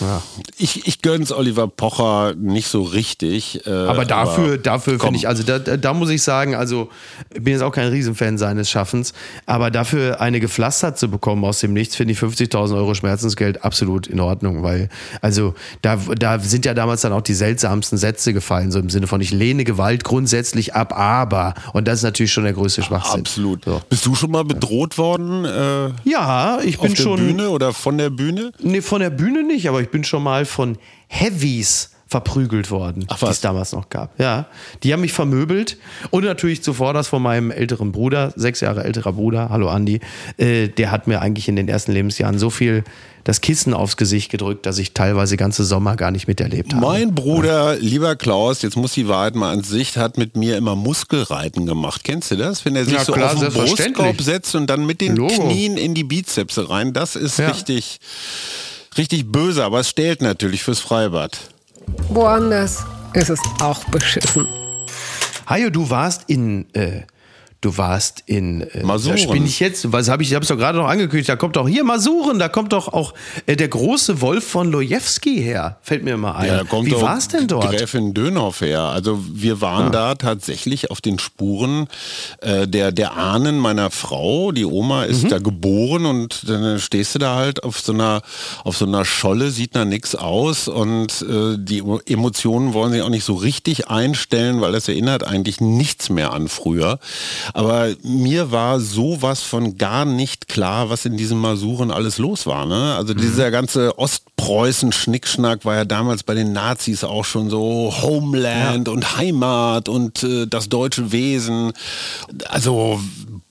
Ja. 0.00 0.22
ich 0.58 0.86
ich 0.86 1.00
gönn's 1.00 1.32
Oliver 1.32 1.68
Pocher 1.68 2.34
nicht 2.36 2.68
so 2.68 2.82
richtig. 2.82 3.66
Äh, 3.66 3.70
Aber 3.70 4.04
dafür, 4.04 4.58
dafür 4.58 5.00
finde 5.00 5.16
ich, 5.16 5.26
also 5.26 5.42
da, 5.42 5.58
da 5.58 5.78
da 5.78 5.94
muss 5.94 6.10
ich 6.10 6.22
sagen, 6.22 6.54
also 6.54 6.90
ich 7.34 7.42
bin 7.42 7.54
jetzt 7.54 7.62
auch 7.62 7.72
kein 7.72 7.88
Riesenfan 7.88 8.36
seines 8.36 8.68
Schaffens, 8.68 9.14
aber 9.46 9.70
dafür 9.70 10.20
eine 10.20 10.38
gepflastert 10.38 10.98
zu 10.98 11.08
bekommen 11.08 11.44
aus 11.46 11.60
dem 11.60 11.72
Nichts, 11.72 11.96
finde 11.96 12.12
ich 12.12 12.18
50.000 12.18 12.76
Euro 12.76 12.94
Schmerzensgeld 12.94 13.37
absolut 13.62 14.06
in 14.06 14.20
Ordnung, 14.20 14.62
weil, 14.62 14.88
also 15.20 15.54
da, 15.82 15.96
da 15.96 16.38
sind 16.38 16.64
ja 16.64 16.74
damals 16.74 17.02
dann 17.02 17.12
auch 17.12 17.22
die 17.22 17.34
seltsamsten 17.34 17.98
Sätze 17.98 18.32
gefallen, 18.32 18.70
so 18.70 18.78
im 18.78 18.90
Sinne 18.90 19.06
von 19.06 19.20
ich 19.20 19.30
lehne 19.30 19.64
Gewalt 19.64 20.04
grundsätzlich 20.04 20.74
ab, 20.74 20.96
aber, 20.96 21.54
und 21.72 21.88
das 21.88 22.00
ist 22.00 22.02
natürlich 22.04 22.32
schon 22.32 22.44
der 22.44 22.52
größte 22.52 22.82
Schwachsinn. 22.82 23.20
Absolut. 23.20 23.64
So. 23.64 23.80
Bist 23.88 24.04
du 24.06 24.14
schon 24.14 24.30
mal 24.30 24.44
bedroht 24.44 24.98
worden 24.98 25.44
äh, 25.44 25.90
Ja, 26.08 26.58
ich 26.64 26.78
auf 26.78 26.86
bin 26.86 26.94
der 26.94 27.02
schon. 27.02 27.18
Bühne 27.18 27.50
oder 27.50 27.72
von 27.72 27.98
der 27.98 28.10
Bühne? 28.10 28.52
Nee, 28.60 28.80
von 28.80 29.00
der 29.00 29.10
Bühne 29.10 29.42
nicht, 29.44 29.68
aber 29.68 29.80
ich 29.80 29.90
bin 29.90 30.04
schon 30.04 30.22
mal 30.22 30.44
von 30.44 30.78
Heavies 31.08 31.90
verprügelt 32.08 32.70
worden, 32.70 33.04
Ach 33.08 33.18
die 33.18 33.26
es 33.26 33.42
damals 33.42 33.72
noch 33.72 33.90
gab. 33.90 34.18
Ja, 34.18 34.46
die 34.82 34.94
haben 34.94 35.02
mich 35.02 35.12
vermöbelt 35.12 35.76
und 36.10 36.24
natürlich 36.24 36.62
zuvor 36.62 36.94
das 36.94 37.06
von 37.06 37.22
meinem 37.22 37.50
älteren 37.50 37.92
Bruder, 37.92 38.32
sechs 38.34 38.60
Jahre 38.60 38.82
älterer 38.82 39.12
Bruder, 39.12 39.50
hallo 39.50 39.68
Andi, 39.68 40.00
äh, 40.38 40.68
der 40.68 40.90
hat 40.90 41.06
mir 41.06 41.20
eigentlich 41.20 41.48
in 41.48 41.56
den 41.56 41.68
ersten 41.68 41.92
Lebensjahren 41.92 42.38
so 42.38 42.48
viel 42.48 42.82
das 43.28 43.42
Kissen 43.42 43.74
aufs 43.74 43.98
Gesicht 43.98 44.30
gedrückt, 44.30 44.64
dass 44.64 44.78
ich 44.78 44.94
teilweise 44.94 45.36
ganze 45.36 45.62
Sommer 45.62 45.96
gar 45.96 46.10
nicht 46.10 46.28
miterlebt 46.28 46.72
habe. 46.72 46.80
Mein 46.86 47.14
Bruder, 47.14 47.76
lieber 47.76 48.16
Klaus, 48.16 48.62
jetzt 48.62 48.74
muss 48.74 48.92
die 48.94 49.06
Wahrheit 49.06 49.34
mal 49.34 49.50
ans 49.50 49.68
Sicht, 49.68 49.98
hat 49.98 50.16
mit 50.16 50.34
mir 50.34 50.56
immer 50.56 50.76
Muskelreiten 50.76 51.66
gemacht. 51.66 52.04
Kennst 52.04 52.30
du 52.30 52.36
das? 52.36 52.64
Wenn 52.64 52.74
er 52.74 52.86
sich 52.86 52.94
Ja, 52.94 53.04
so 53.04 53.12
klar, 53.12 53.34
auf 53.34 53.38
den. 53.40 53.52
Brustkorb 53.52 54.22
setzt 54.22 54.54
und 54.54 54.66
dann 54.68 54.86
mit 54.86 55.02
den 55.02 55.14
Logo. 55.14 55.34
Knien 55.46 55.76
in 55.76 55.92
die 55.92 56.04
Bizepse 56.04 56.70
rein. 56.70 56.94
Das 56.94 57.16
ist 57.16 57.38
Ja. 57.38 57.50
richtig, 57.50 58.00
richtig 58.96 59.30
böse, 59.30 59.62
aber 59.62 59.80
es 59.80 59.90
stellt 59.90 60.22
natürlich 60.22 60.62
fürs 60.62 60.80
Freibad. 60.80 61.36
Woanders 62.08 62.78
ist 63.12 63.28
es 63.28 63.40
auch 63.60 63.84
beschissen. 63.84 64.48
Hajo, 65.46 65.68
du 65.68 65.90
warst 65.90 66.22
in, 66.28 66.64
äh, 66.74 67.02
du 67.60 67.76
warst 67.76 68.22
in 68.26 68.60
äh, 68.62 68.84
Masuren. 68.84 69.18
Da 69.26 69.32
bin 69.32 69.44
ich 69.44 69.58
jetzt, 69.60 69.92
was 69.92 70.08
habe 70.08 70.22
ich, 70.22 70.28
ich 70.30 70.34
habe 70.34 70.42
es 70.44 70.48
doch 70.48 70.56
gerade 70.56 70.78
noch 70.78 70.86
angekündigt, 70.88 71.28
da 71.28 71.36
kommt 71.36 71.56
doch 71.56 71.68
hier 71.68 71.82
Masuren, 71.84 72.38
da 72.38 72.48
kommt 72.48 72.72
doch 72.72 72.88
auch 72.88 73.14
äh, 73.46 73.56
der 73.56 73.68
große 73.68 74.20
Wolf 74.20 74.44
von 74.46 74.70
Lojewski 74.70 75.42
her, 75.42 75.78
fällt 75.82 76.04
mir 76.04 76.16
mal 76.16 76.32
ein. 76.36 76.46
Ja, 76.48 76.56
da 76.58 76.64
kommt 76.64 76.86
Wie 76.86 76.92
war 76.92 77.18
es 77.18 77.28
denn 77.28 77.48
dort? 77.48 77.70
Gräfin 77.70 78.14
Dönhoff 78.14 78.60
her. 78.60 78.82
Also 78.82 79.24
wir 79.32 79.60
waren 79.60 79.90
da 79.92 80.14
tatsächlich 80.14 80.90
auf 80.90 81.00
den 81.00 81.18
Spuren 81.18 81.88
äh, 82.40 82.68
der, 82.68 82.92
der 82.92 83.16
Ahnen 83.16 83.58
meiner 83.58 83.90
Frau. 83.90 84.52
Die 84.52 84.64
Oma 84.64 85.04
ist 85.04 85.24
Mhm. 85.24 85.28
da 85.30 85.38
geboren 85.38 86.06
und 86.06 86.48
dann 86.48 86.78
stehst 86.78 87.14
du 87.16 87.18
da 87.18 87.34
halt 87.36 87.64
auf 87.64 87.80
so 87.80 87.92
einer, 87.92 88.22
auf 88.62 88.76
so 88.76 88.86
einer 88.86 89.04
Scholle, 89.04 89.50
sieht 89.50 89.74
da 89.74 89.84
nichts 89.84 90.14
aus 90.14 90.68
und 90.68 91.22
äh, 91.22 91.56
die 91.58 91.82
Emotionen 92.06 92.72
wollen 92.72 92.92
sich 92.92 93.02
auch 93.02 93.08
nicht 93.08 93.24
so 93.24 93.34
richtig 93.34 93.88
einstellen, 93.88 94.60
weil 94.60 94.70
das 94.72 94.88
erinnert 94.88 95.24
eigentlich 95.24 95.60
nichts 95.60 96.08
mehr 96.08 96.32
an 96.32 96.46
früher. 96.48 96.98
Aber 97.54 97.88
mir 98.02 98.50
war 98.50 98.80
sowas 98.80 99.42
von 99.42 99.76
gar 99.78 100.04
nicht 100.04 100.48
klar, 100.48 100.90
was 100.90 101.04
in 101.04 101.16
diesen 101.16 101.38
Masuren 101.38 101.90
alles 101.90 102.18
los 102.18 102.46
war. 102.46 102.66
Ne? 102.66 102.94
Also 102.96 103.14
dieser 103.14 103.50
ganze 103.50 103.98
Ostpreußen-Schnickschnack 103.98 105.64
war 105.64 105.76
ja 105.76 105.84
damals 105.84 106.22
bei 106.22 106.34
den 106.34 106.52
Nazis 106.52 107.04
auch 107.04 107.24
schon 107.24 107.50
so 107.50 107.92
Homeland 108.02 108.88
und 108.88 109.16
Heimat 109.16 109.88
und 109.88 110.22
äh, 110.22 110.46
das 110.46 110.68
deutsche 110.68 111.12
Wesen. 111.12 111.72
Also 112.48 113.00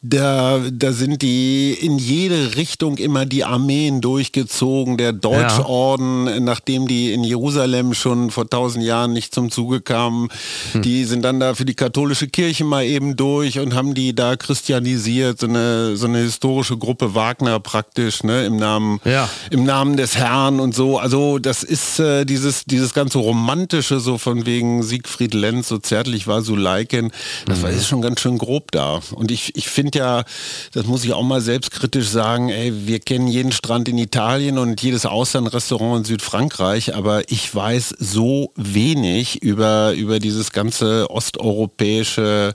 da, 0.03 0.61
da 0.71 0.93
sind 0.93 1.21
die 1.23 1.73
in 1.73 1.97
jede 1.97 2.55
Richtung 2.55 2.97
immer 2.97 3.25
die 3.25 3.43
Armeen 3.43 3.99
durchgezogen, 3.99 4.95
der 4.97 5.11
Deutschorden, 5.11 6.43
nachdem 6.43 6.87
die 6.87 7.11
in 7.13 7.23
Jerusalem 7.23 7.93
schon 7.95 8.29
vor 8.29 8.47
tausend 8.49 8.85
Jahren 8.85 9.11
nicht 9.13 9.33
zum 9.33 9.49
Zuge 9.49 9.81
kamen, 9.81 10.29
die 10.75 11.03
sind 11.05 11.23
dann 11.23 11.39
da 11.39 11.55
für 11.55 11.65
die 11.65 11.73
katholische 11.73 12.27
Kirche 12.27 12.63
mal 12.63 12.83
eben 12.85 13.15
durch 13.15 13.59
und 13.59 13.73
haben 13.73 13.95
die 13.95 14.13
da 14.13 14.35
christianisiert, 14.35 15.39
so 15.39 15.47
eine, 15.47 15.97
so 15.97 16.05
eine 16.05 16.19
historische 16.19 16.77
Gruppe 16.77 17.15
Wagner 17.15 17.59
praktisch, 17.59 18.23
ne, 18.23 18.45
im 18.45 18.55
Namen, 18.57 18.99
Ja. 19.03 19.27
im 19.49 19.63
Namen 19.65 19.97
des 19.97 20.15
Herrn 20.15 20.59
und 20.59 20.75
so. 20.75 20.99
Also 20.99 21.39
das 21.39 21.63
ist 21.63 21.99
äh, 21.99 22.23
dieses, 22.23 22.65
dieses 22.65 22.93
ganze 22.93 23.17
romantische, 23.17 23.99
so 23.99 24.17
von 24.19 24.45
wegen 24.45 24.83
Siegfried 24.83 25.33
Lenz, 25.33 25.67
so 25.69 25.79
zärtlich 25.79 26.27
war 26.27 26.43
Suleiken, 26.43 27.11
das 27.47 27.63
war 27.63 27.71
ist 27.71 27.87
schon 27.87 28.01
ganz 28.01 28.19
schön 28.19 28.37
grob 28.37 28.71
da. 28.71 28.99
Und 29.15 29.31
ich, 29.31 29.55
ich 29.55 29.67
finde 29.67 29.86
ja, 29.95 30.23
das 30.73 30.85
muss 30.85 31.03
ich 31.03 31.13
auch 31.13 31.23
mal 31.23 31.41
selbstkritisch 31.41 32.07
sagen, 32.07 32.49
ey, 32.49 32.87
wir 32.87 32.99
kennen 32.99 33.27
jeden 33.27 33.51
Strand 33.51 33.87
in 33.89 33.97
Italien 33.97 34.57
und 34.57 34.81
jedes 34.81 35.05
Auslandrestaurant 35.05 35.99
in 35.99 36.05
Südfrankreich, 36.05 36.95
aber 36.95 37.29
ich 37.31 37.53
weiß 37.53 37.95
so 37.99 38.51
wenig 38.55 39.41
über, 39.43 39.93
über 39.93 40.19
dieses 40.19 40.51
ganze 40.51 41.09
osteuropäische, 41.09 42.53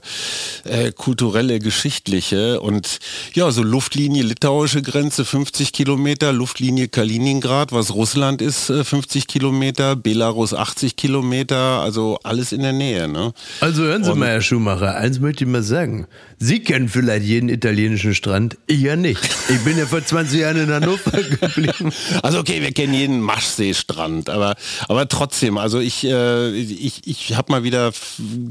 äh, 0.63 0.91
kulturelle, 0.91 1.59
geschichtliche 1.59 2.61
und 2.61 2.99
ja, 3.33 3.51
so 3.51 3.63
Luftlinie 3.63 4.23
litauische 4.23 4.81
Grenze 4.81 5.25
50 5.25 5.73
Kilometer, 5.73 6.33
Luftlinie 6.33 6.87
Kaliningrad, 6.87 7.71
was 7.71 7.93
Russland 7.93 8.41
ist, 8.41 8.69
äh, 8.69 8.83
50 8.83 9.27
Kilometer, 9.27 9.95
Belarus 9.95 10.53
80 10.53 10.95
Kilometer, 10.95 11.81
also 11.81 12.19
alles 12.23 12.51
in 12.51 12.61
der 12.61 12.73
Nähe, 12.73 13.07
ne? 13.07 13.33
Also 13.59 13.83
hören 13.83 14.03
Sie 14.03 14.13
mal, 14.15 14.29
Herr 14.29 14.41
Schumacher, 14.41 14.95
eins 14.95 15.19
möchte 15.19 15.43
ich 15.43 15.49
mal 15.49 15.63
sagen. 15.63 16.07
Sie 16.45 16.59
kennen 16.59 16.89
vielleicht 16.89 17.23
jeden 17.23 17.47
italienischen 17.47 18.13
Strand, 18.13 18.57
ich 18.67 18.81
ja 18.81 18.97
nicht. 18.97 19.21
Ich 19.47 19.63
bin 19.63 19.77
ja 19.77 19.85
vor 19.85 20.03
20 20.03 20.41
Jahren 20.41 20.57
in 20.57 20.69
Hannover 20.69 21.11
geblieben. 21.39 21.93
Also 22.21 22.39
okay, 22.39 22.61
wir 22.61 22.73
kennen 22.73 22.93
jeden 22.93 23.21
Maschseestrand, 23.21 24.29
aber, 24.29 24.55
aber 24.89 25.07
trotzdem, 25.07 25.57
also 25.57 25.79
ich, 25.79 26.03
äh, 26.03 26.49
ich, 26.49 27.07
ich 27.07 27.37
habe 27.37 27.49
mal 27.49 27.63
wieder 27.63 27.93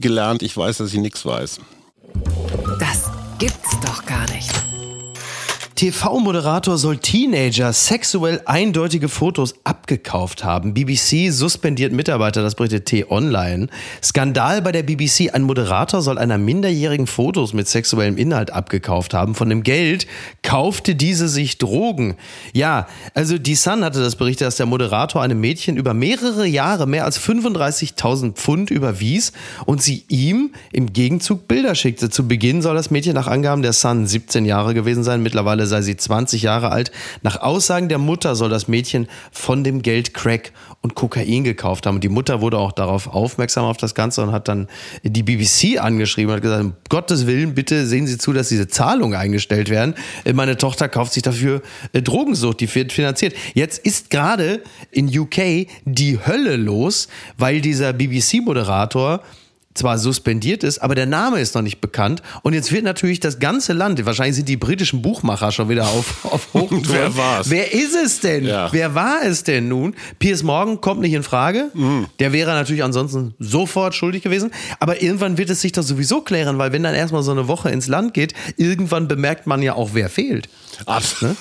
gelernt, 0.00 0.42
ich 0.42 0.56
weiß, 0.56 0.78
dass 0.78 0.94
ich 0.94 1.00
nichts 1.00 1.26
weiß. 1.26 1.60
Das 2.80 3.11
TV-Moderator 5.82 6.78
soll 6.78 6.98
Teenager 6.98 7.72
sexuell 7.72 8.40
eindeutige 8.44 9.08
Fotos 9.08 9.56
abgekauft 9.64 10.44
haben. 10.44 10.74
BBC 10.74 11.32
suspendiert 11.32 11.92
Mitarbeiter, 11.92 12.40
das 12.40 12.54
berichtet 12.54 12.86
T-Online. 12.86 13.66
Skandal 14.00 14.62
bei 14.62 14.70
der 14.70 14.84
BBC. 14.84 15.34
Ein 15.34 15.42
Moderator 15.42 16.00
soll 16.00 16.18
einer 16.18 16.38
Minderjährigen 16.38 17.08
Fotos 17.08 17.52
mit 17.52 17.66
sexuellem 17.66 18.16
Inhalt 18.16 18.52
abgekauft 18.52 19.12
haben. 19.12 19.34
Von 19.34 19.48
dem 19.48 19.64
Geld 19.64 20.06
kaufte 20.44 20.94
diese 20.94 21.26
sich 21.26 21.58
Drogen. 21.58 22.14
Ja, 22.52 22.86
also 23.14 23.36
die 23.36 23.56
Sun 23.56 23.82
hatte 23.82 23.98
das 23.98 24.14
berichtet, 24.14 24.46
dass 24.46 24.58
der 24.58 24.66
Moderator 24.66 25.20
einem 25.20 25.40
Mädchen 25.40 25.76
über 25.76 25.94
mehrere 25.94 26.46
Jahre 26.46 26.86
mehr 26.86 27.04
als 27.04 27.18
35.000 27.18 28.34
Pfund 28.34 28.70
überwies 28.70 29.32
und 29.66 29.82
sie 29.82 30.04
ihm 30.06 30.52
im 30.70 30.92
Gegenzug 30.92 31.48
Bilder 31.48 31.74
schickte. 31.74 32.08
Zu 32.08 32.28
Beginn 32.28 32.62
soll 32.62 32.76
das 32.76 32.92
Mädchen 32.92 33.14
nach 33.14 33.26
Angaben 33.26 33.62
der 33.62 33.72
Sun 33.72 34.06
17 34.06 34.44
Jahre 34.44 34.74
gewesen 34.74 35.02
sein. 35.02 35.24
Mittlerweile 35.24 35.71
sei 35.72 35.82
sie 35.82 35.96
20 35.96 36.42
Jahre 36.42 36.70
alt. 36.70 36.92
Nach 37.22 37.40
Aussagen 37.40 37.88
der 37.88 37.98
Mutter 37.98 38.36
soll 38.36 38.50
das 38.50 38.68
Mädchen 38.68 39.08
von 39.32 39.64
dem 39.64 39.82
Geld 39.82 40.12
Crack 40.12 40.52
und 40.82 40.94
Kokain 40.94 41.44
gekauft 41.44 41.86
haben. 41.86 41.96
Und 41.96 42.04
die 42.04 42.10
Mutter 42.10 42.40
wurde 42.40 42.58
auch 42.58 42.72
darauf 42.72 43.06
aufmerksam 43.06 43.64
auf 43.64 43.78
das 43.78 43.94
Ganze 43.94 44.22
und 44.22 44.32
hat 44.32 44.48
dann 44.48 44.68
die 45.02 45.22
BBC 45.22 45.80
angeschrieben 45.80 46.30
und 46.30 46.36
hat 46.36 46.42
gesagt, 46.42 46.62
um 46.62 46.74
Gottes 46.90 47.26
Willen, 47.26 47.54
bitte 47.54 47.86
sehen 47.86 48.06
Sie 48.06 48.18
zu, 48.18 48.32
dass 48.32 48.50
diese 48.50 48.68
Zahlungen 48.68 49.18
eingestellt 49.18 49.70
werden. 49.70 49.94
Meine 50.34 50.58
Tochter 50.58 50.88
kauft 50.88 51.14
sich 51.14 51.22
dafür 51.22 51.62
äh, 51.92 52.02
Drogensucht, 52.02 52.60
die 52.60 52.72
wird 52.74 52.92
finanziert. 52.92 53.34
Jetzt 53.54 53.78
ist 53.78 54.10
gerade 54.10 54.62
in 54.90 55.06
UK 55.06 55.66
die 55.84 56.18
Hölle 56.24 56.56
los, 56.56 57.08
weil 57.38 57.60
dieser 57.60 57.92
BBC-Moderator 57.92 59.22
zwar 59.74 59.98
suspendiert 59.98 60.64
ist, 60.64 60.78
aber 60.78 60.94
der 60.94 61.06
Name 61.06 61.40
ist 61.40 61.54
noch 61.54 61.62
nicht 61.62 61.80
bekannt. 61.80 62.22
Und 62.42 62.54
jetzt 62.54 62.72
wird 62.72 62.84
natürlich 62.84 63.20
das 63.20 63.38
ganze 63.38 63.72
Land, 63.72 64.04
wahrscheinlich 64.04 64.36
sind 64.36 64.48
die 64.48 64.56
britischen 64.56 65.02
Buchmacher 65.02 65.52
schon 65.52 65.68
wieder 65.68 65.88
auf, 65.88 66.24
auf 66.32 66.48
Hochtouren. 66.52 66.84
Wer 66.88 67.16
war's? 67.16 67.50
Wer 67.50 67.72
ist 67.72 67.94
es 67.94 68.20
denn? 68.20 68.44
Ja. 68.44 68.72
Wer 68.72 68.94
war 68.94 69.22
es 69.24 69.44
denn 69.44 69.68
nun? 69.68 69.94
Piers 70.18 70.42
Morgan 70.42 70.80
kommt 70.80 71.00
nicht 71.00 71.14
in 71.14 71.22
Frage. 71.22 71.70
Mhm. 71.74 72.06
Der 72.18 72.32
wäre 72.32 72.52
natürlich 72.52 72.84
ansonsten 72.84 73.34
sofort 73.38 73.94
schuldig 73.94 74.22
gewesen. 74.22 74.50
Aber 74.80 75.02
irgendwann 75.02 75.38
wird 75.38 75.50
es 75.50 75.60
sich 75.60 75.72
doch 75.72 75.82
sowieso 75.82 76.20
klären, 76.20 76.58
weil 76.58 76.72
wenn 76.72 76.82
dann 76.82 76.94
erstmal 76.94 77.22
so 77.22 77.32
eine 77.32 77.48
Woche 77.48 77.70
ins 77.70 77.88
Land 77.88 78.14
geht, 78.14 78.34
irgendwann 78.56 79.08
bemerkt 79.08 79.46
man 79.46 79.62
ja 79.62 79.74
auch, 79.74 79.90
wer 79.92 80.08
fehlt. 80.08 80.48
Ne? 81.22 81.36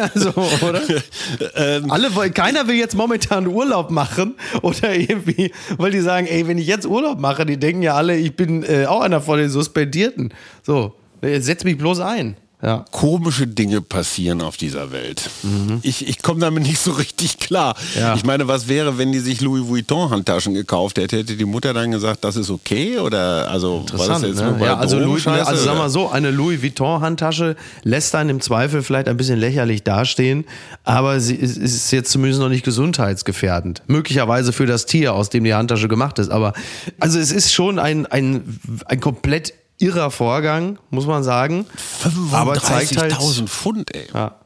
Also, 0.00 0.30
oder? 0.66 0.82
ähm, 1.54 1.90
Alle 1.90 2.14
wollen, 2.14 2.34
keiner 2.34 2.66
will 2.66 2.76
jetzt 2.76 2.94
momentan 2.94 3.46
Urlaub 3.46 3.90
machen 3.90 4.34
oder 4.62 4.94
irgendwie, 4.94 5.52
weil 5.76 5.90
die 5.90 6.00
sagen, 6.00 6.26
ey, 6.26 6.46
wenn 6.46 6.58
ich 6.58 6.66
jetzt 6.66 6.86
Urlaub 6.86 7.20
mache, 7.20 7.46
die 7.46 7.56
denken 7.56 7.82
ja 7.82 7.94
alle, 7.94 8.16
ich 8.16 8.34
bin 8.36 8.62
äh, 8.62 8.86
auch 8.86 9.00
einer 9.00 9.20
von 9.20 9.38
den 9.38 9.50
Suspendierten. 9.50 10.32
So, 10.62 10.94
setz 11.22 11.64
mich 11.64 11.78
bloß 11.78 12.00
ein. 12.00 12.36
Ja. 12.64 12.86
Komische 12.92 13.46
Dinge 13.46 13.82
passieren 13.82 14.40
auf 14.40 14.56
dieser 14.56 14.90
Welt. 14.90 15.28
Mhm. 15.42 15.80
Ich, 15.82 16.08
ich 16.08 16.22
komme 16.22 16.40
damit 16.40 16.62
nicht 16.62 16.78
so 16.78 16.92
richtig 16.92 17.38
klar. 17.38 17.76
Ja. 17.94 18.14
Ich 18.14 18.24
meine, 18.24 18.48
was 18.48 18.68
wäre, 18.68 18.96
wenn 18.96 19.12
die 19.12 19.18
sich 19.18 19.42
Louis 19.42 19.68
Vuitton 19.68 20.08
Handtaschen 20.08 20.54
gekauft 20.54 20.96
hätte? 20.96 21.18
Hätte 21.18 21.36
die 21.36 21.44
Mutter 21.44 21.74
dann 21.74 21.90
gesagt, 21.90 22.24
das 22.24 22.36
ist 22.36 22.48
okay? 22.48 22.98
Oder 22.98 23.50
also 23.50 23.84
war 23.92 24.08
das 24.08 24.22
jetzt 24.22 24.40
ne? 24.40 24.56
ja, 24.62 24.78
also, 24.78 24.98
Louis, 24.98 25.26
also 25.26 25.62
sag 25.62 25.76
mal 25.76 25.90
so, 25.90 26.08
eine 26.08 26.30
Louis 26.30 26.62
Vuitton 26.62 27.02
Handtasche 27.02 27.56
lässt 27.82 28.14
einen 28.14 28.30
im 28.30 28.40
Zweifel 28.40 28.82
vielleicht 28.82 29.08
ein 29.08 29.18
bisschen 29.18 29.38
lächerlich 29.38 29.82
dastehen, 29.82 30.46
aber 30.84 31.20
sie 31.20 31.34
ist, 31.34 31.58
ist 31.58 31.90
jetzt 31.90 32.10
zumindest 32.10 32.40
noch 32.40 32.48
nicht 32.48 32.64
gesundheitsgefährdend. 32.64 33.82
Möglicherweise 33.88 34.54
für 34.54 34.64
das 34.64 34.86
Tier, 34.86 35.12
aus 35.12 35.28
dem 35.28 35.44
die 35.44 35.52
Handtasche 35.52 35.88
gemacht 35.88 36.18
ist. 36.18 36.30
Aber 36.30 36.54
also 36.98 37.18
es 37.18 37.30
ist 37.30 37.52
schon 37.52 37.78
ein, 37.78 38.06
ein, 38.06 38.58
ein 38.86 39.00
komplett 39.00 39.52
irrer 39.78 40.10
Vorgang, 40.10 40.78
muss 40.90 41.06
man 41.06 41.22
sagen. 41.22 41.66
35.000 42.02 42.98
halt, 42.98 43.48
Pfund, 43.48 43.94
ey. 43.94 44.06
Ja. 44.12 44.36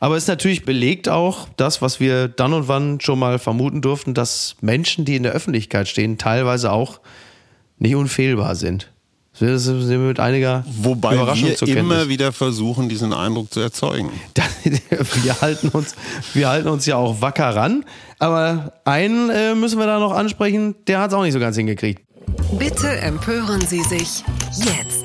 Aber 0.00 0.16
es 0.16 0.24
ist 0.24 0.28
natürlich 0.28 0.64
belegt 0.64 1.08
auch 1.08 1.48
das, 1.56 1.80
was 1.82 2.00
wir 2.00 2.28
dann 2.28 2.52
und 2.52 2.68
wann 2.68 3.00
schon 3.00 3.18
mal 3.18 3.38
vermuten 3.38 3.80
durften, 3.80 4.14
dass 4.14 4.56
Menschen, 4.60 5.04
die 5.04 5.16
in 5.16 5.22
der 5.22 5.32
Öffentlichkeit 5.32 5.88
stehen, 5.88 6.18
teilweise 6.18 6.72
auch 6.72 7.00
nicht 7.78 7.94
unfehlbar 7.94 8.54
sind. 8.54 8.90
Das 9.40 9.64
sind 9.64 9.88
wir 9.88 9.98
mit 9.98 10.18
einiger 10.18 10.64
Wobei 10.66 11.14
Überraschung 11.14 11.50
wir 11.60 11.76
immer 11.76 12.08
wieder 12.08 12.32
versuchen, 12.32 12.88
diesen 12.88 13.12
Eindruck 13.12 13.52
zu 13.52 13.60
erzeugen. 13.60 14.10
wir, 15.22 15.40
halten 15.40 15.68
uns, 15.68 15.94
wir 16.34 16.48
halten 16.48 16.68
uns 16.68 16.86
ja 16.86 16.96
auch 16.96 17.20
wacker 17.20 17.54
ran. 17.54 17.84
Aber 18.18 18.72
einen 18.84 19.30
äh, 19.30 19.54
müssen 19.54 19.78
wir 19.78 19.86
da 19.86 20.00
noch 20.00 20.12
ansprechen, 20.12 20.74
der 20.88 20.98
hat 20.98 21.10
es 21.10 21.14
auch 21.14 21.22
nicht 21.22 21.34
so 21.34 21.38
ganz 21.38 21.56
hingekriegt. 21.56 22.02
Bitte 22.58 22.88
empören 23.00 23.60
Sie 23.60 23.82
sich 23.82 24.24
jetzt. 24.56 24.97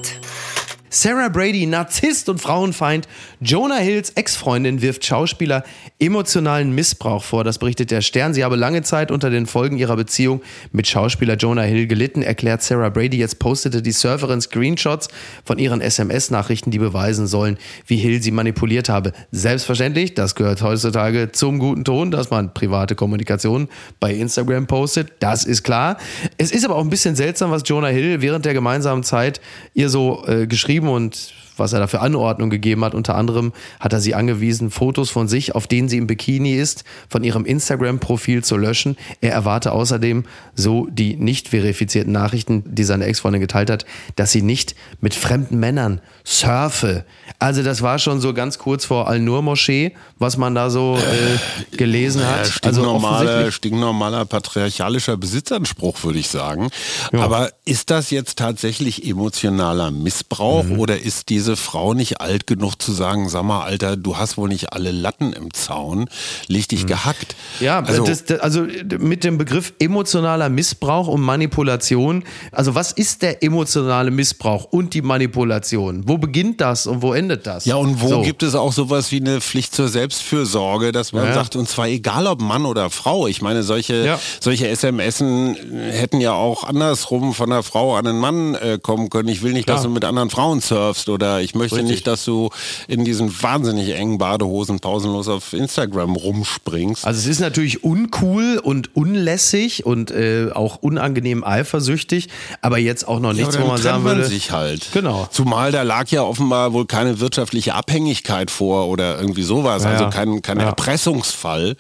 Sarah 0.96 1.30
Brady, 1.30 1.66
Narzisst 1.66 2.30
und 2.30 2.40
Frauenfeind. 2.40 3.08
Jonah 3.42 3.78
Hills 3.78 4.12
Ex-Freundin 4.12 4.84
wirft 4.84 5.04
Schauspieler 5.04 5.64
emotionalen 5.98 6.76
Missbrauch 6.76 7.24
vor. 7.24 7.44
Das 7.44 7.58
berichtet 7.58 7.90
der 7.90 8.02
Stern. 8.02 8.36
Sie 8.36 8.44
habe 8.44 8.56
lange 8.58 8.84
Zeit 8.84 9.10
unter 9.10 9.32
den 9.32 9.48
Folgen 9.48 9.78
ihrer 9.78 9.96
Beziehung 9.96 10.44
mit 10.72 10.86
Schauspieler 10.86 11.36
Jonah 11.36 11.64
Hill 11.64 11.88
gelitten, 11.88 12.22
erklärt 12.22 12.62
Sarah 12.62 12.90
Brady. 12.90 13.18
Jetzt 13.18 13.40
postete 13.40 13.82
die 13.82 13.92
Surferin 13.92 14.40
Screenshots 14.40 15.08
von 15.44 15.58
ihren 15.58 15.82
SMS-Nachrichten, 15.82 16.70
die 16.70 16.78
beweisen 16.78 17.26
sollen, 17.26 17.58
wie 17.88 17.98
Hill 17.98 18.22
sie 18.22 18.30
manipuliert 18.30 18.88
habe. 18.88 19.14
Selbstverständlich, 19.32 20.14
das 20.14 20.36
gehört 20.36 20.62
heutzutage 20.62 21.32
zum 21.32 21.58
guten 21.58 21.86
Ton, 21.86 22.12
dass 22.12 22.30
man 22.30 22.54
private 22.54 22.94
Kommunikation 22.94 23.68
bei 24.00 24.14
Instagram 24.14 24.68
postet. 24.68 25.14
Das 25.22 25.44
ist 25.44 25.64
klar. 25.64 25.98
Es 26.38 26.52
ist 26.52 26.64
aber 26.64 26.76
auch 26.76 26.84
ein 26.84 26.92
bisschen 26.92 27.16
seltsam, 27.16 27.50
was 27.50 27.64
Jonah 27.66 27.88
Hill 27.88 28.22
während 28.22 28.46
der 28.46 28.54
gemeinsamen 28.54 29.02
Zeit 29.02 29.42
ihr 29.74 29.90
so 29.90 30.24
äh, 30.28 30.46
geschrieben 30.46 30.83
geschrieben 30.84 30.90
und 30.90 31.34
was 31.58 31.74
er 31.74 31.80
da 31.80 31.88
für 31.88 32.02
Anordnung 32.02 32.50
gegeben 32.50 32.84
hat. 32.84 32.96
Unter 32.96 33.16
anderem 33.16 33.54
hat 33.80 33.94
er 33.94 34.00
sie 34.00 34.16
angewiesen, 34.16 34.72
Fotos 34.72 35.10
von 35.10 35.28
sich, 35.28 35.56
auf 35.56 35.68
denen 35.68 35.90
sie 35.90 35.98
im 35.98 36.08
Bikini 36.08 36.56
ist, 36.56 36.84
von 37.10 37.24
ihrem 37.24 37.46
Instagram-Profil 37.46 38.44
zu 38.44 38.58
löschen. 38.58 38.98
Er 39.22 39.32
erwarte 39.32 39.72
außerdem, 39.72 40.26
so 40.56 40.88
die 40.90 41.16
nicht 41.16 41.50
verifizierten 41.50 42.12
Nachrichten, 42.12 42.64
die 42.66 42.84
seine 42.84 43.06
Ex-Freundin 43.06 43.42
geteilt 43.42 43.70
hat, 43.70 43.86
dass 44.16 44.32
sie 44.32 44.42
nicht 44.42 44.76
mit 45.02 45.14
fremden 45.14 45.60
Männern 45.60 46.02
surfe. 46.24 47.06
Also 47.40 47.64
das 47.64 47.82
war 47.82 48.00
schon 48.00 48.22
so 48.22 48.34
ganz 48.34 48.58
kurz 48.58 48.86
vor 48.86 49.08
Al-Nur-Moschee, 49.08 49.94
was 50.18 50.38
man 50.38 50.56
da 50.56 50.70
so 50.70 50.98
äh, 50.98 51.76
gelesen 51.78 52.26
hat. 52.26 52.46
Ja, 52.46 52.52
stinknormaler, 52.52 53.30
also 53.30 53.52
stinknormaler 53.52 54.26
patriarchalischer 54.26 55.18
Besitzanspruch, 55.18 56.04
würde 56.04 56.20
ich 56.20 56.30
sagen. 56.30 56.70
Ja. 57.12 57.20
Aber 57.20 57.52
ist 57.66 57.90
das 57.90 58.12
jetzt 58.12 58.38
tatsächlich 58.38 59.06
emotionaler 59.06 59.92
Missbrauch 59.92 60.64
mhm. 60.64 60.80
oder 60.80 61.02
ist 61.02 61.30
diese 61.30 61.43
Frau 61.56 61.94
nicht 61.94 62.22
alt 62.22 62.48
genug 62.48 62.82
zu 62.82 62.92
sagen, 62.92 63.30
sag 63.30 63.44
mal, 63.44 63.64
Alter, 63.64 63.98
du 63.98 64.18
hast 64.18 64.38
wohl 64.38 64.50
nicht 64.50 64.74
alle 64.74 64.92
Latten 64.92 65.34
im 65.34 65.54
Zaun, 65.54 66.10
leg 66.48 66.68
dich 66.70 66.84
mhm. 66.84 66.88
gehackt. 66.88 67.36
Ja, 67.60 67.80
also, 67.80 68.06
das, 68.06 68.26
das, 68.26 68.40
also 68.40 68.66
mit 69.00 69.24
dem 69.24 69.38
Begriff 69.38 69.74
emotionaler 69.80 70.50
Missbrauch 70.50 71.08
und 71.08 71.22
Manipulation, 71.22 72.24
also 72.52 72.76
was 72.76 72.92
ist 72.92 73.22
der 73.22 73.44
emotionale 73.44 74.12
Missbrauch 74.12 74.66
und 74.66 74.94
die 74.94 75.02
Manipulation? 75.02 76.04
Wo 76.08 76.18
beginnt 76.18 76.62
das 76.62 76.88
und 76.88 77.02
wo 77.02 77.14
endet 77.14 77.46
das? 77.46 77.66
Ja, 77.66 77.76
und 77.76 78.02
wo 78.02 78.08
so. 78.08 78.22
gibt 78.22 78.44
es 78.44 78.56
auch 78.56 78.74
sowas 78.74 79.12
wie 79.12 79.20
eine 79.20 79.42
Pflicht 79.42 79.76
zur 79.76 79.88
Selbstfürsorge, 79.88 80.92
dass 80.92 81.14
man 81.14 81.26
ja. 81.26 81.34
sagt, 81.34 81.56
und 81.56 81.68
zwar 81.68 81.88
egal 81.88 82.28
ob 82.28 82.42
Mann 82.42 82.66
oder 82.66 82.90
Frau. 82.90 83.28
Ich 83.28 83.42
meine, 83.42 83.64
solche, 83.64 84.06
ja. 84.06 84.20
solche 84.40 84.74
SMSen 84.76 85.56
hätten 85.92 86.22
ja 86.22 86.34
auch 86.34 86.64
andersrum 86.64 87.34
von 87.34 87.52
einer 87.52 87.64
Frau 87.64 87.96
an 87.96 88.08
einen 88.08 88.20
Mann 88.20 88.56
äh, 88.56 88.80
kommen 88.82 89.10
können. 89.10 89.30
Ich 89.30 89.42
will 89.42 89.54
nicht, 89.54 89.66
Klar. 89.66 89.78
dass 89.78 89.84
du 89.84 89.90
mit 89.90 90.06
anderen 90.06 90.30
Frauen 90.30 90.62
surfst 90.62 91.10
oder 91.10 91.33
ich 91.42 91.56
möchte 91.56 91.78
Richtig. 91.78 91.92
nicht, 91.92 92.08
dass 92.08 92.26
du 92.26 92.50
in 92.88 93.06
diesen 93.06 93.42
wahnsinnig 93.42 93.94
engen 93.96 94.18
Badehosen 94.18 94.80
pausenlos 94.80 95.28
auf 95.28 95.54
Instagram 95.54 96.16
rumspringst. 96.16 97.06
Also 97.06 97.20
es 97.20 97.28
ist 97.28 97.40
natürlich 97.40 97.84
uncool 97.84 98.60
und 98.62 98.96
unlässig 98.96 99.86
und 99.86 100.12
äh, 100.12 100.50
auch 100.54 100.78
unangenehm 100.78 101.44
eifersüchtig, 101.44 102.30
aber 102.62 102.78
jetzt 102.78 103.08
auch 103.08 103.20
noch 103.20 103.34
nichts, 103.34 103.56
ja, 103.56 103.62
wo 103.62 103.68
man 103.68 103.82
sagen 103.82 104.04
würde. 104.04 104.26
Sich 104.26 104.52
halt. 104.52 104.88
Genau. 104.94 105.28
Zumal 105.32 105.72
da 105.72 105.82
lag 105.84 106.08
ja 106.10 106.24
offenbar 106.24 106.74
wohl 106.74 106.86
keine 106.86 107.20
wirtschaftliche 107.20 107.74
Abhängigkeit 107.74 108.52
vor 108.52 108.88
oder 108.88 109.20
irgendwie 109.20 109.44
sowas, 109.44 109.84
ja, 109.84 109.92
also 109.92 110.10
kein, 110.10 110.42
kein 110.42 110.60
ja. 110.60 110.66
Erpressungsfall. 110.66 111.76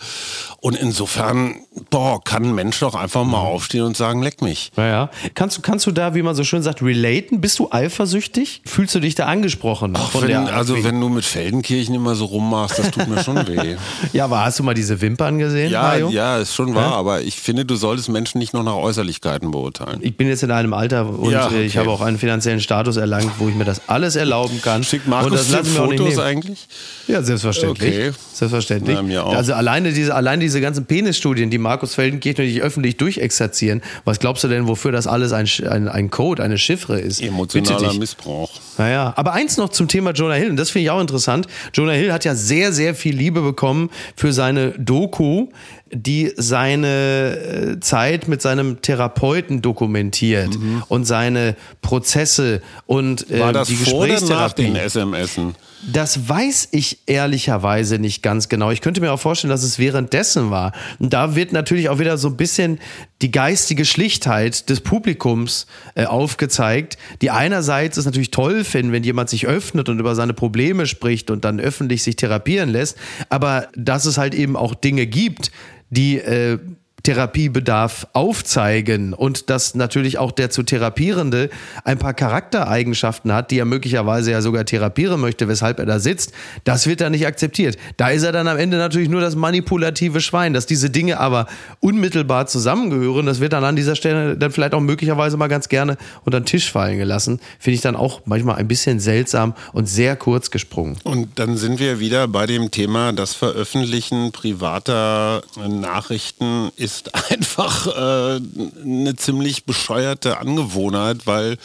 Und 0.59 0.75
insofern, 0.75 1.55
boah, 1.89 2.23
kann 2.23 2.43
ein 2.43 2.55
Mensch 2.55 2.79
doch 2.79 2.95
einfach 2.95 3.23
mal 3.23 3.39
aufstehen 3.39 3.83
und 3.83 3.97
sagen, 3.97 4.21
leck 4.21 4.41
mich. 4.41 4.71
Ja, 4.77 5.09
Kannst, 5.33 5.57
du, 5.57 5.61
kannst 5.61 5.85
du 5.85 5.91
da, 5.91 6.15
wie 6.15 6.21
man 6.21 6.35
so 6.35 6.43
schön 6.43 6.61
sagt, 6.63 6.81
relaten? 6.81 7.41
Bist 7.41 7.59
du 7.59 7.69
eifersüchtig? 7.71 8.61
Fühlst 8.65 8.93
du 8.95 8.99
dich 8.99 9.15
da 9.15 9.25
angesprochen? 9.25 9.93
Ach, 9.95 10.09
wenn, 10.21 10.35
also 10.47 10.83
wenn 10.83 10.99
du 10.99 11.09
mit 11.09 11.25
Feldenkirchen 11.25 11.95
immer 11.95 12.15
so 12.15 12.25
rummachst, 12.25 12.79
das 12.79 12.91
tut 12.91 13.07
mir 13.07 13.23
schon 13.23 13.35
weh. 13.47 13.75
ja, 14.13 14.25
aber 14.25 14.45
hast 14.45 14.59
du 14.59 14.63
mal 14.63 14.73
diese 14.73 14.99
Wimpern 15.01 15.39
gesehen, 15.39 15.71
Ja, 15.71 15.81
Mario? 15.83 16.09
ja, 16.09 16.37
ist 16.37 16.53
schon 16.53 16.75
wahr, 16.75 16.91
ja? 16.91 16.95
aber 16.95 17.21
ich 17.21 17.35
finde, 17.39 17.65
du 17.65 17.75
solltest 17.75 18.09
Menschen 18.09 18.37
nicht 18.39 18.53
noch 18.53 18.63
nach 18.63 18.75
Äußerlichkeiten 18.75 19.51
beurteilen. 19.51 19.99
Ich 20.01 20.15
bin 20.17 20.27
jetzt 20.27 20.43
in 20.43 20.51
einem 20.51 20.73
Alter 20.73 21.07
und 21.09 21.31
ja, 21.31 21.47
okay. 21.47 21.63
ich 21.63 21.77
habe 21.77 21.89
auch 21.89 22.01
einen 22.01 22.17
finanziellen 22.17 22.59
Status 22.61 22.97
erlangt, 22.97 23.31
wo 23.39 23.49
ich 23.49 23.55
mir 23.55 23.65
das 23.65 23.81
alles 23.87 24.15
erlauben 24.15 24.61
kann. 24.61 24.83
Schickt 24.83 25.07
Markus 25.07 25.31
und 25.31 25.37
das 25.37 25.49
lassen 25.49 25.75
Fotos 25.75 26.19
eigentlich? 26.19 26.67
Ja, 27.07 27.21
selbstverständlich. 27.21 27.93
Okay. 27.93 28.11
Selbstverständlich. 28.33 28.97
Ja, 29.09 29.25
also 29.25 29.53
alleine 29.53 29.91
diese, 29.91 30.13
allein 30.15 30.39
diese 30.39 30.61
ganzen 30.61 30.85
Penisstudien, 30.85 31.49
die 31.49 31.57
Markus 31.63 31.95
Feldenkirchen 31.95 32.45
nicht 32.45 32.61
öffentlich 32.61 32.97
durchexerzieren, 32.97 33.81
was 34.05 34.19
glaubst 34.19 34.43
du 34.43 34.47
denn, 34.47 34.67
wofür 34.67 34.91
das 34.91 35.07
alles 35.07 35.33
ein, 35.33 35.47
ein, 35.67 35.87
ein 35.87 36.11
Code, 36.11 36.43
eine 36.43 36.59
Chiffre 36.59 36.99
ist? 36.99 37.21
Emotionaler 37.21 37.93
Missbrauch. 37.93 38.51
Naja, 38.77 39.13
aber 39.15 39.33
eins 39.33 39.57
noch 39.57 39.69
zum 39.69 39.87
Thema 39.87 40.11
Jonah 40.11 40.35
Hill, 40.35 40.51
und 40.51 40.57
das 40.57 40.69
finde 40.69 40.83
ich 40.83 40.91
auch 40.91 41.01
interessant. 41.01 41.47
Jonah 41.73 41.93
Hill 41.93 42.13
hat 42.13 42.25
ja 42.25 42.35
sehr, 42.35 42.71
sehr 42.71 42.93
viel 42.93 43.15
Liebe 43.15 43.41
bekommen 43.41 43.89
für 44.15 44.33
seine 44.33 44.71
Doku, 44.77 45.47
die 45.93 46.33
seine 46.35 47.75
äh, 47.75 47.79
Zeit 47.79 48.27
mit 48.27 48.41
seinem 48.41 48.81
Therapeuten 48.81 49.61
dokumentiert 49.61 50.57
mhm. 50.57 50.83
und 50.87 51.05
seine 51.05 51.55
Prozesse 51.81 52.61
und 52.85 53.29
äh, 53.29 53.39
War 53.39 53.53
das 53.53 53.67
die 53.67 53.75
vor 53.75 54.03
oder 54.03 54.19
nach 54.21 54.53
den 54.53 54.75
SMSen? 54.75 55.55
Das 55.85 56.29
weiß 56.29 56.69
ich 56.71 56.99
ehrlicherweise 57.07 57.99
nicht 57.99 58.23
ganz 58.23 58.47
genau. 58.47 58.71
Ich 58.71 58.79
könnte 58.79 59.01
mir 59.01 59.11
auch 59.11 59.19
vorstellen, 59.19 59.49
dass 59.51 59.63
es 59.63 59.79
währenddessen 59.79 60.49
war. 60.49 60.71
Und 60.99 61.11
da 61.11 61.35
wird 61.35 61.51
natürlich 61.51 61.89
auch 61.89 61.99
wieder 61.99 62.17
so 62.17 62.29
ein 62.29 62.37
bisschen 62.37 62.79
die 63.21 63.31
geistige 63.31 63.83
Schlichtheit 63.83 64.69
des 64.69 64.79
Publikums 64.79 65.67
äh, 65.95 66.05
aufgezeigt, 66.05 66.97
die 67.21 67.31
einerseits 67.31 67.97
es 67.97 68.05
natürlich 68.05 68.31
toll 68.31 68.63
finden, 68.63 68.93
wenn 68.93 69.03
jemand 69.03 69.29
sich 69.29 69.45
öffnet 69.45 69.89
und 69.89 69.99
über 69.99 70.15
seine 70.15 70.33
Probleme 70.33 70.85
spricht 70.85 71.29
und 71.29 71.43
dann 71.43 71.59
öffentlich 71.59 72.01
sich 72.01 72.15
therapieren 72.15 72.69
lässt, 72.69 72.97
aber 73.29 73.67
dass 73.75 74.05
es 74.05 74.17
halt 74.17 74.35
eben 74.35 74.55
auch 74.55 74.75
Dinge 74.75 75.05
gibt, 75.05 75.51
die 75.93 76.17
äh, 76.17 76.59
Therapiebedarf 77.03 78.07
aufzeigen 78.13 79.13
und 79.13 79.49
dass 79.49 79.75
natürlich 79.75 80.17
auch 80.17 80.31
der 80.31 80.49
zu 80.49 80.63
Therapierende 80.63 81.49
ein 81.83 81.99
paar 81.99 82.13
Charaktereigenschaften 82.13 83.33
hat, 83.33 83.51
die 83.51 83.59
er 83.59 83.65
möglicherweise 83.65 84.31
ja 84.31 84.41
sogar 84.41 84.63
therapieren 84.63 85.19
möchte, 85.19 85.49
weshalb 85.49 85.79
er 85.79 85.85
da 85.85 85.99
sitzt, 85.99 86.31
das 86.63 86.87
wird 86.87 87.01
dann 87.01 87.11
nicht 87.11 87.27
akzeptiert. 87.27 87.77
Da 87.97 88.09
ist 88.09 88.23
er 88.23 88.31
dann 88.31 88.47
am 88.47 88.57
Ende 88.57 88.77
natürlich 88.77 89.09
nur 89.09 89.19
das 89.19 89.35
manipulative 89.35 90.21
Schwein, 90.21 90.53
dass 90.53 90.65
diese 90.65 90.89
Dinge 90.89 91.19
aber 91.19 91.47
unmittelbar 91.81 92.47
zusammengehören, 92.47 93.25
das 93.25 93.41
wird 93.41 93.51
dann 93.51 93.65
an 93.65 93.75
dieser 93.75 93.97
Stelle 93.97 94.37
dann 94.37 94.51
vielleicht 94.51 94.73
auch 94.73 94.79
möglicherweise 94.79 95.35
mal 95.35 95.47
ganz 95.47 95.67
gerne 95.67 95.97
unter 96.23 96.39
den 96.39 96.45
Tisch 96.45 96.71
fallen 96.71 96.97
gelassen. 96.97 97.41
Finde 97.59 97.75
ich 97.75 97.81
dann 97.81 97.97
auch 97.97 98.21
manchmal 98.23 98.55
ein 98.55 98.67
bisschen 98.69 99.01
seltsam 99.01 99.55
und 99.73 99.89
sehr 99.89 100.15
kurz 100.15 100.51
gesprungen. 100.51 100.97
Und 101.03 101.37
dann 101.37 101.57
sind 101.57 101.79
wir 101.79 101.99
wieder 101.99 102.29
bei 102.29 102.45
dem 102.45 102.71
Thema, 102.71 103.11
das 103.11 103.33
Veröffentlichen 103.33 104.31
privater 104.31 105.41
Nachrichten 105.67 106.71
ist 106.77 106.92
ist 106.93 107.31
einfach 107.31 107.87
äh, 107.87 108.39
eine 108.83 109.15
ziemlich 109.15 109.65
bescheuerte 109.65 110.37
Angewohnheit, 110.37 111.25
weil 111.25 111.57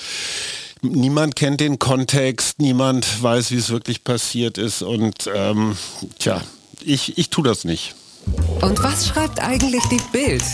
niemand 0.83 1.37
kennt 1.37 1.61
den 1.61 1.79
Kontext, 1.79 2.61
niemand 2.61 3.23
weiß, 3.23 3.51
wie 3.51 3.57
es 3.57 3.71
wirklich 3.71 4.05
passiert 4.05 4.59
ist 4.59 4.83
und 4.83 5.29
ähm, 5.35 5.77
tja, 6.19 6.41
ich, 6.83 7.19
ich 7.19 7.31
tue 7.31 7.45
das 7.45 7.65
nicht. 7.65 7.95
Und 8.61 8.83
was 8.83 9.09
schreibt 9.09 9.41
eigentlich 9.41 9.83
die 9.91 10.01
Bild? 10.13 10.45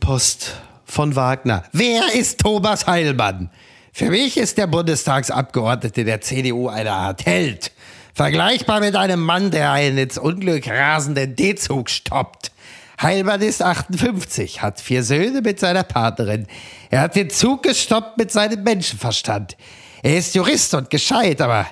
Post 0.00 0.54
von 0.84 1.14
Wagner. 1.16 1.64
Wer 1.72 2.14
ist 2.14 2.40
Thomas 2.40 2.86
Heilmann? 2.86 3.50
Für 3.92 4.10
mich 4.10 4.36
ist 4.36 4.56
der 4.56 4.66
Bundestagsabgeordnete 4.66 6.04
der 6.04 6.20
CDU 6.20 6.68
eine 6.68 6.92
Art 6.92 7.26
Held. 7.26 7.72
Vergleichbar 8.14 8.80
mit 8.80 8.96
einem 8.96 9.20
Mann, 9.20 9.50
der 9.50 9.72
einen 9.72 9.98
ins 9.98 10.18
Unglück 10.18 10.68
rasenden 10.68 11.36
D-Zug 11.36 11.90
stoppt. 11.90 12.52
Heilmann 13.02 13.40
ist 13.40 13.62
58, 13.62 14.60
hat 14.60 14.80
vier 14.80 15.02
Söhne 15.02 15.40
mit 15.40 15.58
seiner 15.58 15.84
Partnerin. 15.84 16.46
Er 16.90 17.00
hat 17.00 17.16
den 17.16 17.30
Zug 17.30 17.62
gestoppt 17.62 18.18
mit 18.18 18.30
seinem 18.30 18.62
Menschenverstand. 18.62 19.56
Er 20.02 20.18
ist 20.18 20.34
Jurist 20.34 20.74
und 20.74 20.90
gescheit, 20.90 21.40
aber 21.40 21.66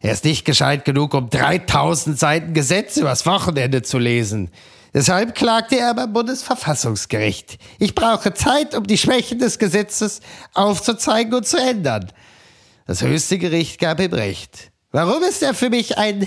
er 0.00 0.12
ist 0.12 0.24
nicht 0.24 0.44
gescheit 0.44 0.84
genug, 0.84 1.14
um 1.14 1.30
3000 1.30 2.18
Seiten 2.18 2.52
Gesetze 2.52 3.00
übers 3.00 3.24
Wochenende 3.24 3.82
zu 3.82 3.98
lesen. 3.98 4.50
Deshalb 4.92 5.34
klagte 5.34 5.78
er 5.78 5.94
beim 5.94 6.12
Bundesverfassungsgericht. 6.12 7.58
Ich 7.78 7.94
brauche 7.94 8.34
Zeit, 8.34 8.74
um 8.74 8.86
die 8.86 8.98
Schwächen 8.98 9.38
des 9.38 9.58
Gesetzes 9.58 10.20
aufzuzeigen 10.54 11.32
und 11.34 11.46
zu 11.46 11.56
ändern. 11.56 12.12
Das 12.86 13.02
höchste 13.02 13.38
Gericht 13.38 13.80
gab 13.80 14.00
ihm 14.00 14.12
recht. 14.12 14.70
Warum 14.90 15.22
ist 15.22 15.42
er 15.42 15.52
für 15.52 15.68
mich 15.68 15.98
ein, 15.98 16.26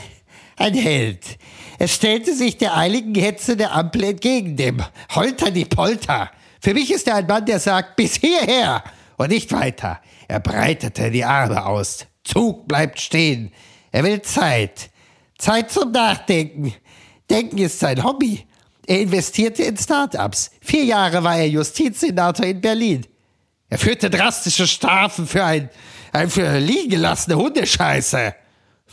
ein 0.61 0.73
Held? 0.73 1.37
Er 1.79 1.87
stellte 1.87 2.35
sich 2.35 2.57
der 2.57 2.77
eiligen 2.77 3.15
Hetze 3.15 3.57
der 3.57 3.73
Ampel 3.73 4.03
entgegen, 4.03 4.55
dem 4.55 4.83
Holter 5.13 5.51
die 5.51 5.65
Polter. 5.65 6.29
Für 6.61 6.73
mich 6.73 6.91
ist 6.91 7.07
er 7.07 7.15
ein 7.15 7.27
Mann, 7.27 7.45
der 7.45 7.59
sagt, 7.59 7.95
bis 7.95 8.15
hierher 8.17 8.83
und 9.17 9.29
nicht 9.29 9.51
weiter. 9.51 9.99
Er 10.27 10.39
breitete 10.39 11.09
die 11.11 11.25
Arme 11.25 11.65
aus. 11.65 12.05
Zug 12.23 12.67
bleibt 12.67 12.99
stehen. 12.99 13.51
Er 13.91 14.03
will 14.03 14.21
Zeit. 14.21 14.89
Zeit 15.37 15.71
zum 15.71 15.91
Nachdenken. 15.91 16.73
Denken 17.29 17.57
ist 17.57 17.79
sein 17.79 18.03
Hobby. 18.03 18.45
Er 18.85 19.01
investierte 19.01 19.63
in 19.63 19.77
Start-ups. 19.77 20.51
Vier 20.61 20.83
Jahre 20.83 21.23
war 21.23 21.37
er 21.37 21.47
Justizsenator 21.47 22.45
in 22.45 22.61
Berlin. 22.61 23.05
Er 23.69 23.77
führte 23.77 24.09
drastische 24.09 24.67
Strafen 24.67 25.25
für 25.25 25.43
ein, 25.43 25.69
ein 26.11 26.29
für 26.29 26.57
liegen 26.59 27.03
Hundescheiße. 27.07 28.35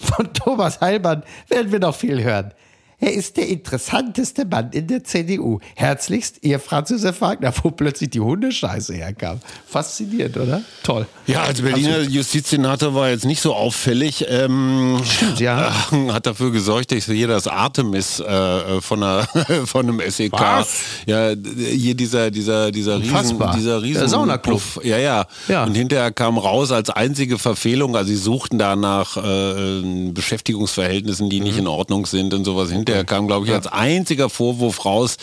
Von 0.00 0.32
Thomas 0.32 0.80
Heilmann 0.80 1.22
werden 1.48 1.72
wir 1.72 1.80
noch 1.80 1.94
viel 1.94 2.22
hören. 2.22 2.52
Er 3.00 3.12
ist 3.14 3.36
der 3.36 3.46
interessanteste 3.48 4.44
Mann 4.44 4.70
in 4.72 4.88
der 4.88 5.04
CDU. 5.04 5.60
Herzlichst, 5.76 6.38
ihr 6.42 6.58
Franz 6.58 6.90
Josef 6.90 7.20
Wagner, 7.20 7.52
wo 7.62 7.70
plötzlich 7.70 8.10
die 8.10 8.18
Hundescheiße 8.20 8.94
herkam. 8.94 9.38
Faszinierend, 9.68 10.36
oder? 10.36 10.62
Toll. 10.82 11.06
Ja, 11.28 11.42
als 11.42 11.62
Berliner 11.62 12.00
Justizsenator 12.00 12.94
war 12.96 13.10
jetzt 13.10 13.24
nicht 13.24 13.40
so 13.40 13.54
auffällig. 13.54 14.24
Ähm, 14.28 15.00
Stimmt, 15.04 15.38
ja. 15.38 15.72
Äh, 15.92 16.08
hat 16.12 16.26
dafür 16.26 16.50
gesorgt, 16.50 16.90
dass 16.90 17.04
hier 17.04 17.28
das 17.28 17.46
Artemis 17.46 18.18
äh, 18.18 18.80
von, 18.80 19.00
einer, 19.02 19.28
von 19.66 19.88
einem 19.88 20.10
SEK. 20.10 20.32
Was? 20.32 20.80
Ja, 21.06 21.30
hier 21.56 21.94
dieser, 21.94 22.32
dieser, 22.32 22.72
dieser 22.72 22.98
Riesen, 22.98 23.10
Unfassbar. 23.14 23.54
dieser 23.56 23.80
Riesen 23.80 24.00
Der 24.00 24.08
Saunaclub. 24.08 24.54
Puff. 24.58 24.80
Ja, 24.84 24.98
ja, 24.98 25.26
Ja. 25.46 25.64
Und 25.64 25.74
hinterher 25.76 26.10
kam 26.10 26.36
raus 26.36 26.72
als 26.72 26.90
einzige 26.90 27.38
Verfehlung, 27.38 27.94
also 27.94 28.08
sie 28.08 28.16
suchten 28.16 28.58
da 28.58 28.74
nach 28.74 29.16
äh, 29.16 30.10
Beschäftigungsverhältnissen, 30.12 31.30
die 31.30 31.38
Mhm. 31.38 31.44
nicht 31.44 31.58
in 31.58 31.66
Ordnung 31.68 32.04
sind 32.06 32.34
und 32.34 32.44
sowas. 32.44 32.70
Hinterher 32.70 32.87
kam, 33.04 33.26
glaube 33.26 33.46
ich, 33.46 33.52
als 33.52 33.66
einziger 33.66 34.28
Vorwurf 34.30 34.84
raus, 34.84 35.16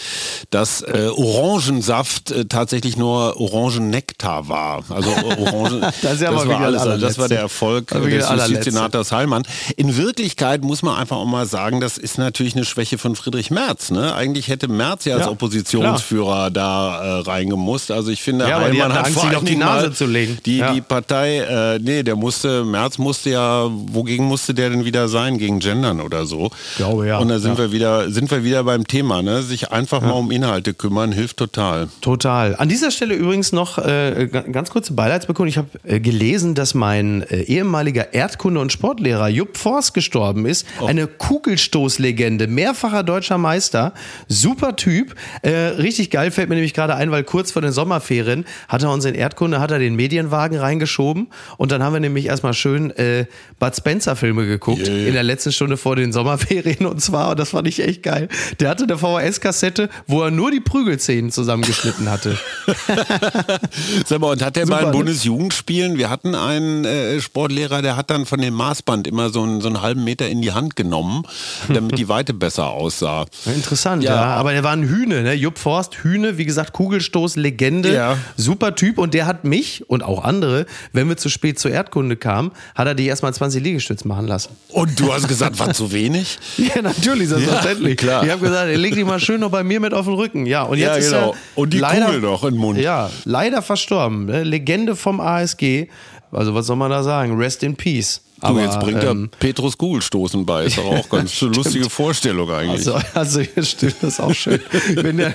dass 0.49 0.81
äh, 0.81 1.09
Orangensaft 1.15 2.31
äh, 2.31 2.45
tatsächlich 2.45 2.97
nur 2.97 3.39
Orangennektar 3.39 4.47
war. 4.47 4.83
Also 4.89 5.09
Orangen, 5.09 5.81
Das 6.01 6.21
ja 6.21 6.29
aber 6.29 6.47
war 6.47 6.61
alles. 6.61 6.81
das 6.81 6.87
Also 6.91 7.05
das 7.07 7.17
war 7.17 7.27
der. 7.29 7.39
Erfolg 7.45 7.87
Das 7.87 8.01
des 8.03 8.27
das. 8.27 8.49
Justizsenators 8.49 9.11
Heilmann. 9.11 9.43
In 9.77 9.97
Wirklichkeit 9.97 10.63
muss 10.63 10.81
man 10.81 10.95
einfach 10.97 11.17
auch 11.17 11.25
mal 11.25 11.45
sagen, 11.45 11.79
das 11.79 11.97
ist 11.97 12.17
natürlich 12.17 12.55
eine 12.55 12.65
Schwäche 12.65 12.97
von 12.97 13.15
Friedrich 13.15 13.51
Merz. 13.51 13.91
Ne? 13.91 14.15
Eigentlich 14.15 14.47
hätte 14.47 14.67
Merz 14.67 15.05
ja 15.05 15.15
als 15.15 15.25
Ja, 15.25 15.31
Oppositionsführer 15.31 16.49
da 16.51 17.19
äh, 17.19 17.21
reingemusst. 17.21 17.91
Also 17.91 18.11
ich 18.11 18.21
finde, 18.21 18.47
Ja, 18.47 18.59
Heilmann 18.59 18.81
hatten 18.83 18.93
hat 18.93 19.05
Angst, 19.07 19.19
vor 19.19 19.29
sich 19.29 19.37
auf 19.37 19.43
die 19.43 19.55
Nase 19.55 19.93
zu 19.93 20.05
legen. 20.05 20.37
Die, 20.45 20.57
Ja. 20.57 20.73
die 20.73 20.81
Partei, 20.81 21.39
äh, 21.39 21.79
nee, 21.79 22.03
der 22.03 22.15
musste, 22.15 22.63
Merz 22.63 22.97
musste 22.97 23.29
ja, 23.29 23.67
wogegen 23.69 24.25
musste 24.25 24.53
der 24.53 24.69
denn 24.69 24.85
wieder 24.85 25.07
sein? 25.07 25.37
Gegen 25.37 25.59
Gendern 25.59 26.01
oder 26.01 26.25
so? 26.25 26.49
Glaube, 26.77 27.07
ja. 27.07 27.17
Und 27.19 27.27
da 27.29 27.39
sind 27.39 27.54
Ja. 27.57 27.63
wir 27.65 27.71
wieder, 27.71 28.09
sind 28.11 28.29
wir 28.31 28.43
wieder 28.43 28.63
beim 28.63 28.85
Thema, 28.87 29.21
ne? 29.21 29.41
Sich 29.43 29.71
einfach 29.71 30.01
mal 30.01 30.11
um 30.11 30.31
Inhalte 30.31 30.73
kümmern, 30.73 31.11
hilft 31.11 31.37
total. 31.37 31.87
Total. 32.01 32.55
An 32.55 32.69
dieser 32.69 32.91
Stelle 32.91 33.13
übrigens 33.15 33.51
noch 33.51 33.77
äh, 33.77 34.27
ga- 34.31 34.41
ganz 34.41 34.69
kurze 34.69 34.93
Beileidsbekundung. 34.93 35.47
Ich 35.49 35.57
habe 35.57 35.69
äh, 35.83 35.99
gelesen, 35.99 36.55
dass 36.55 36.73
mein 36.73 37.23
äh, 37.23 37.41
ehemaliger 37.41 38.13
Erdkunde- 38.13 38.59
und 38.59 38.71
Sportlehrer 38.71 39.27
Jupp 39.29 39.57
Forst 39.57 39.93
gestorben 39.93 40.45
ist. 40.45 40.65
Eine 40.85 41.07
Kugelstoßlegende, 41.07 42.47
mehrfacher 42.47 43.03
deutscher 43.03 43.37
Meister, 43.37 43.93
super 44.27 44.75
Typ. 44.75 45.15
Äh, 45.41 45.51
richtig 45.77 46.09
geil 46.11 46.31
fällt 46.31 46.49
mir 46.49 46.55
nämlich 46.55 46.73
gerade 46.73 46.95
ein, 46.95 47.11
weil 47.11 47.23
kurz 47.23 47.51
vor 47.51 47.61
den 47.61 47.71
Sommerferien 47.71 48.45
hat 48.67 48.83
er 48.83 48.91
uns 48.91 49.05
in 49.05 49.15
Erdkunde, 49.15 49.59
hat 49.59 49.71
er 49.71 49.79
den 49.79 49.95
Medienwagen 49.95 50.57
reingeschoben 50.57 51.27
und 51.57 51.71
dann 51.71 51.81
haben 51.81 51.93
wir 51.93 51.99
nämlich 51.99 52.25
erstmal 52.25 52.53
schön 52.53 52.91
äh, 52.97 53.25
Bud 53.59 53.75
Spencer 53.75 54.15
Filme 54.15 54.45
geguckt 54.45 54.87
in 54.87 55.13
der 55.13 55.23
letzten 55.23 55.51
Stunde 55.51 55.77
vor 55.77 55.95
den 55.95 56.11
Sommerferien 56.13 56.85
und 56.85 57.01
zwar, 57.01 57.29
und 57.31 57.39
das 57.45 57.51
fand 57.51 57.67
ich 57.67 57.79
echt 57.83 58.01
geil, 58.01 58.27
der 58.59 58.69
hatte 58.69 58.85
eine 58.85 58.97
VHS-Kassette, 58.97 59.89
wo 60.07 60.23
er 60.23 60.31
nur 60.31 60.49
die 60.49 60.59
Prügelszenen 60.59 61.31
zusammengeschnitten 61.31 62.09
hatte. 62.09 62.37
Sag 64.05 64.19
mal, 64.19 64.31
und 64.31 64.43
hat 64.43 64.55
der 64.55 64.65
Super, 64.65 64.79
den 64.79 64.85
ne? 64.87 64.91
Bundesjugendspielen, 64.91 65.97
wir 65.97 66.09
hatten 66.09 66.33
einen 66.33 66.85
äh, 66.85 67.21
Sportlehrer, 67.21 67.81
der 67.83 67.97
hat 67.97 68.09
dann 68.09 68.25
von 68.25 68.41
dem 68.41 68.53
Maßband 68.55 69.07
immer 69.07 69.29
so 69.29 69.43
einen, 69.43 69.61
so 69.61 69.67
einen 69.67 69.81
halben 69.81 70.03
Meter 70.03 70.27
in 70.27 70.41
die 70.41 70.51
Hand 70.53 70.75
genommen, 70.75 71.23
damit 71.67 71.97
die 71.99 72.09
Weite 72.09 72.33
besser 72.33 72.69
aussah. 72.69 73.25
Interessant, 73.45 74.03
ja. 74.03 74.15
Ja. 74.15 74.23
Aber 74.35 74.51
der 74.53 74.63
war 74.63 74.73
ein 74.73 74.83
Hühne, 74.87 75.21
ne? 75.21 75.33
Jupp 75.33 75.59
Forst, 75.59 76.03
Hühne, 76.03 76.37
wie 76.39 76.45
gesagt, 76.45 76.73
Kugelstoß, 76.73 77.35
Legende, 77.35 77.93
Ja. 77.93 78.17
super 78.37 78.75
Typ. 78.75 78.97
Und 78.97 79.13
der 79.13 79.27
hat 79.27 79.43
mich 79.43 79.87
und 79.89 80.03
auch 80.03 80.23
andere, 80.23 80.65
wenn 80.93 81.07
wir 81.09 81.17
zu 81.17 81.29
spät 81.29 81.59
zur 81.59 81.69
Erdkunde 81.71 82.15
kamen, 82.15 82.51
hat 82.73 82.87
er 82.87 82.95
die 82.95 83.05
erstmal 83.05 83.33
20 83.33 83.63
Liegestütz 83.63 84.03
machen 84.03 84.27
lassen. 84.27 84.49
Und 84.69 84.99
du 84.99 85.13
hast 85.13 85.27
gesagt, 85.27 85.59
war 85.59 85.73
zu 85.73 85.91
wenig? 85.91 86.39
Ja, 86.57 86.81
natürlich, 86.81 87.29
selbstverständlich. 87.37 88.01
Ja, 88.01 88.07
klar. 88.07 88.23
Ich 88.23 88.31
habe 88.31 88.41
gesagt, 88.41 88.69
er 88.69 88.77
legt 88.77 88.97
die 88.97 89.03
mal 89.03 89.19
schön 89.19 89.39
noch 89.41 89.51
bei 89.51 89.63
mir 89.63 89.79
mit 89.79 89.93
auf 89.93 90.05
den 90.05 90.15
Rücken. 90.15 90.45
Ja, 90.45 90.63
und 90.63 90.77
jetzt 90.77 90.87
Ja, 90.87 90.95
ist 90.95 91.11
genau. 91.11 91.31
er 91.31 91.37
Und 91.55 91.73
die 91.73 91.79
leider, 91.79 92.05
Kugel 92.07 92.21
noch 92.21 92.41
den 92.41 92.55
Mund. 92.57 92.79
Ja, 92.79 93.09
leider 93.25 93.61
verstorben. 93.61 94.25
Ne? 94.25 94.43
Legende 94.43 94.95
vom 94.95 95.19
ASG. 95.19 95.87
Also 96.31 96.53
was 96.53 96.65
soll 96.67 96.75
man 96.75 96.91
da 96.91 97.03
sagen? 97.03 97.37
Rest 97.37 97.63
in 97.63 97.75
Peace. 97.75 98.21
Aber 98.41 98.61
jetzt 98.61 98.79
bringt 98.81 99.01
er 99.01 99.11
ähm, 99.11 99.29
Petrus 99.39 99.77
Kugelstoßen 99.77 100.45
bei. 100.45 100.65
Ist 100.65 100.77
doch 100.77 100.85
auch 100.85 101.09
ganz 101.09 101.41
eine 101.41 101.53
lustige 101.53 101.89
Vorstellung 101.89 102.51
eigentlich. 102.51 102.87
Also, 102.87 102.99
also 103.13 103.39
hier 103.39 103.63
stimmt 103.63 103.95
das 104.01 104.19
auch 104.19 104.33
schön. 104.33 104.59
Wenn 104.93 105.17
der, 105.17 105.33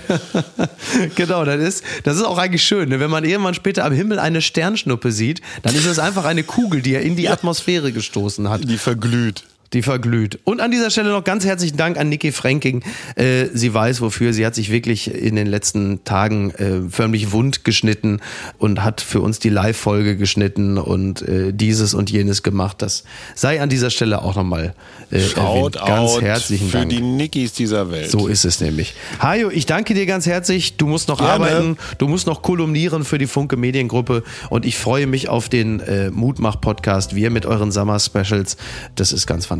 genau, 1.15 1.45
das 1.45 1.61
ist, 1.61 1.85
das 2.05 2.17
ist 2.17 2.25
auch 2.25 2.39
eigentlich 2.39 2.63
schön. 2.63 2.91
Ne? 2.91 3.01
Wenn 3.01 3.11
man 3.11 3.25
irgendwann 3.25 3.55
später 3.55 3.85
am 3.85 3.93
Himmel 3.93 4.19
eine 4.19 4.43
Sternschnuppe 4.43 5.13
sieht, 5.13 5.41
dann 5.63 5.75
ist 5.75 5.87
es 5.87 5.99
einfach 5.99 6.25
eine 6.25 6.43
Kugel, 6.45 6.83
die 6.83 6.95
er 6.95 7.01
in 7.01 7.17
die 7.17 7.29
Atmosphäre 7.29 7.91
gestoßen 7.93 8.49
hat. 8.51 8.69
die 8.69 8.77
verglüht. 8.79 9.45
Die 9.73 9.83
verglüht. 9.83 10.41
Und 10.43 10.61
an 10.61 10.73
dieser 10.73 10.91
Stelle 10.91 11.11
noch 11.11 11.23
ganz 11.23 11.45
herzlichen 11.45 11.77
Dank 11.77 11.97
an 11.97 12.09
Niki 12.09 12.33
Franking. 12.33 12.83
Äh, 13.15 13.47
sie 13.55 13.73
weiß 13.73 14.01
wofür. 14.01 14.33
Sie 14.33 14.45
hat 14.45 14.57
sich 14.57 14.73
wirklich 14.73 15.15
in 15.15 15.37
den 15.37 15.47
letzten 15.47 16.03
Tagen 16.03 16.51
äh, 16.51 16.81
förmlich 16.91 17.31
wund 17.31 17.63
geschnitten 17.63 18.21
und 18.59 18.83
hat 18.83 19.01
für 19.01 19.21
uns 19.21 19.39
die 19.39 19.49
Live-Folge 19.49 20.17
geschnitten 20.17 20.77
und 20.77 21.23
äh, 21.23 21.53
dieses 21.53 21.95
und 21.95 22.11
jenes 22.11 22.43
gemacht. 22.43 22.83
Das 22.83 23.05
sei 23.37 23.63
an 23.63 23.69
dieser 23.69 23.91
Stelle 23.91 24.23
auch 24.23 24.35
nochmal 24.35 24.75
äh, 25.13 25.21
erwähnt. 25.37 25.77
Ganz 25.87 26.21
herzlichen 26.21 26.69
für 26.69 26.79
Dank. 26.79 26.91
die 26.91 27.01
Nickis 27.01 27.53
dieser 27.53 27.93
Welt. 27.93 28.11
So 28.11 28.27
ist 28.27 28.45
es 28.45 28.61
nämlich. 28.61 28.95
Hajo, 29.21 29.51
ich 29.51 29.67
danke 29.67 29.95
dir 29.95 30.07
ganz 30.07 30.27
herzlich. 30.27 30.79
Du 30.79 30.89
musst 30.89 31.07
noch 31.07 31.19
Gerne. 31.19 31.33
arbeiten, 31.33 31.77
du 31.99 32.09
musst 32.09 32.27
noch 32.27 32.43
kolumnieren 32.43 33.05
für 33.05 33.19
die 33.19 33.29
Funke 33.29 33.57
Mediengruppe 33.57 34.25
und 34.49 34.67
ich 34.67 34.77
freue 34.77 35.07
mich 35.07 35.29
auf 35.29 35.49
den 35.49 35.79
äh, 35.79 36.11
Mutmach-Podcast, 36.11 37.15
wir 37.15 37.31
mit 37.31 37.47
euren 37.47 37.71
Summer-Specials. 37.71 38.57
Das 38.97 39.13
ist 39.13 39.29
ganz 39.29 39.47
fantastisch. 39.47 39.60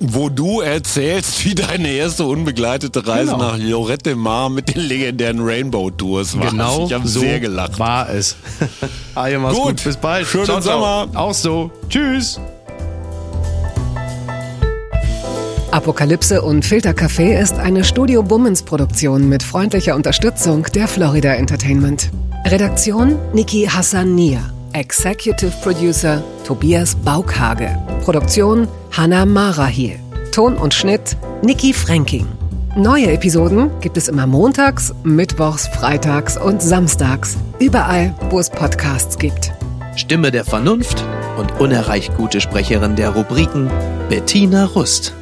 Wo 0.00 0.28
du 0.28 0.60
erzählst, 0.60 1.44
wie 1.44 1.54
deine 1.54 1.88
erste 1.88 2.24
unbegleitete 2.24 3.06
Reise 3.06 3.32
Genau. 3.32 3.52
nach 3.52 3.58
Lorette 3.58 4.10
de 4.10 4.14
Mar 4.14 4.50
mit 4.50 4.74
den 4.74 4.80
legendären 4.82 5.40
Rainbow 5.40 5.90
Tours 5.90 6.38
war. 6.38 6.50
Genau 6.50 6.86
ich 6.86 6.92
habe 6.92 7.06
so 7.08 7.20
sehr 7.20 7.40
gelacht. 7.40 7.78
war 7.78 8.08
es. 8.10 8.36
Mach's 9.14 9.54
gut. 9.54 9.64
Gut. 9.64 9.84
Bis 9.84 9.96
bald. 9.96 10.26
Schönen 10.26 10.62
Sommer. 10.62 11.08
Auch 11.14 11.34
so. 11.34 11.70
Tschüss. 11.88 12.40
Apokalypse 15.70 16.40
und 16.42 16.64
Filtercafé 16.64 17.36
ist 17.40 17.54
eine 17.58 17.82
Studio 17.82 18.22
Bummens 18.22 18.62
Produktion 18.62 19.28
mit 19.28 19.42
freundlicher 19.42 19.96
Unterstützung 19.96 20.64
der 20.74 20.86
Florida 20.86 21.34
Entertainment. 21.34 22.10
Redaktion 22.46 23.18
Niki 23.32 23.66
Hassania. 23.66 24.53
Executive 24.74 25.52
Producer 25.62 26.20
Tobias 26.44 26.96
Baukhage. 26.96 27.78
Produktion 28.02 28.66
Hanna 28.90 29.24
Marahiel. 29.24 30.00
Ton 30.32 30.56
und 30.56 30.74
Schnitt 30.74 31.16
Niki 31.42 31.72
Franking. 31.72 32.26
Neue 32.76 33.12
Episoden 33.12 33.70
gibt 33.80 33.96
es 33.96 34.08
immer 34.08 34.26
montags, 34.26 34.92
mittwochs, 35.04 35.68
freitags 35.68 36.36
und 36.36 36.60
samstags. 36.60 37.36
Überall, 37.60 38.16
wo 38.30 38.40
es 38.40 38.50
Podcasts 38.50 39.16
gibt. 39.16 39.52
Stimme 39.94 40.32
der 40.32 40.44
Vernunft 40.44 41.04
und 41.38 41.60
unerreicht 41.60 42.16
gute 42.16 42.40
Sprecherin 42.40 42.96
der 42.96 43.10
Rubriken 43.10 43.70
Bettina 44.08 44.64
Rust. 44.64 45.14